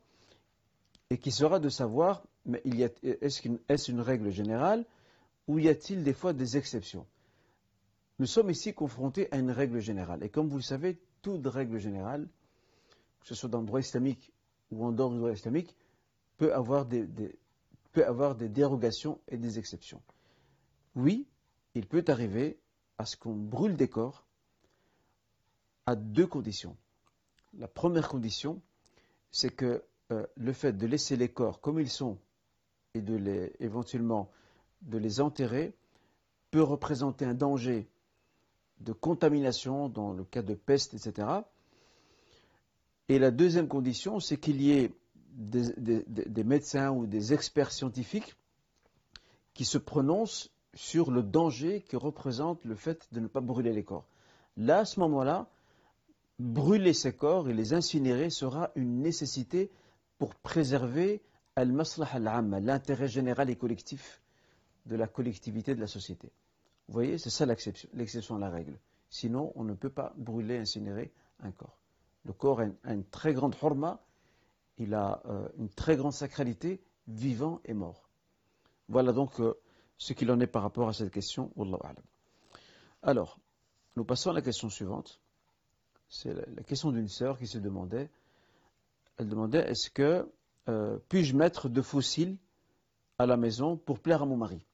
et 1.10 1.18
qui 1.18 1.30
sera 1.30 1.58
de 1.58 1.68
savoir, 1.68 2.24
mais 2.46 2.62
est-ce 3.02 3.90
une 3.90 4.00
règle 4.00 4.30
générale, 4.30 4.84
ou 5.46 5.58
y 5.58 5.68
a-t-il 5.68 6.02
des 6.02 6.14
fois 6.14 6.32
des 6.32 6.56
exceptions? 6.56 7.06
Nous 8.18 8.26
sommes 8.26 8.50
ici 8.50 8.74
confrontés 8.74 9.30
à 9.32 9.38
une 9.38 9.50
règle 9.50 9.80
générale. 9.80 10.22
Et 10.22 10.28
comme 10.28 10.48
vous 10.48 10.56
le 10.56 10.62
savez, 10.62 10.98
toute 11.20 11.46
règle 11.46 11.78
générale, 11.78 12.28
que 13.20 13.26
ce 13.26 13.34
soit 13.34 13.48
dans 13.48 13.60
le 13.60 13.66
droit 13.66 13.80
islamique 13.80 14.32
ou 14.70 14.84
en 14.84 14.92
dehors 14.92 15.10
du 15.10 15.18
droit 15.18 15.32
islamique, 15.32 15.74
peut 16.36 16.52
avoir 16.54 16.86
des, 16.86 17.06
peut 17.92 18.06
avoir 18.06 18.34
des 18.34 18.48
dérogations 18.48 19.20
et 19.28 19.36
des 19.36 19.58
exceptions. 19.58 20.02
Oui, 20.96 21.26
il 21.74 21.86
peut 21.86 22.04
arriver 22.08 22.58
à 22.98 23.06
ce 23.06 23.16
qu'on 23.16 23.34
brûle 23.34 23.76
des 23.76 23.88
corps 23.88 24.24
à 25.86 25.96
deux 25.96 26.26
conditions. 26.26 26.76
La 27.58 27.68
première 27.68 28.08
condition, 28.08 28.60
c'est 29.30 29.50
que 29.50 29.84
euh, 30.12 30.26
le 30.36 30.52
fait 30.52 30.72
de 30.72 30.86
laisser 30.86 31.16
les 31.16 31.28
corps 31.28 31.60
comme 31.60 31.80
ils 31.80 31.90
sont 31.90 32.18
et 32.94 33.00
de 33.00 33.14
les 33.16 33.52
éventuellement 33.58 34.30
de 34.82 34.98
les 34.98 35.20
enterrer 35.20 35.74
peut 36.50 36.62
représenter 36.62 37.24
un 37.24 37.34
danger 37.34 37.88
de 38.80 38.92
contamination 38.92 39.88
dans 39.88 40.12
le 40.12 40.24
cas 40.24 40.42
de 40.42 40.54
peste, 40.54 40.94
etc. 40.94 41.28
Et 43.08 43.18
la 43.18 43.30
deuxième 43.30 43.68
condition, 43.68 44.20
c'est 44.20 44.36
qu'il 44.36 44.60
y 44.60 44.72
ait 44.72 44.92
des, 45.34 46.44
médecins 46.44 46.90
ou 46.90 47.06
des 47.06 47.32
experts 47.32 47.72
scientifiques 47.72 48.34
qui 49.52 49.64
se 49.64 49.78
prononcent 49.78 50.50
sur 50.74 51.10
le 51.10 51.22
danger 51.22 51.82
que 51.82 51.96
représente 51.96 52.64
le 52.64 52.74
fait 52.74 53.08
de 53.12 53.20
ne 53.20 53.26
pas 53.26 53.40
brûler 53.40 53.72
les 53.72 53.84
corps. 53.84 54.06
Là, 54.56 54.80
à 54.80 54.84
ce 54.84 55.00
moment-là, 55.00 55.48
brûler 56.38 56.92
ces 56.92 57.14
corps 57.14 57.48
et 57.48 57.54
les 57.54 57.74
incinérer 57.74 58.30
sera 58.30 58.70
une 58.74 59.00
nécessité 59.00 59.70
pour 60.18 60.34
préserver 60.34 61.22
al-maslah 61.56 62.08
al-amma, 62.12 62.60
l'intérêt 62.60 63.08
général 63.08 63.50
et 63.50 63.56
collectif 63.56 64.20
de 64.86 64.96
la 64.96 65.06
collectivité 65.06 65.74
de 65.74 65.80
la 65.80 65.86
société. 65.86 66.30
Vous 66.88 66.94
voyez, 66.94 67.18
c'est 67.18 67.30
ça 67.30 67.46
l'exception 67.46 68.36
à 68.36 68.38
la 68.38 68.50
règle. 68.50 68.78
Sinon, 69.08 69.52
on 69.54 69.64
ne 69.64 69.74
peut 69.74 69.90
pas 69.90 70.12
brûler, 70.16 70.58
incinérer 70.58 71.12
un 71.40 71.50
corps. 71.50 71.78
Le 72.24 72.32
corps 72.32 72.60
a 72.60 72.92
une, 72.92 73.04
très 73.04 73.32
grande 73.32 73.54
horma, 73.60 74.03
il 74.78 74.94
a 74.94 75.22
euh, 75.26 75.48
une 75.58 75.68
très 75.68 75.96
grande 75.96 76.12
sacralité, 76.12 76.82
vivant 77.06 77.60
et 77.64 77.74
mort. 77.74 78.08
Voilà 78.88 79.12
donc 79.12 79.40
euh, 79.40 79.54
ce 79.98 80.12
qu'il 80.12 80.30
en 80.30 80.40
est 80.40 80.46
par 80.46 80.62
rapport 80.62 80.88
à 80.88 80.92
cette 80.92 81.12
question. 81.12 81.52
Alors, 83.02 83.38
nous 83.96 84.04
passons 84.04 84.30
à 84.30 84.32
la 84.32 84.42
question 84.42 84.68
suivante. 84.68 85.20
C'est 86.08 86.34
la, 86.34 86.62
question 86.62 86.92
d'une 86.92 87.08
sœur 87.08 87.38
qui 87.38 87.46
se 87.46 87.58
demandait, 87.58 88.10
elle 89.16 89.28
demandait, 89.28 89.70
est-ce 89.70 89.90
que 89.90 90.28
euh, 90.68 90.98
puis-je 91.08 91.36
mettre 91.36 91.68
de 91.68 91.82
fossiles 91.82 92.36
à 93.18 93.26
la 93.26 93.36
maison 93.36 93.76
pour 93.76 94.00
plaire 94.00 94.22
à 94.22 94.26
mon 94.26 94.36
mari? 94.36 94.64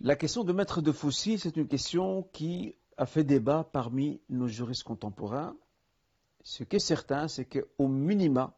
La 0.00 0.14
question 0.14 0.44
de 0.44 0.52
mettre 0.52 0.82
de 0.82 0.92
fossiles, 0.92 1.40
c'est 1.40 1.56
une 1.56 1.68
question 1.68 2.22
qui 2.32 2.76
a 2.96 3.06
fait 3.06 3.24
débat 3.24 3.64
parmi 3.72 4.20
nos 4.28 4.46
juristes 4.46 4.84
contemporains. 4.84 5.56
Ce 6.48 6.62
qui 6.62 6.76
est 6.76 6.78
certain, 6.78 7.26
c'est 7.26 7.44
qu'au 7.44 7.88
minima, 7.88 8.56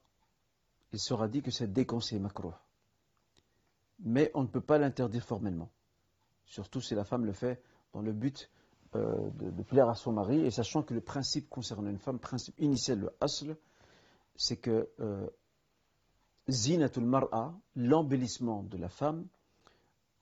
il 0.92 1.00
sera 1.00 1.26
dit 1.26 1.40
que 1.40 1.50
c'est 1.50 1.72
déconseillé 1.72 2.20
macro. 2.20 2.52
Mais 4.00 4.30
on 4.34 4.42
ne 4.42 4.46
peut 4.46 4.60
pas 4.60 4.76
l'interdire 4.76 5.24
formellement. 5.24 5.70
Surtout 6.44 6.82
si 6.82 6.94
la 6.94 7.04
femme 7.04 7.24
le 7.24 7.32
fait 7.32 7.62
dans 7.94 8.02
le 8.02 8.12
but 8.12 8.50
euh, 8.94 9.30
de, 9.30 9.62
plaire 9.62 9.88
à 9.88 9.94
son 9.94 10.12
mari, 10.12 10.38
et 10.40 10.50
sachant 10.50 10.82
que 10.82 10.92
le 10.92 11.00
principe 11.00 11.48
concernant 11.48 11.88
une 11.88 11.98
femme, 11.98 12.18
principe 12.18 12.60
initial, 12.60 12.98
le 12.98 13.10
asl, 13.22 13.56
c'est 14.36 14.58
que 14.58 14.90
euh, 15.00 15.26
zinatul 16.46 17.06
mar'a, 17.06 17.58
l'embellissement 17.74 18.64
de 18.64 18.76
la 18.76 18.90
femme, 18.90 19.26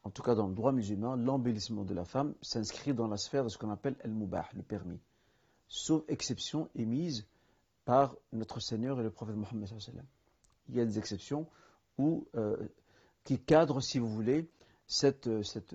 en 0.04 0.10
tout 0.10 0.22
cas 0.22 0.36
dans 0.36 0.46
le 0.46 0.54
droit 0.54 0.70
musulman, 0.70 1.16
l'embellissement 1.16 1.84
de 1.84 1.94
la 1.94 2.04
femme 2.04 2.32
s'inscrit 2.42 2.94
dans 2.94 3.08
la 3.08 3.16
sphère 3.16 3.42
de 3.42 3.48
ce 3.48 3.58
qu'on 3.58 3.70
appelle 3.70 3.96
el-mubah, 4.04 4.50
le 4.54 4.62
permis. 4.62 5.00
Sauf 5.66 6.04
exception 6.06 6.70
émise 6.76 7.26
par 7.86 8.14
notre 8.32 8.60
Seigneur 8.60 9.00
et 9.00 9.02
le 9.02 9.10
prophète 9.10 9.36
Mohammed. 9.36 9.68
Il 10.68 10.76
y 10.76 10.80
a 10.80 10.84
des 10.84 10.98
exceptions 10.98 11.46
euh, 12.00 12.56
qui 13.24 13.38
cadrent, 13.38 13.82
si 13.82 13.98
vous 13.98 14.08
voulez, 14.08 14.50
cette, 14.86 15.42
cette, 15.42 15.74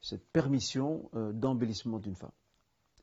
cette 0.00 0.24
permission 0.28 1.10
euh, 1.14 1.32
d'embellissement 1.32 1.98
d'une 1.98 2.14
femme. 2.14 2.32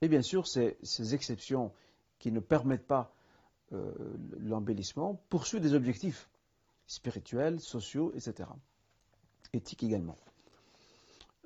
Et 0.02 0.08
bien 0.08 0.22
sûr, 0.22 0.48
ces, 0.48 0.78
exceptions 1.14 1.72
qui 2.18 2.32
ne 2.32 2.40
permettent 2.40 2.88
pas 2.88 3.14
euh, 3.74 3.94
l'embellissement 4.40 5.22
poursuivent 5.30 5.62
des 5.62 5.74
objectifs 5.74 6.30
spirituels, 6.88 7.60
sociaux, 7.60 8.12
etc. 8.16 8.50
Éthiques 9.54 9.84
également. 9.84 10.18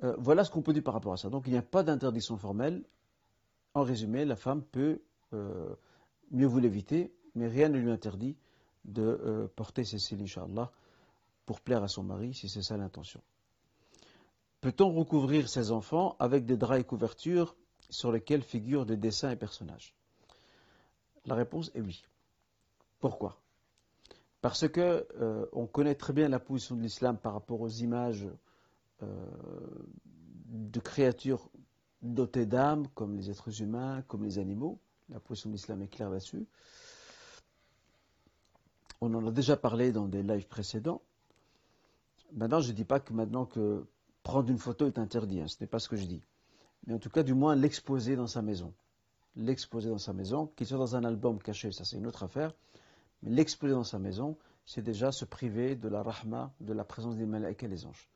Euh, 0.03 0.15
voilà 0.17 0.43
ce 0.43 0.51
qu'on 0.51 0.61
peut 0.61 0.73
dire 0.73 0.83
par 0.83 0.93
rapport 0.93 1.13
à 1.13 1.17
ça. 1.17 1.29
Donc 1.29 1.47
il 1.47 1.51
n'y 1.51 1.57
a 1.57 1.63
pas 1.63 1.83
d'interdiction 1.83 2.37
formelle. 2.37 2.83
En 3.73 3.83
résumé, 3.83 4.25
la 4.25 4.35
femme 4.35 4.63
peut 4.63 5.01
euh, 5.33 5.75
mieux 6.31 6.47
vous 6.47 6.59
l'éviter, 6.59 7.13
mais 7.35 7.47
rien 7.47 7.69
ne 7.69 7.77
lui 7.77 7.91
interdit 7.91 8.35
de 8.85 9.01
euh, 9.01 9.47
porter 9.55 9.83
ses 9.83 9.99
cils, 9.99 10.21
Inch'Allah, 10.21 10.71
pour 11.45 11.61
plaire 11.61 11.83
à 11.83 11.87
son 11.87 12.03
mari, 12.03 12.33
si 12.33 12.49
c'est 12.49 12.61
ça 12.61 12.77
l'intention. 12.77 13.21
Peut-on 14.61 14.91
recouvrir 14.91 15.49
ses 15.49 15.71
enfants 15.71 16.15
avec 16.19 16.45
des 16.45 16.57
draps 16.57 16.81
et 16.81 16.83
couvertures 16.83 17.55
sur 17.89 18.11
lesquels 18.11 18.43
figurent 18.43 18.85
des 18.85 18.97
dessins 18.97 19.31
et 19.31 19.35
personnages? 19.35 19.95
La 21.25 21.35
réponse 21.35 21.71
est 21.75 21.81
oui. 21.81 22.03
Pourquoi? 22.99 23.41
Parce 24.41 24.67
que 24.67 25.07
on 25.53 25.65
connaît 25.65 25.95
très 25.95 26.13
bien 26.13 26.29
la 26.29 26.39
position 26.39 26.75
de 26.75 26.81
l'islam 26.81 27.17
par 27.17 27.33
rapport 27.33 27.61
aux 27.61 27.69
images 27.69 28.27
euh, 29.03 29.07
de 30.45 30.79
créatures 30.79 31.49
dotées 32.01 32.45
d'âme, 32.45 32.87
comme 32.95 33.15
les 33.15 33.29
êtres 33.29 33.61
humains, 33.61 34.01
comme 34.07 34.23
les 34.23 34.39
animaux. 34.39 34.79
La 35.09 35.19
position 35.19 35.49
de 35.49 35.55
l'islam 35.55 35.81
est 35.81 35.87
claire 35.87 36.09
là-dessus. 36.09 36.45
On 39.01 39.13
en 39.13 39.25
a 39.27 39.31
déjà 39.31 39.55
parlé 39.57 39.91
dans 39.91 40.07
des 40.07 40.23
lives 40.23 40.47
précédents. 40.47 41.01
Maintenant, 42.33 42.59
je 42.59 42.69
ne 42.69 42.75
dis 42.75 42.85
pas 42.85 42.99
que 42.99 43.13
maintenant 43.13 43.45
que 43.45 43.85
prendre 44.23 44.49
une 44.49 44.57
photo 44.57 44.85
est 44.85 44.99
interdit, 44.99 45.41
hein, 45.41 45.47
ce 45.47 45.55
n'est 45.61 45.67
pas 45.67 45.79
ce 45.79 45.89
que 45.89 45.95
je 45.95 46.05
dis. 46.05 46.21
Mais 46.85 46.93
en 46.93 46.99
tout 46.99 47.09
cas, 47.09 47.23
du 47.23 47.33
moins, 47.33 47.55
l'exposer 47.55 48.15
dans 48.15 48.27
sa 48.27 48.41
maison. 48.41 48.73
L'exposer 49.35 49.89
dans 49.89 49.97
sa 49.97 50.13
maison, 50.13 50.47
qu'il 50.47 50.67
soit 50.67 50.77
dans 50.77 50.95
un 50.95 51.03
album 51.03 51.41
caché, 51.41 51.71
ça 51.71 51.85
c'est 51.85 51.97
une 51.97 52.07
autre 52.07 52.23
affaire. 52.23 52.53
Mais 53.23 53.31
l'exposer 53.31 53.73
dans 53.73 53.83
sa 53.83 53.99
maison, 53.99 54.37
c'est 54.65 54.81
déjà 54.81 55.11
se 55.11 55.25
priver 55.25 55.75
de 55.75 55.87
la 55.87 56.03
rahma, 56.03 56.53
de 56.59 56.73
la 56.73 56.83
présence 56.83 57.15
des 57.15 57.25
malaïkas 57.25 57.65
et 57.65 57.69
les 57.69 57.85
anges. 57.85 58.09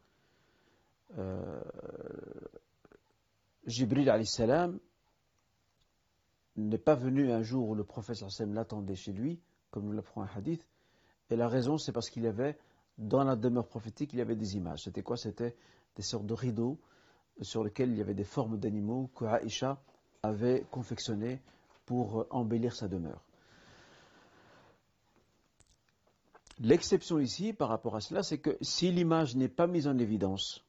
Euh, 1.18 1.62
Jibril 3.66 4.12
salam 4.26 4.80
n'est 6.56 6.78
pas 6.78 6.96
venu 6.96 7.32
un 7.32 7.42
jour 7.42 7.70
où 7.70 7.76
le 7.76 7.84
prophète 7.84 8.24
l'attendait 8.40 8.96
chez 8.96 9.12
lui, 9.12 9.40
comme 9.72 9.86
nous 9.86 9.92
l'apprend 9.92 10.22
un 10.22 10.30
hadith, 10.36 10.68
et 11.30 11.36
la 11.36 11.48
raison 11.48 11.78
c'est 11.78 11.92
parce 11.92 12.10
qu'il 12.10 12.24
y 12.24 12.28
avait, 12.28 12.58
dans 12.98 13.24
la 13.24 13.36
demeure 13.36 13.68
prophétique, 13.68 14.14
il 14.14 14.20
y 14.20 14.22
avait 14.22 14.36
des 14.36 14.56
images. 14.56 14.84
C'était 14.84 15.02
quoi? 15.02 15.18
C'était 15.18 15.56
des 15.96 16.04
sortes 16.04 16.26
de 16.26 16.34
rideaux 16.34 16.78
sur 17.42 17.64
lesquels 17.64 17.92
il 17.92 17.98
y 17.98 18.02
avait 18.02 18.14
des 18.14 18.24
formes 18.24 18.58
d'animaux 18.58 19.10
que 19.16 19.26
Aïcha 19.26 19.82
avait 20.22 20.66
confectionné 20.72 21.42
pour 21.86 22.22
euh, 22.22 22.28
embellir 22.30 22.76
sa 22.76 22.88
demeure. 22.88 23.24
L'exception 26.60 27.20
ici 27.20 27.52
par 27.52 27.70
rapport 27.70 27.96
à 27.96 28.02
cela, 28.02 28.22
c'est 28.24 28.38
que 28.38 28.58
si 28.62 28.92
l'image 28.92 29.36
n'est 29.36 29.50
pas 29.50 29.68
mise 29.68 29.88
en 29.88 29.98
évidence, 29.98 30.64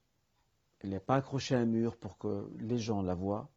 elle 0.81 0.91
n'est 0.91 1.01
pas 1.01 1.17
accrochée 1.17 1.55
à 1.55 1.61
un 1.61 1.67
mur 1.67 1.97
pour 1.97 2.19
que 2.19 2.51
les 2.59 2.79
gens 2.79 3.03
la 3.03 3.15
voient, 3.15 3.49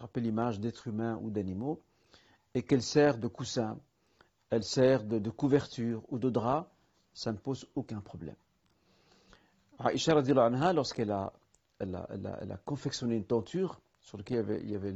rappelle 0.00 0.24
l'image 0.24 0.60
d'êtres 0.60 0.88
humains 0.88 1.18
ou 1.22 1.30
d'animaux, 1.30 1.82
et 2.54 2.62
qu'elle 2.62 2.82
sert 2.82 3.18
de 3.18 3.28
coussin, 3.28 3.78
elle 4.50 4.64
sert 4.64 5.04
de, 5.04 5.30
couverture 5.30 6.02
ou 6.08 6.18
de 6.18 6.30
drap, 6.30 6.72
ça 7.12 7.32
ne 7.32 7.38
pose 7.38 7.68
aucun 7.74 8.00
problème. 8.00 8.36
Aïcha 9.78 10.14
lorsqu'elle 10.72 11.10
a, 11.10 11.32
a, 11.80 12.56
confectionné 12.64 13.16
une 13.16 13.26
tenture 13.26 13.80
sur 14.00 14.16
laquelle 14.16 14.60
il 14.62 14.70
y 14.70 14.76
avait, 14.76 14.94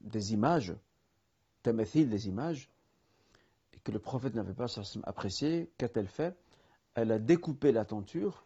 des 0.00 0.32
images, 0.32 0.74
des 1.64 2.28
images, 2.28 2.70
et 3.72 3.78
que 3.78 3.90
le 3.90 3.98
prophète 3.98 4.34
n'avait 4.34 4.54
pas 4.54 4.66
apprécié, 5.04 5.70
qu'a-t-elle 5.78 6.08
fait? 6.08 6.36
Elle 6.94 7.10
a 7.10 7.18
découpé 7.18 7.72
la 7.72 7.84
tenture, 7.84 8.44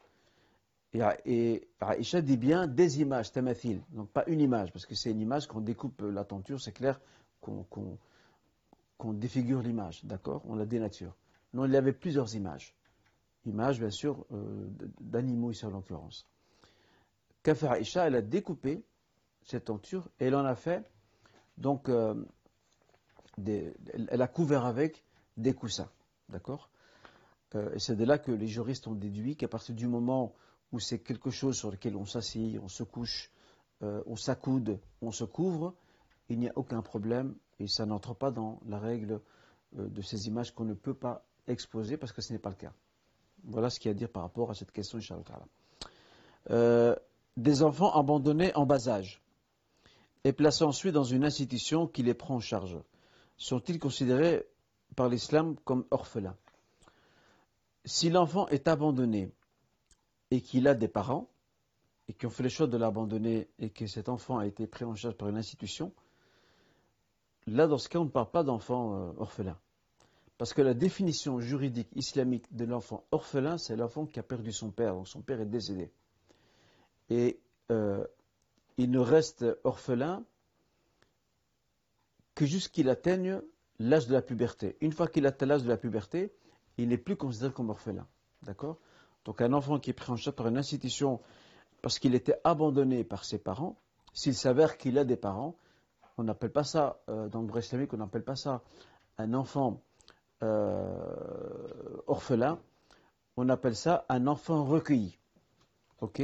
et, 1.24 1.68
Aïcha 1.80 2.20
dit 2.20 2.36
bien 2.36 2.66
des 2.66 3.00
images, 3.00 3.32
tamathil, 3.32 3.80
donc 3.90 4.08
pas 4.10 4.24
une 4.26 4.40
image, 4.40 4.72
parce 4.72 4.86
que 4.86 4.94
c'est 4.94 5.10
une 5.10 5.20
image, 5.20 5.46
qu'on 5.46 5.60
découpe 5.60 6.02
la 6.02 6.24
tenture, 6.24 6.60
c'est 6.60 6.72
clair 6.72 7.00
qu'on 7.40 9.12
défigure 9.12 9.62
l'image, 9.62 10.04
d'accord? 10.04 10.42
On 10.46 10.54
la 10.56 10.66
dénature. 10.66 11.14
Non, 11.54 11.64
il 11.66 11.72
y 11.72 11.76
avait 11.76 11.92
plusieurs 11.92 12.34
images. 12.34 12.74
Images, 13.44 13.78
bien 13.78 13.90
sûr, 13.90 14.26
euh, 14.32 14.68
d'animaux 15.00 15.52
ici 15.52 15.64
en 15.64 15.70
l'occurrence. 15.70 16.26
Fait 17.44 17.66
Aïcha 17.68 18.06
Elle 18.06 18.16
a 18.16 18.22
découpé 18.22 18.82
cette 19.44 19.66
tenture 19.66 20.08
et 20.18 20.26
elle 20.26 20.34
en 20.34 20.44
a 20.44 20.56
fait, 20.56 20.90
donc, 21.56 21.88
euh, 21.88 22.14
elle 23.46 24.22
a 24.22 24.26
couvert 24.26 24.64
avec 24.66 25.04
des 25.36 25.54
coussins, 25.54 25.90
d'accord? 26.28 26.70
Euh, 27.54 27.72
Et 27.74 27.78
c'est 27.78 27.96
de 27.96 28.04
là 28.04 28.18
que 28.18 28.32
les 28.32 28.48
juristes 28.48 28.86
ont 28.88 28.94
déduit 28.94 29.36
qu'à 29.36 29.48
partir 29.48 29.74
du 29.74 29.86
moment 29.86 30.34
où 30.72 30.80
c'est 30.80 30.98
quelque 30.98 31.30
chose 31.30 31.56
sur 31.56 31.70
lequel 31.70 31.96
on 31.96 32.06
s'assied, 32.06 32.58
on 32.62 32.68
se 32.68 32.82
couche, 32.82 33.30
on 33.80 34.16
s'accoude, 34.16 34.78
on 35.02 35.12
se 35.12 35.24
couvre, 35.24 35.74
il 36.28 36.38
n'y 36.38 36.48
a 36.48 36.52
aucun 36.56 36.82
problème 36.82 37.34
et 37.60 37.68
ça 37.68 37.86
n'entre 37.86 38.14
pas 38.14 38.30
dans 38.30 38.60
la 38.66 38.78
règle 38.78 39.20
de 39.72 40.02
ces 40.02 40.26
images 40.28 40.54
qu'on 40.54 40.64
ne 40.64 40.74
peut 40.74 40.94
pas 40.94 41.24
exposer 41.46 41.96
parce 41.96 42.12
que 42.12 42.22
ce 42.22 42.32
n'est 42.32 42.38
pas 42.38 42.50
le 42.50 42.56
cas. 42.56 42.72
Voilà 43.44 43.70
ce 43.70 43.78
qu'il 43.78 43.90
y 43.90 43.94
a 43.94 43.96
à 43.96 43.98
dire 43.98 44.08
par 44.08 44.22
rapport 44.22 44.50
à 44.50 44.54
cette 44.54 44.72
question, 44.72 44.98
euh, 46.50 46.96
des 47.36 47.62
enfants 47.62 47.92
abandonnés 47.92 48.54
en 48.54 48.66
bas 48.66 48.88
âge 48.88 49.20
et 50.24 50.32
placés 50.32 50.64
ensuite 50.64 50.92
dans 50.92 51.04
une 51.04 51.24
institution 51.24 51.86
qui 51.86 52.02
les 52.02 52.14
prend 52.14 52.36
en 52.36 52.40
charge, 52.40 52.78
sont-ils 53.36 53.78
considérés 53.78 54.46
par 54.96 55.08
l'islam 55.08 55.56
comme 55.64 55.84
orphelins? 55.90 56.36
Si 57.84 58.10
l'enfant 58.10 58.48
est 58.48 58.66
abandonné 58.66 59.30
et 60.30 60.40
qu'il 60.40 60.68
a 60.68 60.74
des 60.74 60.88
parents, 60.88 61.28
et 62.08 62.12
qui 62.12 62.26
ont 62.26 62.30
fait 62.30 62.42
le 62.42 62.48
choix 62.48 62.66
de 62.66 62.76
l'abandonner 62.76 63.48
et 63.58 63.70
que 63.70 63.86
cet 63.86 64.08
enfant 64.08 64.38
a 64.38 64.46
été 64.46 64.66
pris 64.66 64.84
en 64.84 64.94
charge 64.94 65.16
par 65.16 65.28
une 65.28 65.36
institution, 65.36 65.92
là, 67.46 67.66
dans 67.66 67.78
ce 67.78 67.88
cas, 67.88 67.98
on 67.98 68.04
ne 68.04 68.10
parle 68.10 68.30
pas 68.30 68.44
d'enfant 68.44 68.94
euh, 68.94 69.12
orphelin. 69.18 69.58
Parce 70.38 70.52
que 70.52 70.62
la 70.62 70.74
définition 70.74 71.40
juridique 71.40 71.88
islamique 71.96 72.54
de 72.54 72.64
l'enfant 72.64 73.04
orphelin, 73.10 73.56
c'est 73.56 73.74
l'enfant 73.74 74.06
qui 74.06 74.18
a 74.18 74.22
perdu 74.22 74.52
son 74.52 74.70
père, 74.70 74.94
donc 74.94 75.08
son 75.08 75.22
père 75.22 75.40
est 75.40 75.46
décédé. 75.46 75.90
Et 77.08 77.40
euh, 77.70 78.06
il 78.76 78.90
ne 78.90 78.98
reste 78.98 79.44
orphelin 79.64 80.24
que 82.34 82.44
jusqu'il 82.44 82.90
atteigne 82.90 83.40
l'âge 83.78 84.06
de 84.06 84.12
la 84.12 84.22
puberté. 84.22 84.76
Une 84.80 84.92
fois 84.92 85.08
qu'il 85.08 85.26
atteint 85.26 85.46
l'âge 85.46 85.62
de 85.62 85.68
la 85.68 85.78
puberté, 85.78 86.32
il 86.76 86.88
n'est 86.88 86.98
plus 86.98 87.16
considéré 87.16 87.52
comme 87.52 87.70
orphelin. 87.70 88.06
D'accord? 88.42 88.78
Donc 89.26 89.40
un 89.40 89.52
enfant 89.52 89.78
qui 89.80 89.90
est 89.90 89.92
pris 89.92 90.10
en 90.10 90.16
charge 90.16 90.36
par 90.36 90.46
une 90.46 90.56
institution 90.56 91.20
parce 91.82 91.98
qu'il 91.98 92.14
était 92.14 92.36
abandonné 92.44 93.04
par 93.04 93.24
ses 93.24 93.38
parents, 93.38 93.76
s'il 94.14 94.34
s'avère 94.34 94.78
qu'il 94.78 94.98
a 94.98 95.04
des 95.04 95.16
parents, 95.16 95.56
on 96.16 96.22
n'appelle 96.22 96.52
pas 96.52 96.64
ça, 96.64 97.00
euh, 97.10 97.28
dans 97.28 97.42
le 97.42 97.48
droit 97.48 97.60
islamique, 97.60 97.92
on 97.92 97.98
n'appelle 97.98 98.22
pas 98.22 98.36
ça 98.36 98.62
un 99.18 99.34
enfant 99.34 99.82
euh, 100.42 102.02
orphelin, 102.06 102.58
on 103.36 103.48
appelle 103.48 103.76
ça 103.76 104.06
un 104.08 104.26
enfant 104.28 104.64
recueilli. 104.64 105.18
Ok? 106.00 106.22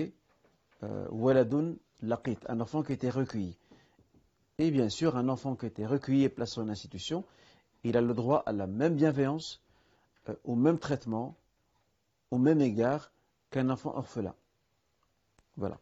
Euh, 0.85 1.09
Waladun 1.11 1.75
laqit, 2.03 2.39
un 2.49 2.61
enfant 2.61 2.83
qui 2.83 2.93
était 2.93 3.11
recueilli. 3.11 3.59
Et 4.59 4.71
bien 4.71 4.89
sûr, 4.89 5.17
un 5.17 5.29
enfant 5.29 5.57
qui 5.57 5.67
était 5.67 5.87
recueilli 5.87 6.25
et 6.25 6.29
placé 6.29 6.61
en 6.61 6.69
institution, 6.69 7.25
il 7.83 7.97
a 7.97 8.01
le 8.01 8.15
droit 8.15 8.45
à 8.47 8.53
la 8.53 8.69
même 8.69 8.95
bienveillance, 8.95 9.61
au 10.45 10.55
même 10.55 10.79
traitement, 10.79 11.35
au 12.33 12.39
même 12.39 12.61
égard 12.61 13.13
qu'un 13.51 13.71
enfant 13.71 13.97
orphelin. 13.97 14.35
Voilà. 15.57 15.79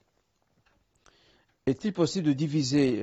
Est-il 1.65 1.95
possible 1.95 2.27
de 2.27 2.33
diviser 2.35 3.03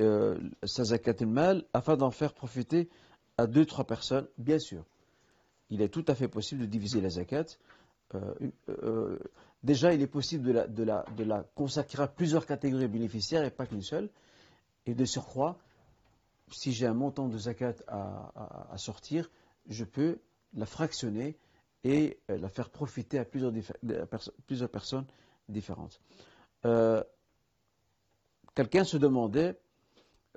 sa 0.62 0.84
zakat 0.84 1.24
mal 1.26 1.64
afin 1.72 1.96
d'en 1.96 2.12
faire 2.12 2.34
profiter 2.34 2.88
à 3.36 3.48
deux, 3.48 3.64
trois 3.64 3.84
personnes? 3.84 4.28
Bien 4.36 4.60
sûr 4.60 4.84
il 5.70 5.82
est 5.82 5.88
tout 5.88 6.04
à 6.08 6.14
fait 6.14 6.28
possible 6.28 6.62
de 6.62 6.66
diviser 6.66 7.00
la 7.00 7.10
zakat. 7.10 7.44
Euh, 8.14 8.34
euh, 8.82 9.18
déjà, 9.62 9.92
il 9.92 10.00
est 10.00 10.06
possible 10.06 10.72
de 10.72 10.82
la, 10.82 11.42
consacrer 11.54 12.02
à 12.02 12.08
plusieurs 12.08 12.46
catégories 12.46 12.88
bénéficiaires 12.88 13.44
et 13.44 13.50
pas 13.50 13.66
qu'une 13.66 13.82
seule. 13.82 14.08
Et 14.86 14.94
de 14.94 15.04
surcroît, 15.04 15.58
si 16.50 16.72
j'ai 16.72 16.86
un 16.86 16.94
montant 16.94 17.28
de 17.28 17.36
zakat 17.36 17.74
à, 17.88 18.76
sortir, 18.76 19.30
je 19.68 19.84
peux 19.84 20.18
la 20.54 20.64
fractionner 20.64 21.36
et 21.84 22.18
euh, 22.30 22.38
la 22.38 22.48
faire 22.48 22.70
profiter 22.70 23.18
à 23.18 23.24
plusieurs, 23.24 23.52
personnes 24.70 25.06
différentes. 25.48 26.00
Quelqu'un 28.54 28.84
se 28.84 28.96
demandait, 28.96 29.58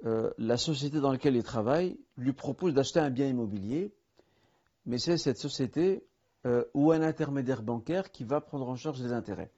la 0.04 0.58
société 0.58 1.00
dans 1.00 1.12
laquelle 1.12 1.36
il 1.36 1.44
travaille 1.44 1.98
lui 2.18 2.34
propose 2.34 2.74
d'acheter 2.74 3.00
un 3.00 3.10
bien 3.10 3.28
immobilier 3.28 3.92
mais 4.86 4.98
c'est 4.98 5.18
cette 5.18 5.38
société 5.38 6.04
euh, 6.46 6.66
ou 6.74 6.92
un 6.92 7.02
intermédiaire 7.02 7.62
bancaire 7.62 8.12
qui 8.12 8.24
va 8.24 8.42
prendre 8.42 8.68
en 8.68 8.76
charge 8.76 9.02
les 9.02 9.12
intérêts. 9.12 9.52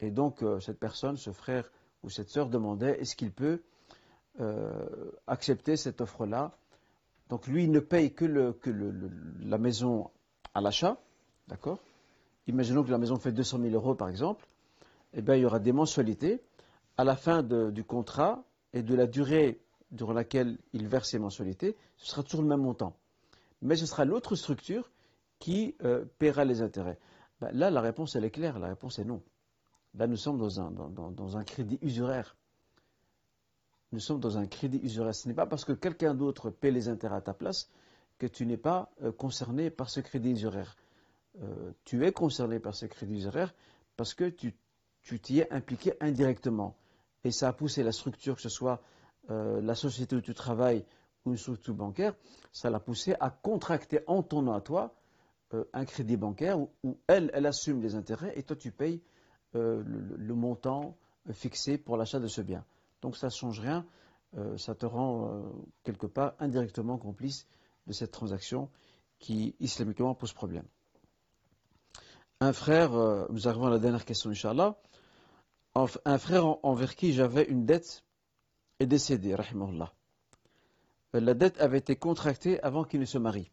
Et 0.00 0.10
donc 0.10 0.42
euh, 0.42 0.60
cette 0.60 0.78
personne, 0.78 1.16
ce 1.16 1.32
frère 1.32 1.70
ou 2.02 2.08
cette 2.08 2.30
sœur 2.30 2.48
demandait 2.48 2.98
est-ce 3.00 3.14
qu'il 3.14 3.32
peut 3.32 3.62
euh, 4.40 5.10
accepter 5.26 5.76
cette 5.76 6.00
offre-là? 6.00 6.52
Donc 7.28 7.46
lui, 7.46 7.64
il 7.64 7.70
ne 7.70 7.80
paye 7.80 8.12
que, 8.12 8.24
la 9.40 9.58
maison 9.58 10.10
à 10.54 10.60
l'achat, 10.60 10.98
d'accord? 11.48 11.78
Imaginons 12.46 12.82
que 12.82 12.90
la 12.90 12.98
maison 12.98 13.16
fait 13.16 13.32
200 13.32 13.58
000 13.60 13.74
euros 13.74 13.94
par 13.94 14.08
exemple. 14.08 14.46
Eh 15.12 15.22
bien, 15.22 15.36
il 15.36 15.42
y 15.42 15.46
aura 15.46 15.58
des 15.58 15.72
mensualités. 15.72 16.40
À 16.96 17.04
la 17.04 17.16
fin 17.16 17.42
du 17.42 17.84
contrat 17.84 18.42
et 18.72 18.82
de 18.82 18.94
la 18.94 19.06
durée 19.06 19.60
durant 19.90 20.12
laquelle 20.12 20.58
il 20.72 20.86
verse 20.86 21.10
ses 21.10 21.18
mensualités, 21.18 21.76
ce 21.96 22.06
sera 22.10 22.22
toujours 22.22 22.42
le 22.42 22.48
même 22.48 22.60
montant 22.60 22.94
mais 23.62 23.76
ce 23.76 23.86
sera 23.86 24.04
l'autre 24.04 24.36
structure 24.36 24.90
qui 25.38 25.74
euh, 25.84 26.04
paiera 26.18 26.44
les 26.44 26.62
intérêts. 26.62 26.98
Ben, 27.40 27.50
là, 27.52 27.70
la 27.70 27.80
réponse, 27.80 28.16
elle 28.16 28.24
est 28.24 28.30
claire, 28.30 28.58
la 28.58 28.68
réponse 28.68 28.98
est 28.98 29.04
non. 29.04 29.22
Là, 29.94 30.06
nous 30.06 30.16
sommes 30.16 30.38
dans, 30.38 31.36
un 31.36 31.44
crédit 31.44 31.78
usuraire. 31.82 32.36
Nous 33.92 34.00
sommes 34.00 34.20
dans 34.20 34.38
un 34.38 34.46
crédit 34.46 34.78
usuraire. 34.82 35.14
Ce 35.14 35.26
n'est 35.26 35.34
pas 35.34 35.46
parce 35.46 35.64
que 35.64 35.72
quelqu'un 35.72 36.14
d'autre 36.14 36.50
paie 36.50 36.70
les 36.70 36.88
intérêts 36.88 37.16
à 37.16 37.20
ta 37.20 37.34
place 37.34 37.68
que 38.20 38.26
tu 38.26 38.46
n'es 38.46 38.56
pas 38.56 38.92
euh, 39.02 39.10
concerné 39.10 39.70
par 39.70 39.90
ce 39.90 39.98
crédit 39.98 40.30
usuraire. 40.30 40.76
Euh, 41.42 41.72
tu 41.84 42.06
es 42.06 42.12
concerné 42.12 42.60
par 42.60 42.76
ce 42.76 42.86
crédit 42.86 43.16
usuraire 43.16 43.52
parce 43.96 44.14
que 44.14 44.28
tu 44.28 44.54
t'y 45.20 45.40
es 45.40 45.52
impliqué 45.52 45.94
indirectement. 46.00 46.76
Et 47.24 47.32
ça 47.32 47.48
a 47.48 47.52
poussé 47.52 47.82
la 47.82 47.92
structure, 47.92 48.36
que 48.36 48.42
ce 48.42 48.48
soit 48.48 48.80
la 49.28 49.76
société 49.76 50.16
où 50.16 50.20
tu 50.20 50.34
travailles 50.34 50.84
ou 51.24 51.30
une 51.30 51.36
structure 51.36 51.74
bancaire, 51.74 52.14
ça 52.52 52.70
l'a 52.70 52.80
poussé 52.80 53.14
à 53.20 53.30
contracter 53.30 54.00
en 54.06 54.22
ton 54.22 54.42
nom 54.42 54.52
à 54.52 54.60
toi 54.60 54.94
euh, 55.54 55.64
un 55.72 55.84
crédit 55.84 56.16
bancaire 56.16 56.58
où, 56.58 56.98
elle, 57.06 57.30
elle 57.34 57.46
assume 57.46 57.82
les 57.82 57.94
intérêts 57.94 58.32
et 58.36 58.42
toi 58.42 58.56
tu 58.56 58.70
payes 58.70 59.02
euh, 59.54 59.82
le, 59.84 60.34
montant 60.34 60.96
fixé 61.32 61.76
pour 61.76 61.96
l'achat 61.96 62.20
de 62.20 62.28
ce 62.28 62.40
bien. 62.40 62.64
Donc 63.02 63.16
ça 63.16 63.26
ne 63.26 63.32
change 63.32 63.60
rien, 63.60 63.84
euh, 64.36 64.56
ça 64.56 64.74
te 64.74 64.86
rend 64.86 65.42
quelque 65.82 66.06
part 66.06 66.34
indirectement 66.38 66.98
complice 66.98 67.46
de 67.90 67.94
cette 67.94 68.12
transaction 68.12 68.70
qui 69.18 69.56
islamiquement 69.58 70.14
pose 70.14 70.32
problème. 70.32 70.64
Un 72.40 72.52
frère, 72.52 72.92
nous 73.30 73.48
arrivons 73.48 73.66
à 73.66 73.70
la 73.70 73.78
dernière 73.78 74.04
question, 74.04 74.30
Inch'Allah. 74.30 74.78
Un 75.74 76.18
frère 76.18 76.64
envers 76.64 76.94
qui 76.94 77.12
j'avais 77.12 77.44
une 77.44 77.66
dette 77.66 78.04
est 78.78 78.86
décédé, 78.86 79.34
rahimahullah. 79.34 79.92
Euh, 81.14 81.20
la 81.20 81.34
dette 81.34 81.60
avait 81.60 81.78
été 81.78 81.96
contractée 81.96 82.62
avant 82.62 82.84
qu'il 82.84 83.00
ne 83.00 83.04
se 83.04 83.18
marie. 83.18 83.50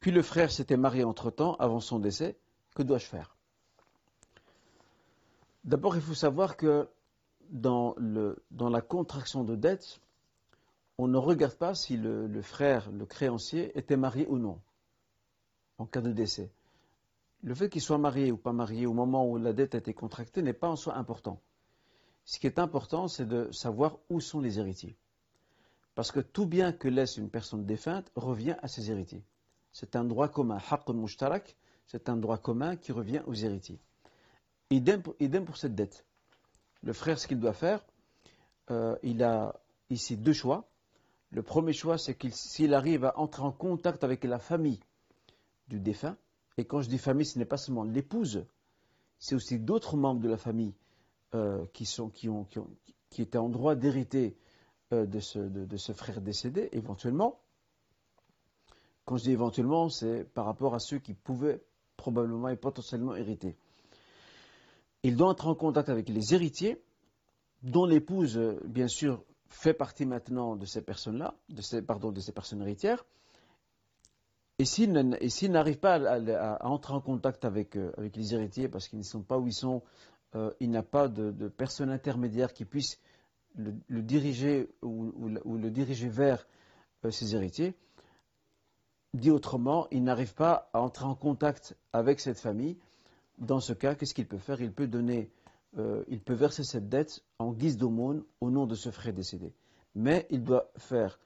Puis 0.00 0.10
le 0.10 0.22
frère 0.22 0.52
s'était 0.52 0.76
marié 0.76 1.04
entre-temps, 1.04 1.54
avant 1.54 1.80
son 1.80 1.98
décès. 1.98 2.36
Que 2.74 2.82
dois-je 2.82 3.06
faire? 3.06 3.36
D'abord, 5.64 5.96
il 5.96 6.02
faut 6.02 6.14
savoir 6.14 6.56
que 6.58 6.88
dans, 7.48 7.94
dans 8.50 8.68
la 8.68 8.82
contraction 8.82 9.44
de 9.44 9.56
dette, 9.56 10.00
on 10.98 11.08
ne 11.08 11.18
regarde 11.18 11.56
pas 11.56 11.74
si 11.74 11.96
le, 11.96 12.42
frère, 12.42 12.90
le 12.90 13.06
créancier, 13.06 13.76
était 13.78 13.96
marié 13.96 14.26
ou 14.28 14.38
non, 14.38 14.60
en 15.78 15.86
cas 15.86 16.00
de 16.00 16.12
décès. 16.12 16.50
Le 17.42 17.54
fait 17.54 17.68
qu'il 17.68 17.82
soit 17.82 17.98
marié 17.98 18.32
ou 18.32 18.36
pas 18.36 18.52
marié 18.52 18.86
au 18.86 18.94
moment 18.94 19.28
où 19.28 19.36
la 19.36 19.52
dette 19.52 19.74
a 19.74 19.78
été 19.78 19.92
contractée 19.92 20.42
n'est 20.42 20.52
pas 20.52 20.68
en 20.68 20.76
soi 20.76 20.94
important. 20.96 21.40
Ce 22.24 22.38
qui 22.38 22.46
est 22.46 22.58
important, 22.58 23.08
c'est 23.08 23.26
de 23.26 23.50
savoir 23.52 23.98
où 24.08 24.20
sont 24.20 24.40
les 24.40 24.58
héritiers. 24.58 24.96
Parce 25.94 26.10
que 26.10 26.20
tout 26.20 26.46
bien 26.46 26.72
que 26.72 26.88
laisse 26.88 27.18
une 27.18 27.28
personne 27.28 27.66
défunte 27.66 28.10
revient 28.16 28.56
à 28.62 28.68
ses 28.68 28.90
héritiers. 28.90 29.22
C'est 29.72 29.96
un 29.96 30.04
droit 30.04 30.28
commun, 30.28 30.58
mushtarak, 30.88 31.56
c'est 31.86 32.08
un 32.08 32.16
droit 32.16 32.38
commun 32.38 32.76
qui 32.76 32.92
revient 32.92 33.22
aux 33.26 33.34
héritiers. 33.34 33.80
Idem 34.70 35.02
pour, 35.02 35.14
pour 35.46 35.56
cette 35.56 35.74
dette. 35.74 36.06
Le 36.82 36.92
frère, 36.92 37.18
ce 37.18 37.26
qu'il 37.26 37.40
doit 37.40 37.52
faire, 37.52 37.84
euh, 38.70 38.96
il 39.02 39.22
a 39.22 39.60
ici 39.90 40.16
deux 40.16 40.32
choix. 40.32 40.66
Le 41.30 41.42
premier 41.42 41.72
choix, 41.72 41.98
c'est 41.98 42.14
qu'il 42.14 42.34
s'il 42.34 42.74
arrive 42.74 43.04
à 43.04 43.18
entrer 43.18 43.42
en 43.42 43.52
contact 43.52 44.04
avec 44.04 44.24
la 44.24 44.38
famille 44.38 44.80
du 45.68 45.80
défunt, 45.80 46.16
et 46.56 46.64
quand 46.64 46.80
je 46.80 46.88
dis 46.88 46.98
famille, 46.98 47.26
ce 47.26 47.38
n'est 47.38 47.44
pas 47.44 47.56
seulement 47.56 47.84
l'épouse, 47.84 48.46
c'est 49.18 49.34
aussi 49.34 49.58
d'autres 49.58 49.96
membres 49.96 50.20
de 50.20 50.28
la 50.28 50.36
famille 50.36 50.74
euh, 51.34 51.64
qui, 51.72 51.88
ont, 51.98 52.10
qui, 52.10 53.22
étaient 53.22 53.38
en 53.38 53.48
droit 53.48 53.74
d'hériter 53.74 54.36
euh, 54.92 55.06
de, 55.06 55.18
ce, 55.18 55.38
de, 55.38 55.64
de, 55.64 55.76
ce 55.76 55.92
frère 55.92 56.20
décédé, 56.20 56.68
éventuellement. 56.72 57.40
Quand 59.04 59.16
je 59.16 59.24
dis 59.24 59.32
éventuellement, 59.32 59.88
c'est 59.88 60.24
par 60.24 60.44
rapport 60.44 60.74
à 60.74 60.78
ceux 60.78 60.98
qui 60.98 61.14
pouvaient 61.14 61.62
probablement 61.96 62.48
et 62.48 62.56
potentiellement 62.56 63.16
hériter. 63.16 63.56
Il 65.02 65.16
doit 65.16 65.28
entrer 65.28 65.48
en 65.48 65.54
contact 65.54 65.88
avec 65.88 66.08
les 66.08 66.34
héritiers, 66.34 66.80
dont 67.62 67.84
l'épouse, 67.84 68.38
bien 68.64 68.88
sûr, 68.88 69.22
fait 69.48 69.74
partie 69.74 70.06
maintenant 70.06 70.56
de 70.56 70.66
ces 70.66 70.82
personnes-là, 70.82 71.34
de 71.48 71.62
ces, 71.62 71.82
pardon, 71.82 72.12
de 72.12 72.20
ces 72.20 72.32
personnes 72.32 72.62
héritières. 72.62 73.04
Et 74.58 74.64
s'il 74.64 74.92
n'arrive 74.92 75.78
pas 75.78 75.94
à, 75.94 76.54
à, 76.54 76.66
entrer 76.66 76.94
en 76.94 77.00
contact 77.00 77.44
avec, 77.44 77.76
euh, 77.76 77.92
avec 77.98 78.16
les 78.16 78.34
héritiers 78.34 78.68
parce 78.68 78.86
qu'ils 78.86 79.00
ne 79.00 79.04
sont 79.04 79.22
pas 79.22 79.38
où 79.38 79.48
ils 79.48 79.54
sont, 79.54 79.82
euh, 80.36 80.52
il 80.60 80.70
n'a 80.70 80.82
pas 80.82 81.08
de, 81.08 81.32
de, 81.32 81.48
personne 81.48 81.90
intermédiaire 81.90 82.52
qui 82.52 82.64
puisse 82.64 83.00
le, 83.56 84.02
diriger 84.02 84.68
ou, 84.82 85.12
le 85.28 85.70
diriger 85.70 86.08
vers 86.08 86.46
euh, 87.04 87.10
ses 87.10 87.34
héritiers, 87.34 87.74
dit 89.12 89.30
autrement, 89.30 89.86
il 89.90 90.02
n'arrive 90.02 90.34
pas 90.34 90.68
à 90.72 90.80
entrer 90.80 91.04
en 91.04 91.14
contact 91.14 91.76
avec 91.92 92.20
cette 92.20 92.40
famille. 92.40 92.76
Dans 93.38 93.60
ce 93.60 93.72
cas, 93.72 93.94
qu'est-ce 93.94 94.14
qu'il 94.14 94.26
peut 94.26 94.38
faire? 94.38 94.60
Il 94.60 94.72
peut 94.72 94.86
donner, 94.86 95.30
euh, 95.78 96.04
il 96.08 96.20
peut 96.20 96.34
verser 96.34 96.64
cette 96.64 96.88
dette 96.88 97.22
en 97.38 97.52
guise 97.52 97.76
d'aumône 97.76 98.24
au 98.40 98.50
nom 98.50 98.66
de 98.66 98.74
ce 98.74 98.90
frère 98.90 99.12
décédé. 99.12 99.52
Mais 99.94 100.26
il 100.30 100.42
doit 100.42 100.70
faire, 100.76 101.18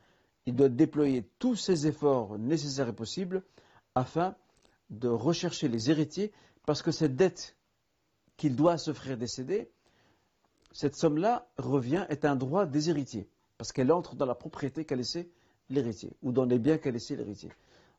il 0.47 0.55
doit 0.55 0.69
déployer 0.69 1.29
tous 1.39 1.57
ses 1.57 1.87
efforts 1.87 2.39
nécessaires 2.39 2.89
et 2.89 2.95
possibles 2.95 3.43
afin 3.95 4.35
de 4.91 5.09
rechercher 5.09 5.69
les 5.69 5.91
héritiers, 5.91 6.33
parce 6.67 6.83
que 6.83 6.91
cette 6.91 7.17
dette 7.17 7.57
qu'il 8.37 8.57
doit 8.57 8.73
à 8.73 8.79
ce 8.79 8.93
frère 8.93 9.19
décédé, 9.19 9.71
cette 10.73 10.97
somme-là 10.97 11.49
revient, 11.59 12.07
est 12.09 12.25
un 12.25 12.37
droit 12.37 12.67
des 12.67 12.91
héritiers, 12.91 13.29
parce 13.59 13.73
qu'elle 13.73 13.93
entre 13.93 14.15
dans 14.15 14.27
la 14.27 14.35
propriété 14.35 14.85
qu'a 14.85 14.97
laissé 14.97 15.31
l'héritier, 15.69 16.13
ou 16.23 16.33
dans 16.33 16.45
les 16.45 16.59
biens 16.59 16.79
qu'a 16.79 16.91
laissé 16.91 17.17
l'héritier. 17.17 17.51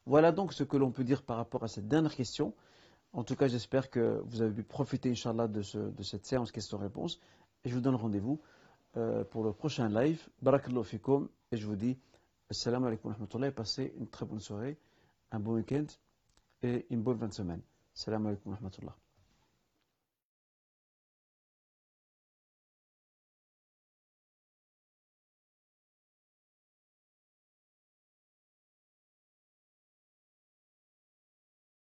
Voilà 0.06 0.32
donc 0.32 0.54
ce 0.54 0.64
que 0.64 0.78
l'on 0.78 0.92
peut 0.92 1.04
dire 1.04 1.24
par 1.24 1.38
rapport 1.38 1.64
à 1.64 1.68
cette 1.68 1.88
dernière 1.88 2.16
question. 2.16 2.54
En 3.14 3.24
tout 3.24 3.36
cas, 3.36 3.48
j'espère 3.48 3.90
que 3.90 4.22
vous 4.26 4.42
avez 4.42 4.54
pu 4.54 4.64
profiter, 4.64 5.10
Inch'Allah, 5.10 5.48
de, 5.48 5.62
de 5.90 6.04
cette 6.04 6.26
séance 6.26 6.52
questions-réponses. 6.52 7.20
Et 7.64 7.70
je 7.70 7.74
vous 7.76 7.82
donne 7.82 7.96
rendez-vous 7.96 8.40
euh, 8.98 9.24
pour 9.24 9.44
le 9.44 9.52
prochain 9.52 9.90
live. 9.90 10.28
Barakallahu 10.42 10.84
fikum. 10.84 11.28
Et 11.52 11.58
je 11.58 11.66
vous 11.66 11.76
dis, 11.76 11.98
Assalamu 12.50 12.88
alaikum 12.88 13.10
wa 13.12 13.16
rahmatullahi. 13.16 13.52
Passez 13.52 13.94
une 13.98 14.08
très 14.08 14.26
bonne 14.26 14.40
soirée, 14.40 14.78
un 15.32 15.40
bon 15.40 15.54
week-end 15.56 15.86
et 16.62 16.86
une 16.90 17.02
bonne 17.02 17.18
fin 17.18 17.28
de 17.28 17.34
semaine. 17.34 17.62
Assalamu 17.96 18.28
alaikum 18.28 18.52
wa 18.52 18.58
rahmatullah. 18.58 18.96